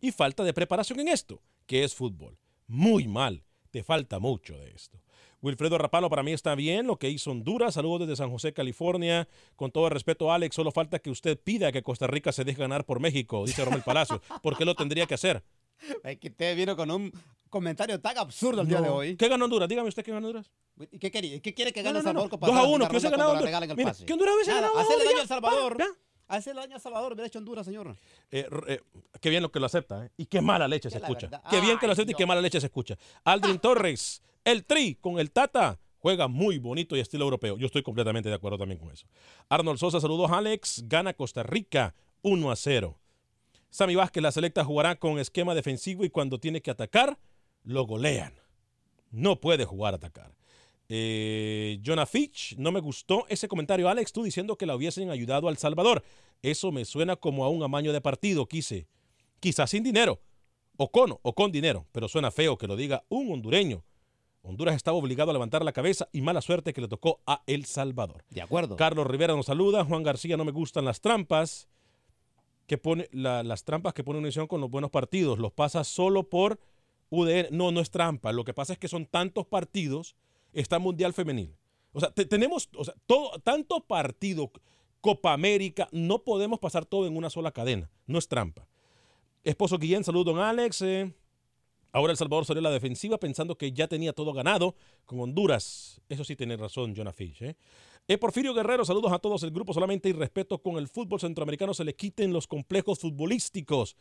y 0.00 0.10
falta 0.10 0.42
de 0.42 0.52
preparación 0.52 0.98
en 0.98 1.06
esto, 1.06 1.40
que 1.66 1.84
es 1.84 1.94
fútbol. 1.94 2.36
Muy 2.66 3.06
mal, 3.06 3.44
te 3.70 3.84
falta 3.84 4.18
mucho 4.18 4.58
de 4.58 4.72
esto. 4.72 5.00
Wilfredo 5.42 5.76
Rapalo, 5.76 6.08
para 6.08 6.22
mí 6.22 6.32
está 6.32 6.54
bien 6.54 6.86
lo 6.86 6.98
que 6.98 7.10
hizo 7.10 7.32
Honduras. 7.32 7.74
Saludos 7.74 8.00
desde 8.00 8.16
San 8.16 8.30
José, 8.30 8.52
California. 8.52 9.28
Con 9.56 9.72
todo 9.72 9.86
el 9.86 9.90
respeto, 9.90 10.32
Alex, 10.32 10.54
solo 10.54 10.70
falta 10.70 11.00
que 11.00 11.10
usted 11.10 11.38
pida 11.38 11.72
que 11.72 11.82
Costa 11.82 12.06
Rica 12.06 12.30
se 12.30 12.44
deje 12.44 12.60
ganar 12.60 12.84
por 12.84 13.00
México, 13.00 13.44
dice 13.44 13.64
Romel 13.64 13.82
Palacio. 13.82 14.22
¿Por 14.40 14.56
qué 14.56 14.64
lo 14.64 14.76
tendría 14.76 15.06
que 15.06 15.14
hacer? 15.14 15.42
Es 16.04 16.18
que 16.18 16.28
usted 16.28 16.56
vino 16.56 16.76
con 16.76 16.92
un 16.92 17.12
comentario 17.50 18.00
tan 18.00 18.16
absurdo 18.18 18.62
el 18.62 18.68
día 18.68 18.80
de 18.80 18.88
hoy. 18.88 19.16
¿Qué 19.16 19.26
ganó 19.26 19.46
Honduras? 19.46 19.68
Dígame 19.68 19.88
usted 19.88 20.04
qué 20.04 20.12
ganó 20.12 20.28
Honduras. 20.28 20.48
¿Y 20.92 20.98
qué, 21.00 21.10
quería? 21.10 21.40
¿Qué 21.40 21.52
quiere 21.52 21.72
que 21.72 21.82
gane 21.82 21.98
El 21.98 22.04
Salvador? 22.04 22.30
No, 22.30 22.46
2 22.46 22.56
a 22.56 22.62
1, 22.62 22.88
¿qué 22.88 23.00
se 23.00 23.10
ganó 23.10 23.30
Honduras? 23.30 23.76
Mira, 23.76 23.94
¿Qué 24.06 24.12
Honduras 24.12 24.34
hubiese 24.36 24.52
ganado? 24.52 24.78
Hacerle 24.78 25.04
daño 25.04 25.18
a 25.18 25.22
El 25.22 25.28
Salvador. 25.28 25.76
Hacerle 26.28 26.60
daño 26.62 26.76
a 26.76 26.78
Salvador, 26.78 27.12
hubiera 27.14 27.26
hecho 27.26 27.40
Honduras, 27.40 27.66
señor. 27.66 27.96
Eh, 28.30 28.48
eh, 28.68 28.80
qué 29.20 29.28
bien 29.28 29.42
lo 29.42 29.50
que 29.50 29.58
lo 29.58 29.66
acepta, 29.66 30.06
¿eh? 30.06 30.10
Y 30.16 30.26
qué 30.26 30.40
mala 30.40 30.68
leche 30.68 30.88
se 30.88 30.98
escucha. 30.98 31.28
Qué 31.50 31.60
bien 31.60 31.78
que 31.78 31.86
lo 31.86 31.94
acepta 31.94 32.12
y 32.12 32.14
qué 32.14 32.26
mala 32.26 32.40
leche 32.40 32.60
se 32.60 32.66
escucha. 32.68 32.96
Aldrin 33.24 33.58
Torres, 33.60 34.22
el 34.44 34.64
Tri 34.64 34.96
con 34.96 35.18
el 35.18 35.30
Tata 35.30 35.80
juega 35.98 36.28
muy 36.28 36.58
bonito 36.58 36.96
y 36.96 37.00
estilo 37.00 37.24
europeo. 37.24 37.56
Yo 37.58 37.66
estoy 37.66 37.82
completamente 37.82 38.28
de 38.28 38.34
acuerdo 38.34 38.58
también 38.58 38.78
con 38.78 38.90
eso. 38.90 39.06
Arnold 39.48 39.78
Sosa, 39.78 40.00
saludos 40.00 40.30
Alex. 40.32 40.84
Gana 40.86 41.14
Costa 41.14 41.42
Rica 41.42 41.94
1 42.22 42.50
a 42.50 42.56
0. 42.56 42.98
Sammy 43.70 43.94
Vázquez, 43.94 44.22
la 44.22 44.32
selecta 44.32 44.64
jugará 44.64 44.96
con 44.96 45.18
esquema 45.18 45.54
defensivo 45.54 46.04
y 46.04 46.10
cuando 46.10 46.38
tiene 46.38 46.60
que 46.60 46.70
atacar, 46.70 47.18
lo 47.62 47.86
golean. 47.86 48.34
No 49.10 49.40
puede 49.40 49.64
jugar 49.64 49.94
a 49.94 49.96
atacar. 49.96 50.34
Eh, 50.88 51.80
Jonah 51.82 52.04
Fitch, 52.04 52.56
no 52.58 52.70
me 52.70 52.80
gustó 52.80 53.24
ese 53.28 53.48
comentario, 53.48 53.88
Alex, 53.88 54.12
tú 54.12 54.24
diciendo 54.24 54.56
que 54.56 54.66
la 54.66 54.76
hubiesen 54.76 55.08
ayudado 55.10 55.48
al 55.48 55.56
Salvador. 55.56 56.02
Eso 56.42 56.70
me 56.72 56.84
suena 56.84 57.16
como 57.16 57.44
a 57.44 57.48
un 57.48 57.62
amaño 57.62 57.92
de 57.92 58.00
partido, 58.00 58.46
quise. 58.46 58.88
Quizás 59.40 59.70
sin 59.70 59.82
dinero, 59.82 60.20
o 60.76 60.90
con, 60.90 61.16
o 61.22 61.34
con 61.34 61.50
dinero, 61.50 61.86
pero 61.92 62.08
suena 62.08 62.30
feo 62.30 62.58
que 62.58 62.66
lo 62.66 62.76
diga 62.76 63.04
un 63.08 63.32
hondureño 63.32 63.84
Honduras 64.42 64.74
estaba 64.74 64.96
obligado 64.96 65.30
a 65.30 65.32
levantar 65.32 65.64
la 65.64 65.72
cabeza 65.72 66.08
y 66.12 66.20
mala 66.20 66.40
suerte 66.40 66.72
que 66.72 66.80
le 66.80 66.88
tocó 66.88 67.20
a 67.26 67.42
El 67.46 67.64
Salvador. 67.64 68.24
De 68.28 68.42
acuerdo. 68.42 68.76
Carlos 68.76 69.06
Rivera 69.06 69.36
nos 69.36 69.46
saluda. 69.46 69.84
Juan 69.84 70.02
García, 70.02 70.36
no 70.36 70.44
me 70.44 70.50
gustan 70.50 70.84
las 70.84 71.00
trampas 71.00 71.68
que 72.66 72.76
pone 72.78 73.08
las 73.12 73.64
trampas 73.64 73.92
que 73.92 74.02
pone 74.02 74.18
Unición 74.18 74.48
con 74.48 74.60
los 74.60 74.70
buenos 74.70 74.90
partidos. 74.90 75.38
Los 75.38 75.52
pasa 75.52 75.84
solo 75.84 76.28
por 76.28 76.58
UDN. 77.10 77.48
No, 77.50 77.70
no 77.70 77.80
es 77.80 77.90
trampa. 77.90 78.32
Lo 78.32 78.44
que 78.44 78.52
pasa 78.52 78.72
es 78.72 78.78
que 78.80 78.88
son 78.88 79.06
tantos 79.06 79.46
partidos. 79.46 80.16
Está 80.52 80.80
Mundial 80.80 81.12
Femenil. 81.12 81.56
O 81.92 82.00
sea, 82.00 82.10
tenemos 82.10 82.68
o 82.76 82.84
sea, 82.84 82.94
todo, 83.06 83.38
tanto 83.40 83.80
partido, 83.80 84.50
Copa 85.00 85.32
América, 85.32 85.88
no 85.92 86.24
podemos 86.24 86.58
pasar 86.58 86.84
todo 86.84 87.06
en 87.06 87.16
una 87.16 87.30
sola 87.30 87.52
cadena. 87.52 87.90
No 88.06 88.18
es 88.18 88.28
trampa. 88.28 88.66
Esposo 89.44 89.78
Guillén, 89.78 90.04
saludo, 90.04 90.32
don 90.32 90.38
Alex. 90.40 90.82
Eh, 90.82 91.12
Ahora 91.92 92.12
El 92.12 92.16
Salvador 92.16 92.46
salió 92.46 92.60
a 92.60 92.62
la 92.62 92.70
defensiva 92.70 93.18
pensando 93.18 93.56
que 93.56 93.72
ya 93.72 93.86
tenía 93.86 94.14
todo 94.14 94.32
ganado 94.32 94.74
con 95.04 95.20
Honduras. 95.20 96.00
Eso 96.08 96.24
sí 96.24 96.36
tiene 96.36 96.56
razón, 96.56 96.94
Jonah 96.96 97.12
Fish. 97.12 97.42
¿eh? 97.42 97.56
eh 98.08 98.16
Porfirio 98.16 98.54
Guerrero, 98.54 98.84
saludos 98.86 99.12
a 99.12 99.18
todos 99.18 99.42
el 99.42 99.50
grupo. 99.50 99.74
Solamente 99.74 100.08
y 100.08 100.12
respeto 100.12 100.58
con 100.62 100.76
el 100.76 100.88
fútbol 100.88 101.20
centroamericano 101.20 101.74
se 101.74 101.84
le 101.84 101.94
quiten 101.94 102.32
los 102.32 102.46
complejos 102.46 102.98
futbolísticos. 102.98 103.96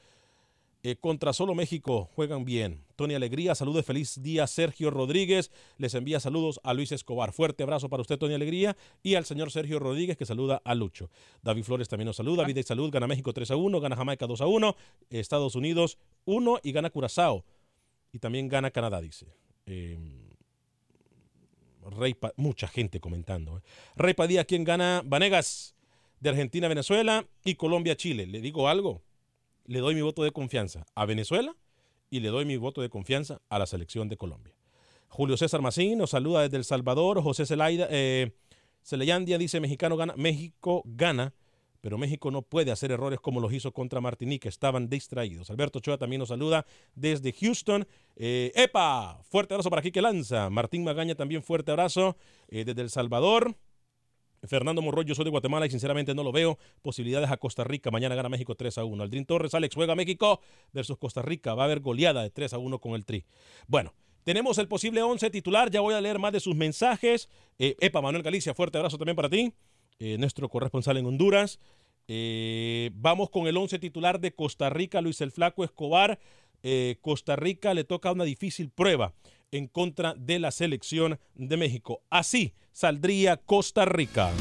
Eh, 0.83 0.95
contra 0.95 1.31
solo 1.31 1.53
México 1.53 2.09
juegan 2.15 2.43
bien. 2.43 2.83
Tony 2.95 3.13
Alegría, 3.13 3.53
saludos, 3.55 3.85
feliz 3.85 4.19
día. 4.23 4.47
Sergio 4.47 4.89
Rodríguez 4.89 5.51
les 5.77 5.93
envía 5.93 6.19
saludos 6.19 6.59
a 6.63 6.73
Luis 6.73 6.91
Escobar. 6.91 7.33
Fuerte 7.33 7.63
abrazo 7.63 7.89
para 7.89 8.01
usted, 8.01 8.17
Tony 8.17 8.33
Alegría, 8.33 8.75
y 9.03 9.13
al 9.15 9.25
señor 9.25 9.51
Sergio 9.51 9.77
Rodríguez 9.79 10.17
que 10.17 10.25
saluda 10.25 10.61
a 10.63 10.73
Lucho. 10.73 11.11
David 11.43 11.65
Flores 11.65 11.87
también 11.87 12.07
nos 12.07 12.15
saluda. 12.15 12.45
Vida 12.45 12.61
y 12.61 12.63
salud, 12.63 12.89
gana 12.89 13.05
México 13.05 13.31
3 13.31 13.51
a 13.51 13.57
1, 13.57 13.79
gana 13.79 13.95
Jamaica 13.95 14.25
2 14.25 14.41
a 14.41 14.47
1, 14.47 14.75
Estados 15.11 15.55
Unidos 15.55 15.99
1 16.25 16.61
y 16.63 16.71
gana 16.71 16.89
Curazao 16.89 17.43
y 18.12 18.20
también 18.20 18.47
gana 18.47 18.72
Canadá, 18.72 19.01
dice. 19.01 19.28
Em, 19.66 20.30
Rey 21.84 22.16
mucha 22.38 22.68
gente 22.68 22.99
comentando. 22.99 23.57
¿eh? 23.57 23.62
Rey 23.95 24.14
Padilla, 24.14 24.45
¿quién 24.45 24.64
gana? 24.64 25.01
Vanegas. 25.05 25.76
de 26.20 26.30
Argentina 26.30 26.68
Venezuela 26.68 27.26
y 27.43 27.55
Colombia 27.55 27.95
Chile. 27.95 28.28
Le 28.28 28.41
digo 28.41 28.68
algo, 28.70 29.01
le 29.66 29.80
doy 29.80 29.95
mi 29.95 30.01
voto 30.01 30.24
de 30.24 30.32
confianza 30.32 30.86
a 30.93 31.05
Venezuela 31.05 31.55
y 32.12 32.20
le 32.20 32.30
doy 32.30 32.45
mi 32.45 32.57
voto 32.57 32.82
de 32.82 32.89
confianza 32.89 33.41
a 33.49 33.57
la 33.57 33.66
selección 33.66 34.07
de 34.07 34.18
Colombia. 34.18 34.53
Julio 35.07 35.36
César 35.36 35.62
Macín 35.62 35.97
nos 35.97 36.12
saluda 36.12 36.43
desde 36.43 36.57
El 36.57 36.64
Salvador. 36.64 37.22
José 37.24 37.47
Celaida, 37.47 37.88
eh, 37.89 38.34
dice 39.38 39.59
Mexicano 39.59 39.97
gana, 39.97 40.14
México 40.16 40.84
gana, 40.86 41.34
pero 41.82 41.97
México 41.97 42.32
no 42.32 42.43
puede 42.43 42.71
hacer 42.71 42.91
errores 42.91 43.19
como 43.19 43.39
los 43.39 43.51
hizo 43.51 43.73
contra 43.73 43.99
Martinique, 43.99 44.47
estaban 44.47 44.88
distraídos. 44.88 45.49
Alberto 45.49 45.79
Ochoa 45.79 45.97
también 45.97 46.19
nos 46.19 46.29
saluda 46.29 46.65
desde 46.95 47.34
Houston. 47.34 47.88
Eh, 48.15 48.51
¡Epa! 48.55 49.19
Fuerte 49.23 49.55
abrazo 49.55 49.69
para 49.69 49.82
que 49.82 50.01
Lanza. 50.01 50.49
Martín 50.49 50.84
Magaña 50.84 51.15
también 51.15 51.43
fuerte 51.43 51.71
abrazo 51.71 52.15
eh, 52.47 52.63
desde 52.63 52.82
El 52.82 52.89
Salvador. 52.89 53.55
Fernando 54.43 54.82
Morroy, 54.82 55.05
yo 55.05 55.13
soy 55.13 55.25
de 55.25 55.32
Guatemala 55.32 55.65
y 55.65 55.69
sinceramente 55.69 56.15
no 56.15 56.23
lo 56.23 56.32
veo. 56.32 56.57
Posibilidades 56.82 57.29
a 57.29 57.38
Costa 57.38 57.63
Rica. 57.63 57.91
Mañana 57.91 58.15
gana 58.15 58.29
México 58.29 58.55
3 58.55 58.79
a 58.79 58.84
1. 58.84 59.03
Aldrin 59.03 59.25
Torres, 59.25 59.53
Alex 59.53 59.75
juega 59.75 59.95
México 59.95 60.41
versus 60.73 60.97
Costa 60.97 61.21
Rica. 61.21 61.53
Va 61.53 61.63
a 61.63 61.65
haber 61.65 61.79
goleada 61.79 62.23
de 62.23 62.32
3 62.32 62.53
a 62.53 62.57
1 62.57 62.79
con 62.79 62.93
el 62.93 63.05
Tri. 63.05 63.25
Bueno, 63.67 63.93
tenemos 64.23 64.57
el 64.57 64.67
posible 64.67 65.01
11 65.03 65.29
titular. 65.29 65.69
Ya 65.69 65.82
voy 65.82 65.93
a 65.93 66.01
leer 66.01 66.17
más 66.17 66.34
de 66.34 66.39
sus 66.39 66.55
mensajes. 66.55 67.29
Eh, 67.59 67.75
Epa, 67.79 68.01
Manuel 68.01 68.23
Galicia, 68.23 68.55
fuerte 68.55 68.77
abrazo 68.79 68.97
también 68.97 69.15
para 69.15 69.29
ti. 69.29 69.53
Eh, 70.03 70.17
nuestro 70.17 70.49
corresponsal 70.49 70.97
en 70.97 71.05
Honduras. 71.05 71.59
Eh, 72.07 72.89
vamos 72.95 73.29
con 73.29 73.45
el 73.45 73.55
11 73.55 73.77
titular 73.77 74.19
de 74.19 74.33
Costa 74.33 74.71
Rica, 74.71 74.99
Luis 74.99 75.21
el 75.21 75.31
Flaco 75.31 75.63
Escobar. 75.63 76.17
Costa 77.01 77.35
Rica 77.35 77.73
le 77.75 77.83
toca 77.83 78.11
una 78.11 78.23
difícil 78.23 78.69
prueba 78.71 79.13
en 79.51 79.67
contra 79.67 80.15
de 80.15 80.39
la 80.39 80.49
selección 80.49 81.19
de 81.35 81.57
México. 81.57 82.01
Así 82.09 82.53
saldría 82.71 83.37
Costa 83.37 83.85
Rica. 83.85 84.31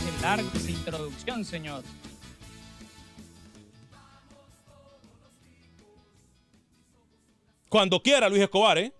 Qué 0.00 0.22
larga 0.22 0.50
introducción, 0.66 1.44
señor. 1.44 1.82
Cuando 7.72 8.02
quiera, 8.02 8.28
Luis 8.28 8.42
Escobar, 8.42 8.76
¿eh? 8.76 8.92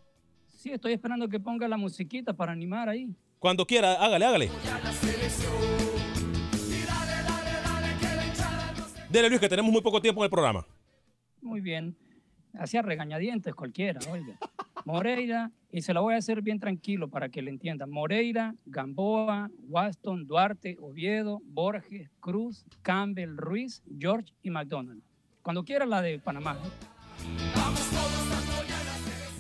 Sí, 0.47 0.71
estoy 0.71 0.95
esperando 0.95 1.29
que 1.29 1.39
ponga 1.39 1.69
la 1.69 1.77
musiquita 1.77 2.33
para 2.33 2.53
animar 2.53 2.89
ahí. 2.89 3.15
Cuando 3.39 3.67
quiera, 3.67 4.03
hágale, 4.03 4.25
hágale. 4.25 4.51
Dele, 9.11 9.29
Luis, 9.29 9.41
que 9.43 9.49
tenemos 9.51 9.71
muy 9.71 9.83
poco 9.83 10.01
tiempo 10.01 10.23
en 10.23 10.25
el 10.25 10.31
programa. 10.31 10.67
Muy 11.43 11.61
bien. 11.61 11.95
Hacía 12.55 12.81
regañadientes 12.81 13.55
cualquiera, 13.55 14.01
oiga. 14.11 14.39
Moreira, 14.87 15.51
y 15.71 15.83
se 15.83 15.93
la 15.93 16.01
voy 16.01 16.15
a 16.15 16.17
hacer 16.17 16.41
bien 16.41 16.59
tranquilo 16.59 17.11
para 17.11 17.29
que 17.29 17.43
le 17.43 17.51
entiendan. 17.51 17.91
Moreira, 17.91 18.55
Gamboa, 18.65 19.51
Waston, 19.69 20.27
Duarte, 20.27 20.79
Oviedo, 20.81 21.43
Borges, 21.45 22.09
Cruz, 22.21 22.65
Campbell, 22.81 23.37
Ruiz, 23.37 23.83
George 23.99 24.33
y 24.43 24.49
McDonald. 24.49 25.03
Cuando 25.43 25.63
quiera 25.63 25.85
la 25.85 26.01
de 26.01 26.19
Panamá. 26.19 26.57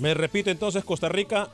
Me 0.03 0.14
repito 0.14 0.50
entonces, 0.50 0.84
Costa 0.84 1.09
Rica. 1.09 1.48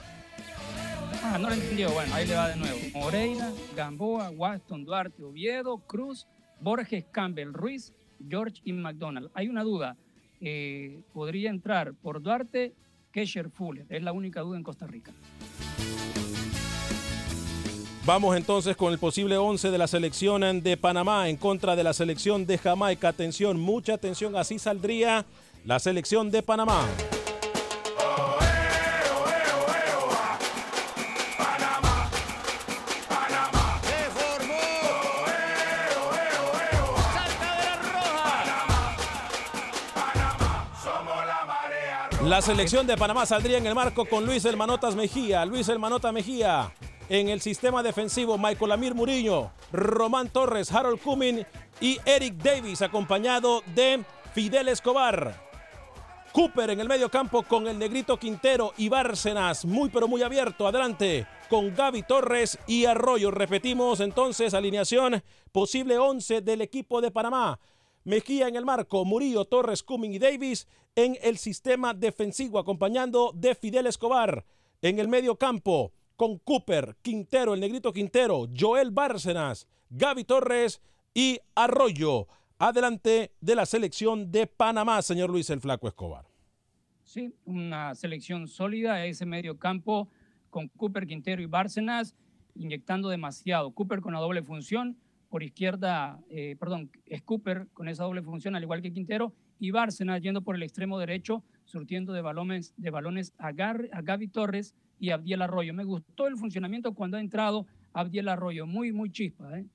Ah, 1.22 1.36
no 1.38 1.48
lo 1.48 1.54
entendió. 1.54 1.90
Bueno, 1.90 2.14
ahí 2.14 2.26
le 2.26 2.34
va 2.34 2.48
de 2.48 2.56
nuevo. 2.56 2.78
Moreira, 2.94 3.52
Gamboa, 3.76 4.30
Waston, 4.30 4.86
Duarte, 4.86 5.22
Oviedo, 5.22 5.76
Cruz, 5.86 6.26
Borges, 6.58 7.04
Campbell, 7.12 7.52
Ruiz, 7.52 7.92
George 8.26 8.62
y 8.64 8.72
McDonald. 8.72 9.30
Hay 9.34 9.48
una 9.48 9.62
duda. 9.62 9.98
Eh, 10.40 11.02
podría 11.12 11.50
entrar 11.50 11.92
por 11.92 12.22
Duarte, 12.22 12.72
Kesher 13.12 13.50
Fuller. 13.50 13.84
Es 13.90 14.02
la 14.02 14.12
única 14.12 14.40
duda 14.40 14.56
en 14.56 14.62
Costa 14.62 14.86
Rica. 14.86 15.12
Vamos 18.06 18.34
entonces 18.34 18.78
con 18.78 18.94
el 18.94 18.98
posible 18.98 19.36
11 19.36 19.70
de 19.70 19.76
la 19.76 19.86
selección 19.86 20.62
de 20.62 20.78
Panamá 20.78 21.28
en 21.28 21.36
contra 21.36 21.76
de 21.76 21.84
la 21.84 21.92
selección 21.92 22.46
de 22.46 22.56
Jamaica. 22.56 23.08
Atención, 23.08 23.60
mucha 23.60 23.92
atención, 23.92 24.36
así 24.36 24.58
saldría 24.58 25.26
la 25.66 25.78
selección 25.78 26.30
de 26.30 26.42
Panamá. 26.42 26.86
La 42.28 42.42
selección 42.42 42.86
de 42.86 42.94
Panamá 42.94 43.24
saldría 43.24 43.56
en 43.56 43.66
el 43.66 43.74
marco 43.74 44.04
con 44.04 44.26
Luis 44.26 44.44
El 44.44 44.58
Mejía. 44.58 45.46
Luis 45.46 45.66
El 45.70 45.78
Mejía. 46.12 46.70
En 47.08 47.30
el 47.30 47.40
sistema 47.40 47.82
defensivo, 47.82 48.36
Michael 48.36 48.72
Amir 48.72 48.94
Murillo, 48.94 49.50
Román 49.72 50.28
Torres, 50.28 50.70
Harold 50.70 51.00
Cumin 51.00 51.46
y 51.80 51.98
Eric 52.04 52.34
Davis, 52.34 52.82
acompañado 52.82 53.62
de 53.74 54.04
Fidel 54.34 54.68
Escobar. 54.68 55.48
Cooper 56.32 56.68
en 56.68 56.80
el 56.80 56.88
medio 56.88 57.08
campo 57.08 57.44
con 57.44 57.66
el 57.66 57.78
Negrito 57.78 58.18
Quintero 58.18 58.74
y 58.76 58.90
Bárcenas, 58.90 59.64
muy 59.64 59.88
pero 59.88 60.06
muy 60.06 60.22
abierto. 60.22 60.68
Adelante 60.68 61.26
con 61.48 61.74
Gaby 61.74 62.02
Torres 62.02 62.58
y 62.66 62.84
Arroyo. 62.84 63.30
Repetimos 63.30 64.00
entonces 64.00 64.52
alineación 64.52 65.24
posible 65.50 65.96
11 65.96 66.42
del 66.42 66.60
equipo 66.60 67.00
de 67.00 67.10
Panamá. 67.10 67.58
Mejía 68.08 68.48
en 68.48 68.56
el 68.56 68.64
marco, 68.64 69.04
Murillo, 69.04 69.44
Torres, 69.44 69.82
Cumming 69.82 70.14
y 70.14 70.18
Davis 70.18 70.66
en 70.96 71.18
el 71.20 71.36
sistema 71.36 71.92
defensivo, 71.92 72.58
acompañando 72.58 73.32
de 73.34 73.54
Fidel 73.54 73.86
Escobar. 73.86 74.46
En 74.80 74.98
el 74.98 75.08
medio 75.08 75.36
campo, 75.36 75.92
con 76.16 76.38
Cooper, 76.38 76.96
Quintero, 77.02 77.52
el 77.52 77.60
negrito 77.60 77.92
Quintero, 77.92 78.48
Joel 78.58 78.92
Bárcenas, 78.92 79.68
Gaby 79.90 80.24
Torres 80.24 80.80
y 81.12 81.38
Arroyo. 81.54 82.28
Adelante 82.58 83.32
de 83.42 83.54
la 83.54 83.66
selección 83.66 84.32
de 84.32 84.46
Panamá, 84.46 85.02
señor 85.02 85.28
Luis 85.28 85.50
el 85.50 85.60
Flaco 85.60 85.86
Escobar. 85.86 86.24
Sí, 87.04 87.34
una 87.44 87.94
selección 87.94 88.48
sólida, 88.48 89.04
ese 89.04 89.26
medio 89.26 89.58
campo 89.58 90.08
con 90.48 90.68
Cooper, 90.68 91.06
Quintero 91.06 91.42
y 91.42 91.46
Bárcenas, 91.46 92.14
inyectando 92.54 93.10
demasiado. 93.10 93.70
Cooper 93.72 94.00
con 94.00 94.14
la 94.14 94.20
doble 94.20 94.42
función, 94.42 94.96
por 95.28 95.42
izquierda, 95.42 96.18
eh, 96.30 96.56
perdón, 96.58 96.90
es 97.06 97.22
Cooper 97.22 97.68
con 97.74 97.88
esa 97.88 98.04
doble 98.04 98.22
función, 98.22 98.56
al 98.56 98.62
igual 98.62 98.82
que 98.82 98.92
Quintero, 98.92 99.32
y 99.60 99.70
Bárcenas 99.70 100.22
yendo 100.22 100.42
por 100.42 100.54
el 100.54 100.62
extremo 100.62 100.98
derecho, 100.98 101.42
surtiendo 101.64 102.12
de 102.12 102.22
balones, 102.22 102.74
de 102.76 102.90
balones 102.90 103.34
a, 103.38 103.48
a 103.48 104.02
Gaby 104.02 104.28
Torres 104.28 104.74
y 104.98 105.10
Abdiel 105.10 105.42
Arroyo. 105.42 105.74
Me 105.74 105.84
gustó 105.84 106.26
el 106.26 106.36
funcionamiento 106.36 106.94
cuando 106.94 107.16
ha 107.16 107.20
entrado 107.20 107.66
Abdiel 107.92 108.28
Arroyo, 108.28 108.66
muy, 108.66 108.92
muy 108.92 109.10
chispa. 109.10 109.58
¿eh? 109.58 109.66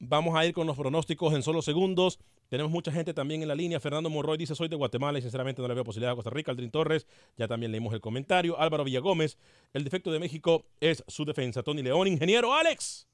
Vamos 0.00 0.36
a 0.36 0.46
ir 0.46 0.52
con 0.52 0.66
los 0.66 0.76
pronósticos 0.76 1.34
en 1.34 1.42
solo 1.42 1.62
segundos. 1.62 2.18
Tenemos 2.48 2.72
mucha 2.72 2.90
gente 2.90 3.12
también 3.12 3.42
en 3.42 3.48
la 3.48 3.54
línea. 3.54 3.80
Fernando 3.80 4.08
Morroy 4.08 4.38
dice, 4.38 4.54
soy 4.54 4.68
de 4.68 4.76
Guatemala 4.76 5.18
y 5.18 5.22
sinceramente 5.22 5.60
no 5.60 5.68
le 5.68 5.74
veo 5.74 5.84
posibilidad 5.84 6.12
a 6.12 6.14
Costa 6.14 6.30
Rica. 6.30 6.50
Aldrin 6.50 6.70
Torres, 6.70 7.06
ya 7.36 7.46
también 7.46 7.72
leímos 7.72 7.92
el 7.92 8.00
comentario. 8.00 8.58
Álvaro 8.58 8.84
Villagómez, 8.84 9.36
el 9.74 9.84
defecto 9.84 10.10
de 10.10 10.18
México 10.18 10.64
es 10.80 11.04
su 11.08 11.24
defensa. 11.24 11.62
Tony 11.62 11.82
León, 11.82 12.08
ingeniero 12.08 12.54
Alex. 12.54 13.06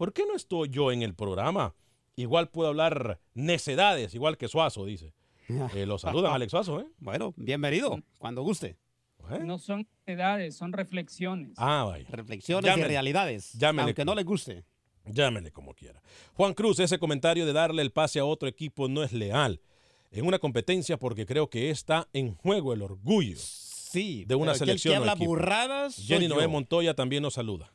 ¿Por 0.00 0.14
qué 0.14 0.24
no 0.24 0.34
estoy 0.34 0.70
yo 0.70 0.92
en 0.92 1.02
el 1.02 1.14
programa? 1.14 1.74
Igual 2.16 2.48
puedo 2.48 2.70
hablar 2.70 3.20
necedades, 3.34 4.14
igual 4.14 4.38
que 4.38 4.48
Suazo, 4.48 4.86
dice. 4.86 5.12
Eh, 5.74 5.84
lo 5.84 5.98
saludan, 5.98 6.32
Alex 6.32 6.52
Suazo, 6.52 6.80
¿eh? 6.80 6.86
Bueno, 6.96 7.34
bienvenido, 7.36 8.00
cuando 8.18 8.40
guste. 8.40 8.78
No 9.42 9.58
son 9.58 9.86
necedades, 10.06 10.56
son 10.56 10.72
reflexiones. 10.72 11.52
Ah, 11.58 11.84
vaya. 11.86 12.06
Reflexiones 12.08 12.74
y 12.78 12.82
realidades, 12.82 13.58
aunque 13.62 14.06
no 14.06 14.14
le 14.14 14.22
guste. 14.22 14.64
Llámele 15.04 15.52
como 15.52 15.74
quiera. 15.74 16.00
Juan 16.32 16.54
Cruz, 16.54 16.78
ese 16.78 16.98
comentario 16.98 17.44
de 17.44 17.52
darle 17.52 17.82
el 17.82 17.92
pase 17.92 18.20
a 18.20 18.24
otro 18.24 18.48
equipo 18.48 18.88
no 18.88 19.02
es 19.02 19.12
leal. 19.12 19.60
En 20.10 20.26
una 20.26 20.38
competencia 20.38 20.96
porque 20.96 21.26
creo 21.26 21.50
que 21.50 21.68
está 21.68 22.08
en 22.14 22.34
juego 22.34 22.72
el 22.72 22.80
orgullo 22.80 23.36
sí, 23.36 24.24
de 24.24 24.34
una 24.34 24.54
selección. 24.54 24.94
El 24.94 25.02
que 25.02 25.10
habla 25.10 25.26
burradas. 25.26 25.96
Jenny 25.96 26.26
Noé 26.26 26.48
Montoya 26.48 26.94
también 26.94 27.22
nos 27.22 27.34
saluda. 27.34 27.70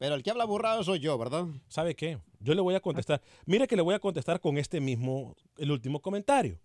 Pero 0.00 0.14
el 0.14 0.22
que 0.22 0.30
habla 0.30 0.46
burrado 0.46 0.82
soy 0.82 0.98
yo, 0.98 1.18
¿verdad? 1.18 1.46
¿Sabe 1.68 1.94
qué? 1.94 2.18
Yo 2.38 2.54
le 2.54 2.62
voy 2.62 2.74
a 2.74 2.80
contestar. 2.80 3.20
Mire 3.44 3.68
que 3.68 3.76
le 3.76 3.82
voy 3.82 3.94
a 3.94 3.98
contestar 3.98 4.40
con 4.40 4.56
este 4.56 4.80
mismo, 4.80 5.36
el 5.58 5.70
último 5.70 6.00
comentario. 6.00 6.58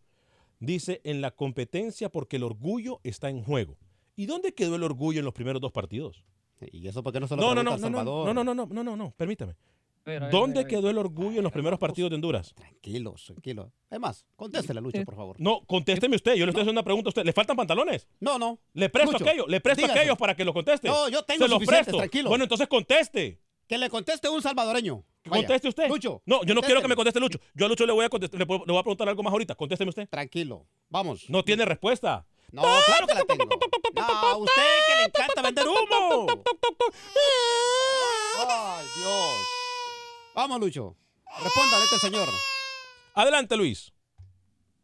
Dice, 0.62 1.02
en 1.04 1.20
la 1.20 1.32
competencia 1.32 2.10
porque 2.10 2.38
el 2.38 2.44
orgullo 2.44 3.02
está 3.04 3.30
en 3.30 3.44
juego. 3.44 3.76
¿Y 4.16 4.26
dónde 4.26 4.54
quedó 4.54 4.78
el 4.78 4.84
orgullo 4.84 5.20
en 5.20 5.26
los 5.26 5.34
primeros 5.34 5.62
dos 5.62 5.74
partidos? 5.74 6.24
¿Y 6.62 6.88
eso 6.88 7.04
por 7.04 7.12
qué 7.12 7.20
no 7.20 7.28
se 7.28 7.36
lo 7.36 7.42
no, 7.42 7.54
no, 7.54 7.62
no, 7.62 7.78
Salvador? 7.78 8.26
No, 8.26 8.34
no, 8.34 8.42
no, 8.46 8.56
no, 8.56 8.68
no, 8.74 8.84
no, 8.86 8.96
no, 8.96 9.12
permítame. 9.18 9.58
¿Dónde 10.32 10.68
quedó 10.68 10.90
el 10.90 10.98
orgullo 11.00 11.38
en 11.38 11.44
los 11.44 11.52
primeros 11.52 11.80
partidos 11.80 12.12
de 12.12 12.16
Honduras? 12.16 12.54
Tranquilos, 12.54 13.26
tranquilo. 13.26 13.72
Además, 13.90 14.26
contéstele, 14.36 14.80
Lucho, 14.80 15.04
por 15.04 15.16
favor. 15.16 15.36
No, 15.40 15.62
contésteme 15.66 16.16
usted. 16.16 16.36
Yo 16.36 16.46
le 16.46 16.52
estoy 16.52 16.62
haciendo 16.62 16.80
una 16.80 16.84
pregunta 16.84 17.08
a 17.08 17.10
usted. 17.10 17.26
¿Le 17.26 17.34
faltan 17.34 17.56
pantalones? 17.56 18.08
No, 18.20 18.38
no. 18.38 18.60
Le 18.74 18.90
presto 18.90 19.18
aquellos. 19.18 19.48
Le 19.48 19.60
presto 19.62 19.86
aquellos 19.86 20.18
para 20.18 20.36
que 20.36 20.46
lo 20.46 20.54
conteste. 20.54 20.88
No, 20.88 21.10
yo 21.10 21.24
tengo 21.24 21.46
Se 21.46 21.50
los 21.50 21.64
presto. 21.66 21.98
tranquilo. 21.98 22.30
Bueno, 22.30 22.44
entonces 22.44 22.68
conteste. 22.68 23.40
Que 23.68 23.80
le 23.80 23.90
conteste 23.90 24.30
un 24.30 24.44
salvadoreño. 24.44 25.04
conteste 25.28 25.70
usted. 25.70 25.88
Lucho. 25.88 26.22
No, 26.26 26.44
yo 26.44 26.54
no 26.54 26.62
quiero 26.62 26.82
que 26.82 26.88
me 26.88 26.96
conteste 26.96 27.20
Lucho. 27.20 27.40
Yo 27.56 27.66
a 27.66 27.70
Lucho 27.70 27.88
le 27.88 27.94
voy 27.94 28.06
a 28.06 28.10
contestar, 28.10 28.40
le, 28.40 28.46
voy 28.46 28.60
a 28.60 28.84
preguntar 28.84 29.10
algo 29.10 29.24
más 29.24 29.32
ahorita. 29.32 29.56
Contésteme 29.56 29.90
usted. 29.90 30.08
Tranquilo. 30.08 30.68
Vamos. 30.90 31.28
No 31.30 31.44
tiene 31.44 31.66
respuesta. 31.66 32.28
No, 32.52 32.62
claro 32.62 33.08
que 33.08 33.14
la 33.16 33.26
tengo. 33.26 33.46
No, 33.96 34.04
A 34.04 34.38
usted 34.38 34.62
que 34.88 34.96
le 34.98 35.04
encanta 35.06 35.42
vender 35.42 35.68
humo. 35.68 36.28
Ay, 38.48 38.86
Dios. 38.98 39.55
Vamos, 40.36 40.60
Lucho. 40.60 40.96
Respóndale 41.44 41.82
a 41.82 41.86
este 41.86 41.98
señor. 42.00 42.28
Adelante, 43.16 43.58
Luis. 43.58 43.92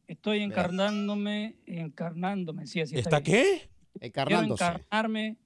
Estoy 0.07 0.41
encarnándome, 0.41 1.55
encarnándome, 1.65 2.67
sí, 2.67 2.81
así 2.81 2.97
¿Está 2.97 3.19
bien. 3.19 3.23
qué? 3.43 3.69
Quiero 3.93 4.07
Encarnándose. 4.07 4.63
encarnarme 4.63 5.37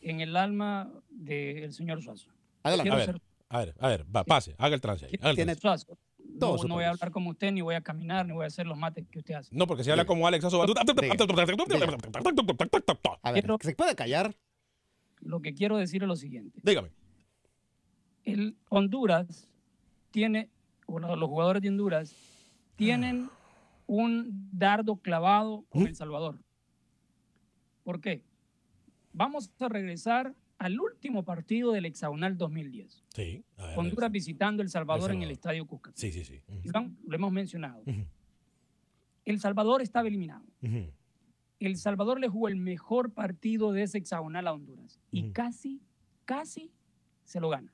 en 0.00 0.20
el 0.20 0.36
alma 0.36 0.92
del 1.10 1.72
señor 1.72 2.02
Suazo. 2.02 2.28
Adelante. 2.62 2.90
Quiero 2.90 2.94
A 2.94 3.06
ver, 3.06 3.08
ser 3.14 3.22
a 3.48 3.58
ver, 3.58 3.74
a 3.80 3.88
ver, 3.88 4.06
va, 4.16 4.24
pase, 4.24 4.54
haga 4.58 4.74
el 4.74 4.80
trance 4.80 5.06
ahí. 5.06 5.12
haga 5.20 5.30
el 5.30 5.36
tiene 5.36 5.56
trance. 5.56 5.86
Suazo. 5.86 6.00
No, 6.18 6.56
no 6.64 6.74
voy 6.74 6.84
a 6.84 6.90
hablar 6.90 7.10
como 7.10 7.30
usted, 7.30 7.52
ni 7.52 7.60
voy 7.60 7.74
a 7.74 7.82
caminar, 7.82 8.26
ni 8.26 8.32
voy 8.32 8.44
a 8.44 8.46
hacer 8.46 8.66
los 8.66 8.78
mates 8.78 9.06
que 9.10 9.18
usted 9.18 9.34
hace. 9.34 9.54
No, 9.54 9.66
porque 9.66 9.84
si 9.84 9.90
habla 9.90 10.06
como 10.06 10.26
Alex 10.26 10.44
va- 10.44 10.64
A 13.22 13.32
ver, 13.32 13.46
¿se 13.60 13.74
puede 13.74 13.94
callar? 13.94 14.34
Lo 15.20 15.40
que 15.40 15.54
quiero 15.54 15.76
decir 15.76 16.02
es 16.02 16.08
lo 16.08 16.16
siguiente. 16.16 16.60
Dígame. 16.62 16.90
El 18.24 18.56
Honduras 18.70 19.48
tiene, 20.12 20.48
bueno, 20.86 21.16
los 21.16 21.28
jugadores 21.28 21.62
de 21.62 21.70
Honduras 21.70 22.14
tienen 22.76 23.28
un 23.86 24.48
dardo 24.52 24.96
clavado 24.96 25.64
con 25.68 25.86
El 25.86 25.96
Salvador. 25.96 26.38
¿Por 27.82 28.00
qué? 28.00 28.22
Vamos 29.12 29.52
a 29.58 29.68
regresar 29.68 30.34
al 30.58 30.78
último 30.78 31.24
partido 31.24 31.72
del 31.72 31.86
hexagonal 31.86 32.38
2010. 32.38 33.04
Sí. 33.08 33.44
a 33.56 33.66
ver, 33.66 33.78
Honduras 33.78 34.12
visitando 34.12 34.62
El 34.62 34.70
Salvador, 34.70 35.10
en 35.10 35.22
el. 35.22 35.32
Estadio 35.32 35.66
Cuscatlán. 35.66 35.96
Sí, 35.96 36.12
sí, 36.12 36.24
sí. 36.24 36.40
Lo 37.04 37.14
hemos 37.16 37.32
mencionado. 37.32 37.82
El 39.24 39.40
Salvador 39.40 39.82
estaba 39.82 40.06
eliminado. 40.06 40.44
El 41.58 41.76
Salvador 41.76 42.20
le 42.20 42.28
jugó 42.28 42.48
el 42.48 42.56
mejor 42.56 43.12
partido 43.12 43.72
de 43.72 43.82
ese 43.82 43.98
hexagonal 43.98 44.46
a 44.46 44.52
Honduras. 44.52 45.00
Y 45.10 45.30
casi, 45.30 45.80
casi 46.24 46.72
se 47.24 47.40
lo 47.40 47.48
gana. 47.48 47.72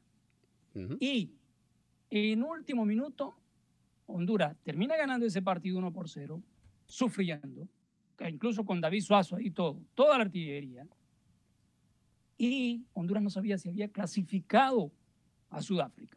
Y 1.00 1.32
en 2.10 2.42
último 2.42 2.84
minuto, 2.84 3.36
Honduras 4.06 4.56
termina 4.62 4.96
ganando 4.96 5.26
ese 5.26 5.42
partido 5.42 5.78
1 5.78 5.92
por 5.92 6.08
0, 6.08 6.42
sufriendo, 6.86 7.68
incluso 8.28 8.64
con 8.64 8.80
David 8.80 9.02
Suazo 9.02 9.36
ahí 9.36 9.50
todo, 9.50 9.80
toda 9.94 10.16
la 10.16 10.24
artillería. 10.24 10.86
Y 12.38 12.84
Honduras 12.94 13.22
no 13.22 13.30
sabía 13.30 13.58
si 13.58 13.68
había 13.68 13.88
clasificado 13.88 14.90
a 15.50 15.60
Sudáfrica. 15.60 16.16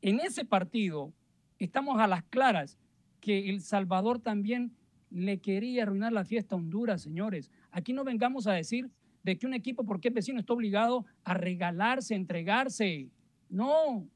En 0.00 0.20
ese 0.20 0.44
partido 0.44 1.12
estamos 1.58 2.00
a 2.00 2.06
las 2.06 2.22
claras 2.24 2.78
que 3.20 3.50
El 3.50 3.60
Salvador 3.60 4.18
también 4.20 4.72
le 5.10 5.38
quería 5.38 5.82
arruinar 5.82 6.12
la 6.12 6.24
fiesta 6.24 6.54
a 6.54 6.58
Honduras, 6.58 7.02
señores. 7.02 7.50
Aquí 7.70 7.92
no 7.92 8.04
vengamos 8.04 8.46
a 8.46 8.52
decir 8.52 8.90
de 9.22 9.38
que 9.38 9.46
un 9.46 9.54
equipo, 9.54 9.84
porque 9.84 10.08
es 10.08 10.14
vecino, 10.14 10.40
está 10.40 10.52
obligado 10.52 11.04
a 11.24 11.34
regalarse, 11.34 12.14
entregarse. 12.14 13.10
No. 13.48 14.08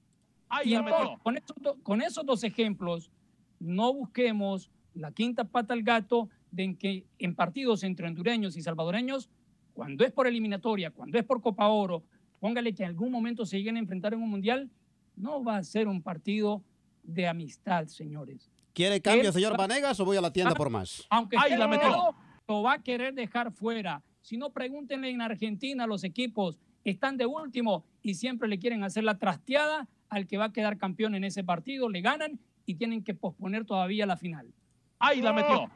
Ahí 0.48 0.68
Y 0.68 0.74
la 0.74 0.80
entonces, 0.80 1.00
metió. 1.10 1.22
con, 1.22 1.36
esos 1.36 1.56
do- 1.60 1.82
con 1.82 2.02
esos 2.02 2.24
dos 2.26 2.44
ejemplos, 2.44 3.10
no 3.58 3.92
busquemos 3.92 4.70
la 4.94 5.12
quinta 5.12 5.44
pata 5.44 5.74
al 5.74 5.82
gato 5.82 6.28
de 6.50 6.64
en 6.64 6.76
que 6.76 7.04
en 7.18 7.34
partidos 7.34 7.82
entre 7.82 8.06
hondureños 8.06 8.56
y 8.56 8.62
salvadoreños, 8.62 9.28
cuando 9.74 10.04
es 10.04 10.12
por 10.12 10.26
eliminatoria, 10.26 10.90
cuando 10.90 11.18
es 11.18 11.24
por 11.24 11.42
Copa 11.42 11.68
Oro, 11.68 12.02
póngale 12.40 12.74
que 12.74 12.82
en 12.84 12.90
algún 12.90 13.10
momento 13.10 13.44
se 13.44 13.58
lleguen 13.58 13.76
a 13.76 13.80
enfrentar 13.80 14.14
en 14.14 14.22
un 14.22 14.30
mundial, 14.30 14.70
no 15.16 15.42
va 15.42 15.56
a 15.56 15.64
ser 15.64 15.88
un 15.88 16.00
partido 16.02 16.62
de 17.02 17.26
amistad, 17.28 17.86
señores. 17.86 18.50
¿Quiere 18.72 19.00
cambio, 19.00 19.32
señor 19.32 19.52
va- 19.52 19.58
Vanegas, 19.66 19.98
o 20.00 20.04
voy 20.04 20.16
a 20.16 20.20
la 20.20 20.32
tienda 20.32 20.52
Ah, 20.52 20.56
por 20.56 20.70
más? 20.70 21.06
Aunque 21.10 21.36
Ahí 21.38 21.56
la 21.56 21.66
metió. 21.66 22.14
lo 22.48 22.62
va 22.62 22.74
a 22.74 22.82
querer 22.82 23.14
dejar 23.14 23.52
fuera. 23.52 24.02
Si 24.22 24.36
no, 24.36 24.50
pregúntenle 24.50 25.08
en 25.10 25.20
Argentina, 25.22 25.86
los 25.86 26.04
equipos 26.04 26.58
están 26.84 27.16
de 27.16 27.26
último 27.26 27.84
y 28.02 28.14
siempre 28.14 28.48
le 28.48 28.58
quieren 28.58 28.82
hacer 28.84 29.04
la 29.04 29.18
trasteada 29.18 29.88
al 30.08 30.26
que 30.26 30.36
va 30.36 30.46
a 30.46 30.52
quedar 30.52 30.78
campeón 30.78 31.14
en 31.14 31.24
ese 31.24 31.44
partido, 31.44 31.88
le 31.88 32.00
ganan 32.00 32.38
y 32.64 32.74
tienen 32.74 33.02
que 33.02 33.14
posponer 33.14 33.64
todavía 33.64 34.06
la 34.06 34.16
final. 34.16 34.52
Ahí 34.98 35.20
la 35.20 35.32
metió. 35.32 35.70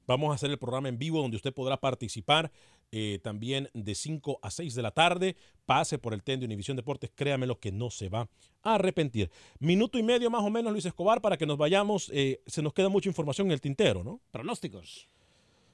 Vamos 0.07 0.31
a 0.31 0.35
hacer 0.35 0.49
el 0.49 0.57
programa 0.57 0.87
en 0.87 0.97
vivo 0.97 1.21
donde 1.21 1.35
usted 1.35 1.53
podrá 1.53 1.77
participar 1.77 2.49
eh, 2.91 3.19
también 3.21 3.69
de 3.73 3.93
5 3.93 4.39
a 4.41 4.49
6 4.49 4.73
de 4.73 4.81
la 4.81 4.91
tarde. 4.91 5.35
Pase 5.65 5.99
por 5.99 6.13
el 6.13 6.23
TEN 6.23 6.39
de 6.39 6.45
Univisión 6.45 6.77
Deportes, 6.77 7.11
créame 7.13 7.45
lo 7.45 7.59
que 7.59 7.73
no 7.73 7.89
se 7.89 8.07
va 8.07 8.29
a 8.63 8.75
arrepentir. 8.75 9.29
Minuto 9.59 9.99
y 9.99 10.03
medio 10.03 10.31
más 10.31 10.41
o 10.43 10.49
menos, 10.49 10.71
Luis 10.71 10.85
Escobar, 10.85 11.21
para 11.21 11.37
que 11.37 11.45
nos 11.45 11.57
vayamos. 11.57 12.09
Eh, 12.13 12.41
se 12.47 12.61
nos 12.61 12.73
queda 12.73 12.87
mucha 12.87 13.09
información 13.09 13.47
en 13.47 13.51
el 13.51 13.61
tintero, 13.61 14.03
¿no? 14.03 14.21
Pronósticos. 14.31 15.09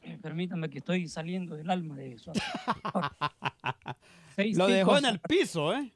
Eh, 0.01 0.17
permítanme 0.21 0.69
que 0.69 0.79
estoy 0.79 1.07
saliendo 1.07 1.55
del 1.55 1.69
alma 1.69 1.95
de 1.95 2.13
eso. 2.13 2.34
Seis 4.36 4.57
Lo 4.57 4.67
dejó 4.67 4.91
ticos- 4.91 4.99
en 4.99 5.05
el 5.05 5.19
piso, 5.19 5.73
¿eh? 5.73 5.93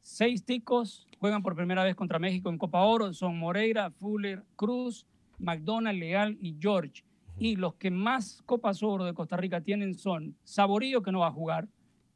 Seis 0.00 0.44
ticos 0.44 1.06
juegan 1.18 1.42
por 1.42 1.56
primera 1.56 1.82
vez 1.82 1.94
contra 1.94 2.18
México 2.18 2.50
en 2.50 2.58
Copa 2.58 2.82
Oro. 2.82 3.12
Son 3.14 3.38
Moreira, 3.38 3.90
Fuller, 3.90 4.42
Cruz, 4.56 5.06
McDonald, 5.38 5.98
Leal 5.98 6.36
y 6.40 6.56
George. 6.60 7.04
Y 7.38 7.56
los 7.56 7.74
que 7.74 7.90
más 7.90 8.42
Copas 8.46 8.82
Oro 8.82 9.04
de 9.04 9.14
Costa 9.14 9.36
Rica 9.36 9.60
tienen 9.62 9.94
son 9.94 10.36
Saborío, 10.44 11.02
que 11.02 11.10
no 11.10 11.20
va 11.20 11.28
a 11.28 11.32
jugar, 11.32 11.68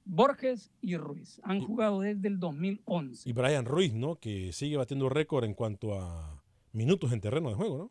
Borges 0.04 0.70
y 0.80 0.96
Ruiz. 0.96 1.40
Han 1.44 1.60
jugado 1.60 2.00
desde 2.00 2.28
el 2.28 2.38
2011. 2.38 3.28
Y 3.28 3.32
Brian 3.32 3.64
Ruiz, 3.64 3.92
¿no? 3.94 4.16
Que 4.16 4.52
sigue 4.52 4.76
batiendo 4.76 5.08
récord 5.08 5.44
en 5.44 5.54
cuanto 5.54 6.00
a 6.00 6.42
minutos 6.72 7.12
en 7.12 7.20
terreno 7.20 7.48
de 7.48 7.54
juego, 7.56 7.78
¿no? 7.78 7.90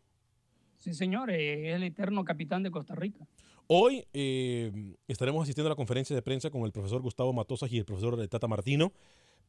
Sí, 0.77 0.93
señor, 0.93 1.31
eh, 1.31 1.71
es 1.71 1.75
el 1.75 1.83
eterno 1.83 2.23
capitán 2.23 2.63
de 2.63 2.71
Costa 2.71 2.95
Rica. 2.95 3.27
Hoy 3.67 4.05
eh, 4.13 4.71
estaremos 5.09 5.43
asistiendo 5.43 5.67
a 5.67 5.71
la 5.71 5.75
conferencia 5.75 6.15
de 6.15 6.21
prensa 6.21 6.49
con 6.49 6.63
el 6.63 6.71
profesor 6.71 7.01
Gustavo 7.01 7.33
Matosas 7.33 7.71
y 7.71 7.77
el 7.77 7.85
profesor 7.85 8.25
Tata 8.29 8.47
Martino. 8.47 8.93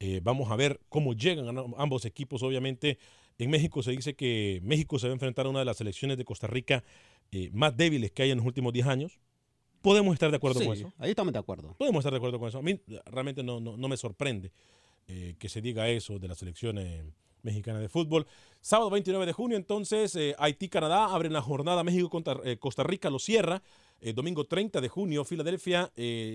Eh, 0.00 0.20
vamos 0.22 0.50
a 0.50 0.56
ver 0.56 0.80
cómo 0.88 1.12
llegan 1.14 1.56
a 1.56 1.64
ambos 1.76 2.04
equipos. 2.04 2.42
Obviamente, 2.42 2.98
en 3.38 3.50
México 3.50 3.80
se 3.82 3.92
dice 3.92 4.14
que 4.14 4.60
México 4.64 4.98
se 4.98 5.06
va 5.06 5.12
a 5.12 5.14
enfrentar 5.14 5.46
a 5.46 5.50
una 5.50 5.60
de 5.60 5.64
las 5.64 5.76
selecciones 5.76 6.16
de 6.18 6.24
Costa 6.24 6.48
Rica 6.48 6.82
eh, 7.30 7.50
más 7.52 7.76
débiles 7.76 8.10
que 8.10 8.22
hay 8.24 8.30
en 8.32 8.38
los 8.38 8.46
últimos 8.46 8.72
10 8.72 8.86
años. 8.88 9.20
Podemos 9.82 10.14
estar 10.14 10.30
de 10.30 10.36
acuerdo 10.36 10.58
Sí, 10.58 10.66
con 10.66 10.74
eso. 10.76 10.92
ahí 10.98 11.10
estamos 11.10 11.32
de 11.32 11.38
acuerdo. 11.38 11.74
Podemos 11.78 12.00
estar 12.00 12.12
de 12.12 12.16
acuerdo 12.16 12.40
con 12.40 12.48
eso. 12.48 12.58
A 12.58 12.62
mí 12.62 12.80
realmente 13.06 13.44
no, 13.44 13.60
no, 13.60 13.76
no 13.76 13.88
me 13.88 13.96
sorprende 13.96 14.50
eh, 15.06 15.36
que 15.38 15.48
se 15.48 15.60
diga 15.60 15.88
eso 15.88 16.18
de 16.18 16.26
las 16.26 16.38
selecciones 16.38 17.04
Mexicana 17.42 17.78
de 17.78 17.88
Fútbol. 17.88 18.26
Sábado 18.60 18.90
29 18.90 19.26
de 19.26 19.32
junio, 19.32 19.56
entonces, 19.56 20.18
Haití-Canadá 20.38 21.14
abren 21.14 21.32
la 21.32 21.40
jornada. 21.40 21.84
México 21.84 22.10
contra 22.10 22.40
Costa 22.56 22.82
Rica 22.82 23.10
lo 23.10 23.20
cierra. 23.20 23.62
Eh, 24.00 24.12
domingo 24.12 24.44
30 24.44 24.80
de 24.80 24.88
junio, 24.88 25.24
Filadelfia, 25.24 25.92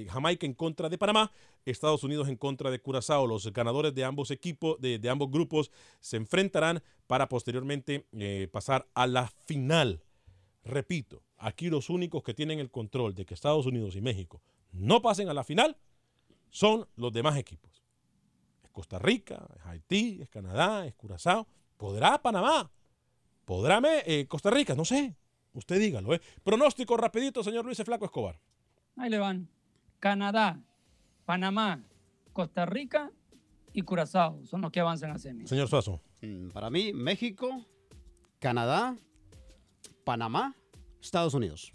Jamaica 0.10 0.46
en 0.46 0.54
contra 0.54 0.90
de 0.90 0.98
Panamá. 0.98 1.32
Estados 1.66 2.04
Unidos 2.04 2.28
en 2.28 2.36
contra 2.36 2.70
de 2.72 2.80
Curazao. 2.80 3.26
Los 3.26 3.52
ganadores 3.54 3.94
de 3.96 4.04
ambos 4.04 4.32
equipos, 4.32 4.80
de, 4.82 5.10
ambos 5.10 5.32
grupos, 5.32 5.72
se 6.00 6.18
enfrentarán 6.18 6.84
para 7.08 7.30
posteriormente 7.30 8.06
pasar 8.52 8.88
a 8.94 9.08
la 9.08 9.28
final. 9.46 10.02
Repito, 10.66 11.24
aquí 11.38 11.70
los 11.70 11.90
únicos 11.90 12.24
que 12.24 12.34
tienen 12.34 12.60
el 12.60 12.72
control 12.72 13.14
de 13.16 13.26
que 13.26 13.34
Estados 13.34 13.66
Unidos 13.66 13.96
y 13.96 14.02
México 14.02 14.42
no 14.72 15.02
pasen 15.02 15.30
a 15.30 15.34
la 15.34 15.44
final 15.44 15.78
son 16.50 16.88
los 16.96 17.12
demás 17.12 17.38
equipos. 17.38 17.84
Es 18.64 18.70
Costa 18.72 19.00
Rica, 19.00 19.48
es 19.56 19.66
Haití, 19.66 20.20
es 20.22 20.30
Canadá, 20.30 20.86
es 20.86 20.94
Curazao. 20.96 21.48
¿Podrá 21.78 22.22
Panamá? 22.22 22.72
¿Podrá 23.46 23.82
eh, 24.06 24.26
Costa 24.28 24.50
Rica? 24.50 24.76
No 24.76 24.86
sé. 24.86 25.16
Usted 25.54 25.80
dígalo. 25.80 26.14
¿eh? 26.14 26.22
Pronóstico 26.44 26.98
rapidito, 26.98 27.44
señor 27.44 27.66
Luis 27.66 27.82
Flaco 27.84 28.06
Escobar. 28.06 28.40
Ahí 28.98 29.10
le 29.10 29.20
van. 29.20 29.50
Canadá, 30.00 30.62
Panamá, 31.26 31.84
Costa 32.34 32.66
Rica 32.66 33.12
y 33.72 33.82
Curazao 33.84 34.46
son 34.46 34.62
los 34.62 34.72
que 34.72 34.80
avanzan 34.80 35.12
a 35.12 35.18
semi. 35.18 35.48
Señor 35.48 35.68
Suazo. 35.68 36.02
Mm, 36.22 36.50
para 36.50 36.70
mí, 36.70 36.92
México, 36.94 37.66
Canadá, 38.40 38.96
Panamá, 40.04 40.56
Estados 41.02 41.34
Unidos. 41.34 41.74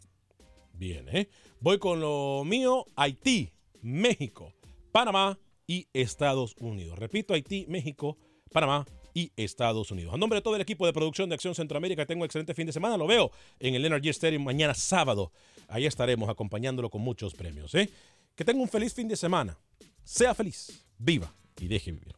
Bien, 0.75 1.09
¿eh? 1.09 1.29
Voy 1.61 1.79
con 1.79 2.01
lo 2.01 2.45
mío, 2.45 2.87
Haití, 2.95 3.53
México, 3.83 4.53
Panamá 4.93 5.39
y 5.67 5.89
Estados 5.93 6.55
Unidos. 6.61 6.99
Repito, 6.99 7.35
Haití, 7.35 7.67
México, 7.69 8.17
Panamá 8.53 8.87
y 9.15 9.33
Estados 9.37 9.91
Unidos. 9.91 10.15
A 10.15 10.17
nombre 10.17 10.39
de 10.39 10.43
todo 10.43 10.57
el 10.57 10.63
equipo 10.63 10.87
de 10.87 10.93
producción 10.93 11.29
de 11.29 11.35
Acción 11.35 11.55
Centroamérica, 11.55 12.07
tengo 12.07 12.21
un 12.21 12.27
excelente 12.27 12.55
fin 12.55 12.67
de 12.67 12.73
semana. 12.73 12.97
Lo 12.97 13.07
veo 13.07 13.31
en 13.61 13.75
el 13.75 13.85
Energy 13.85 14.09
Stadium 14.11 14.45
mañana 14.45 14.75
sábado. 14.75 15.33
Ahí 15.69 15.87
estaremos 15.87 16.29
acompañándolo 16.29 16.91
con 16.91 17.03
muchos 17.03 17.35
premios. 17.35 17.75
¿eh? 17.75 17.91
Que 18.35 18.45
tenga 18.45 18.61
un 18.61 18.69
feliz 18.69 18.95
fin 18.95 19.09
de 19.09 19.17
semana. 19.17 19.57
Sea 20.05 20.35
feliz, 20.35 20.87
viva 20.99 21.35
y 21.61 21.69
deje 21.69 21.93
vivir. 21.93 22.18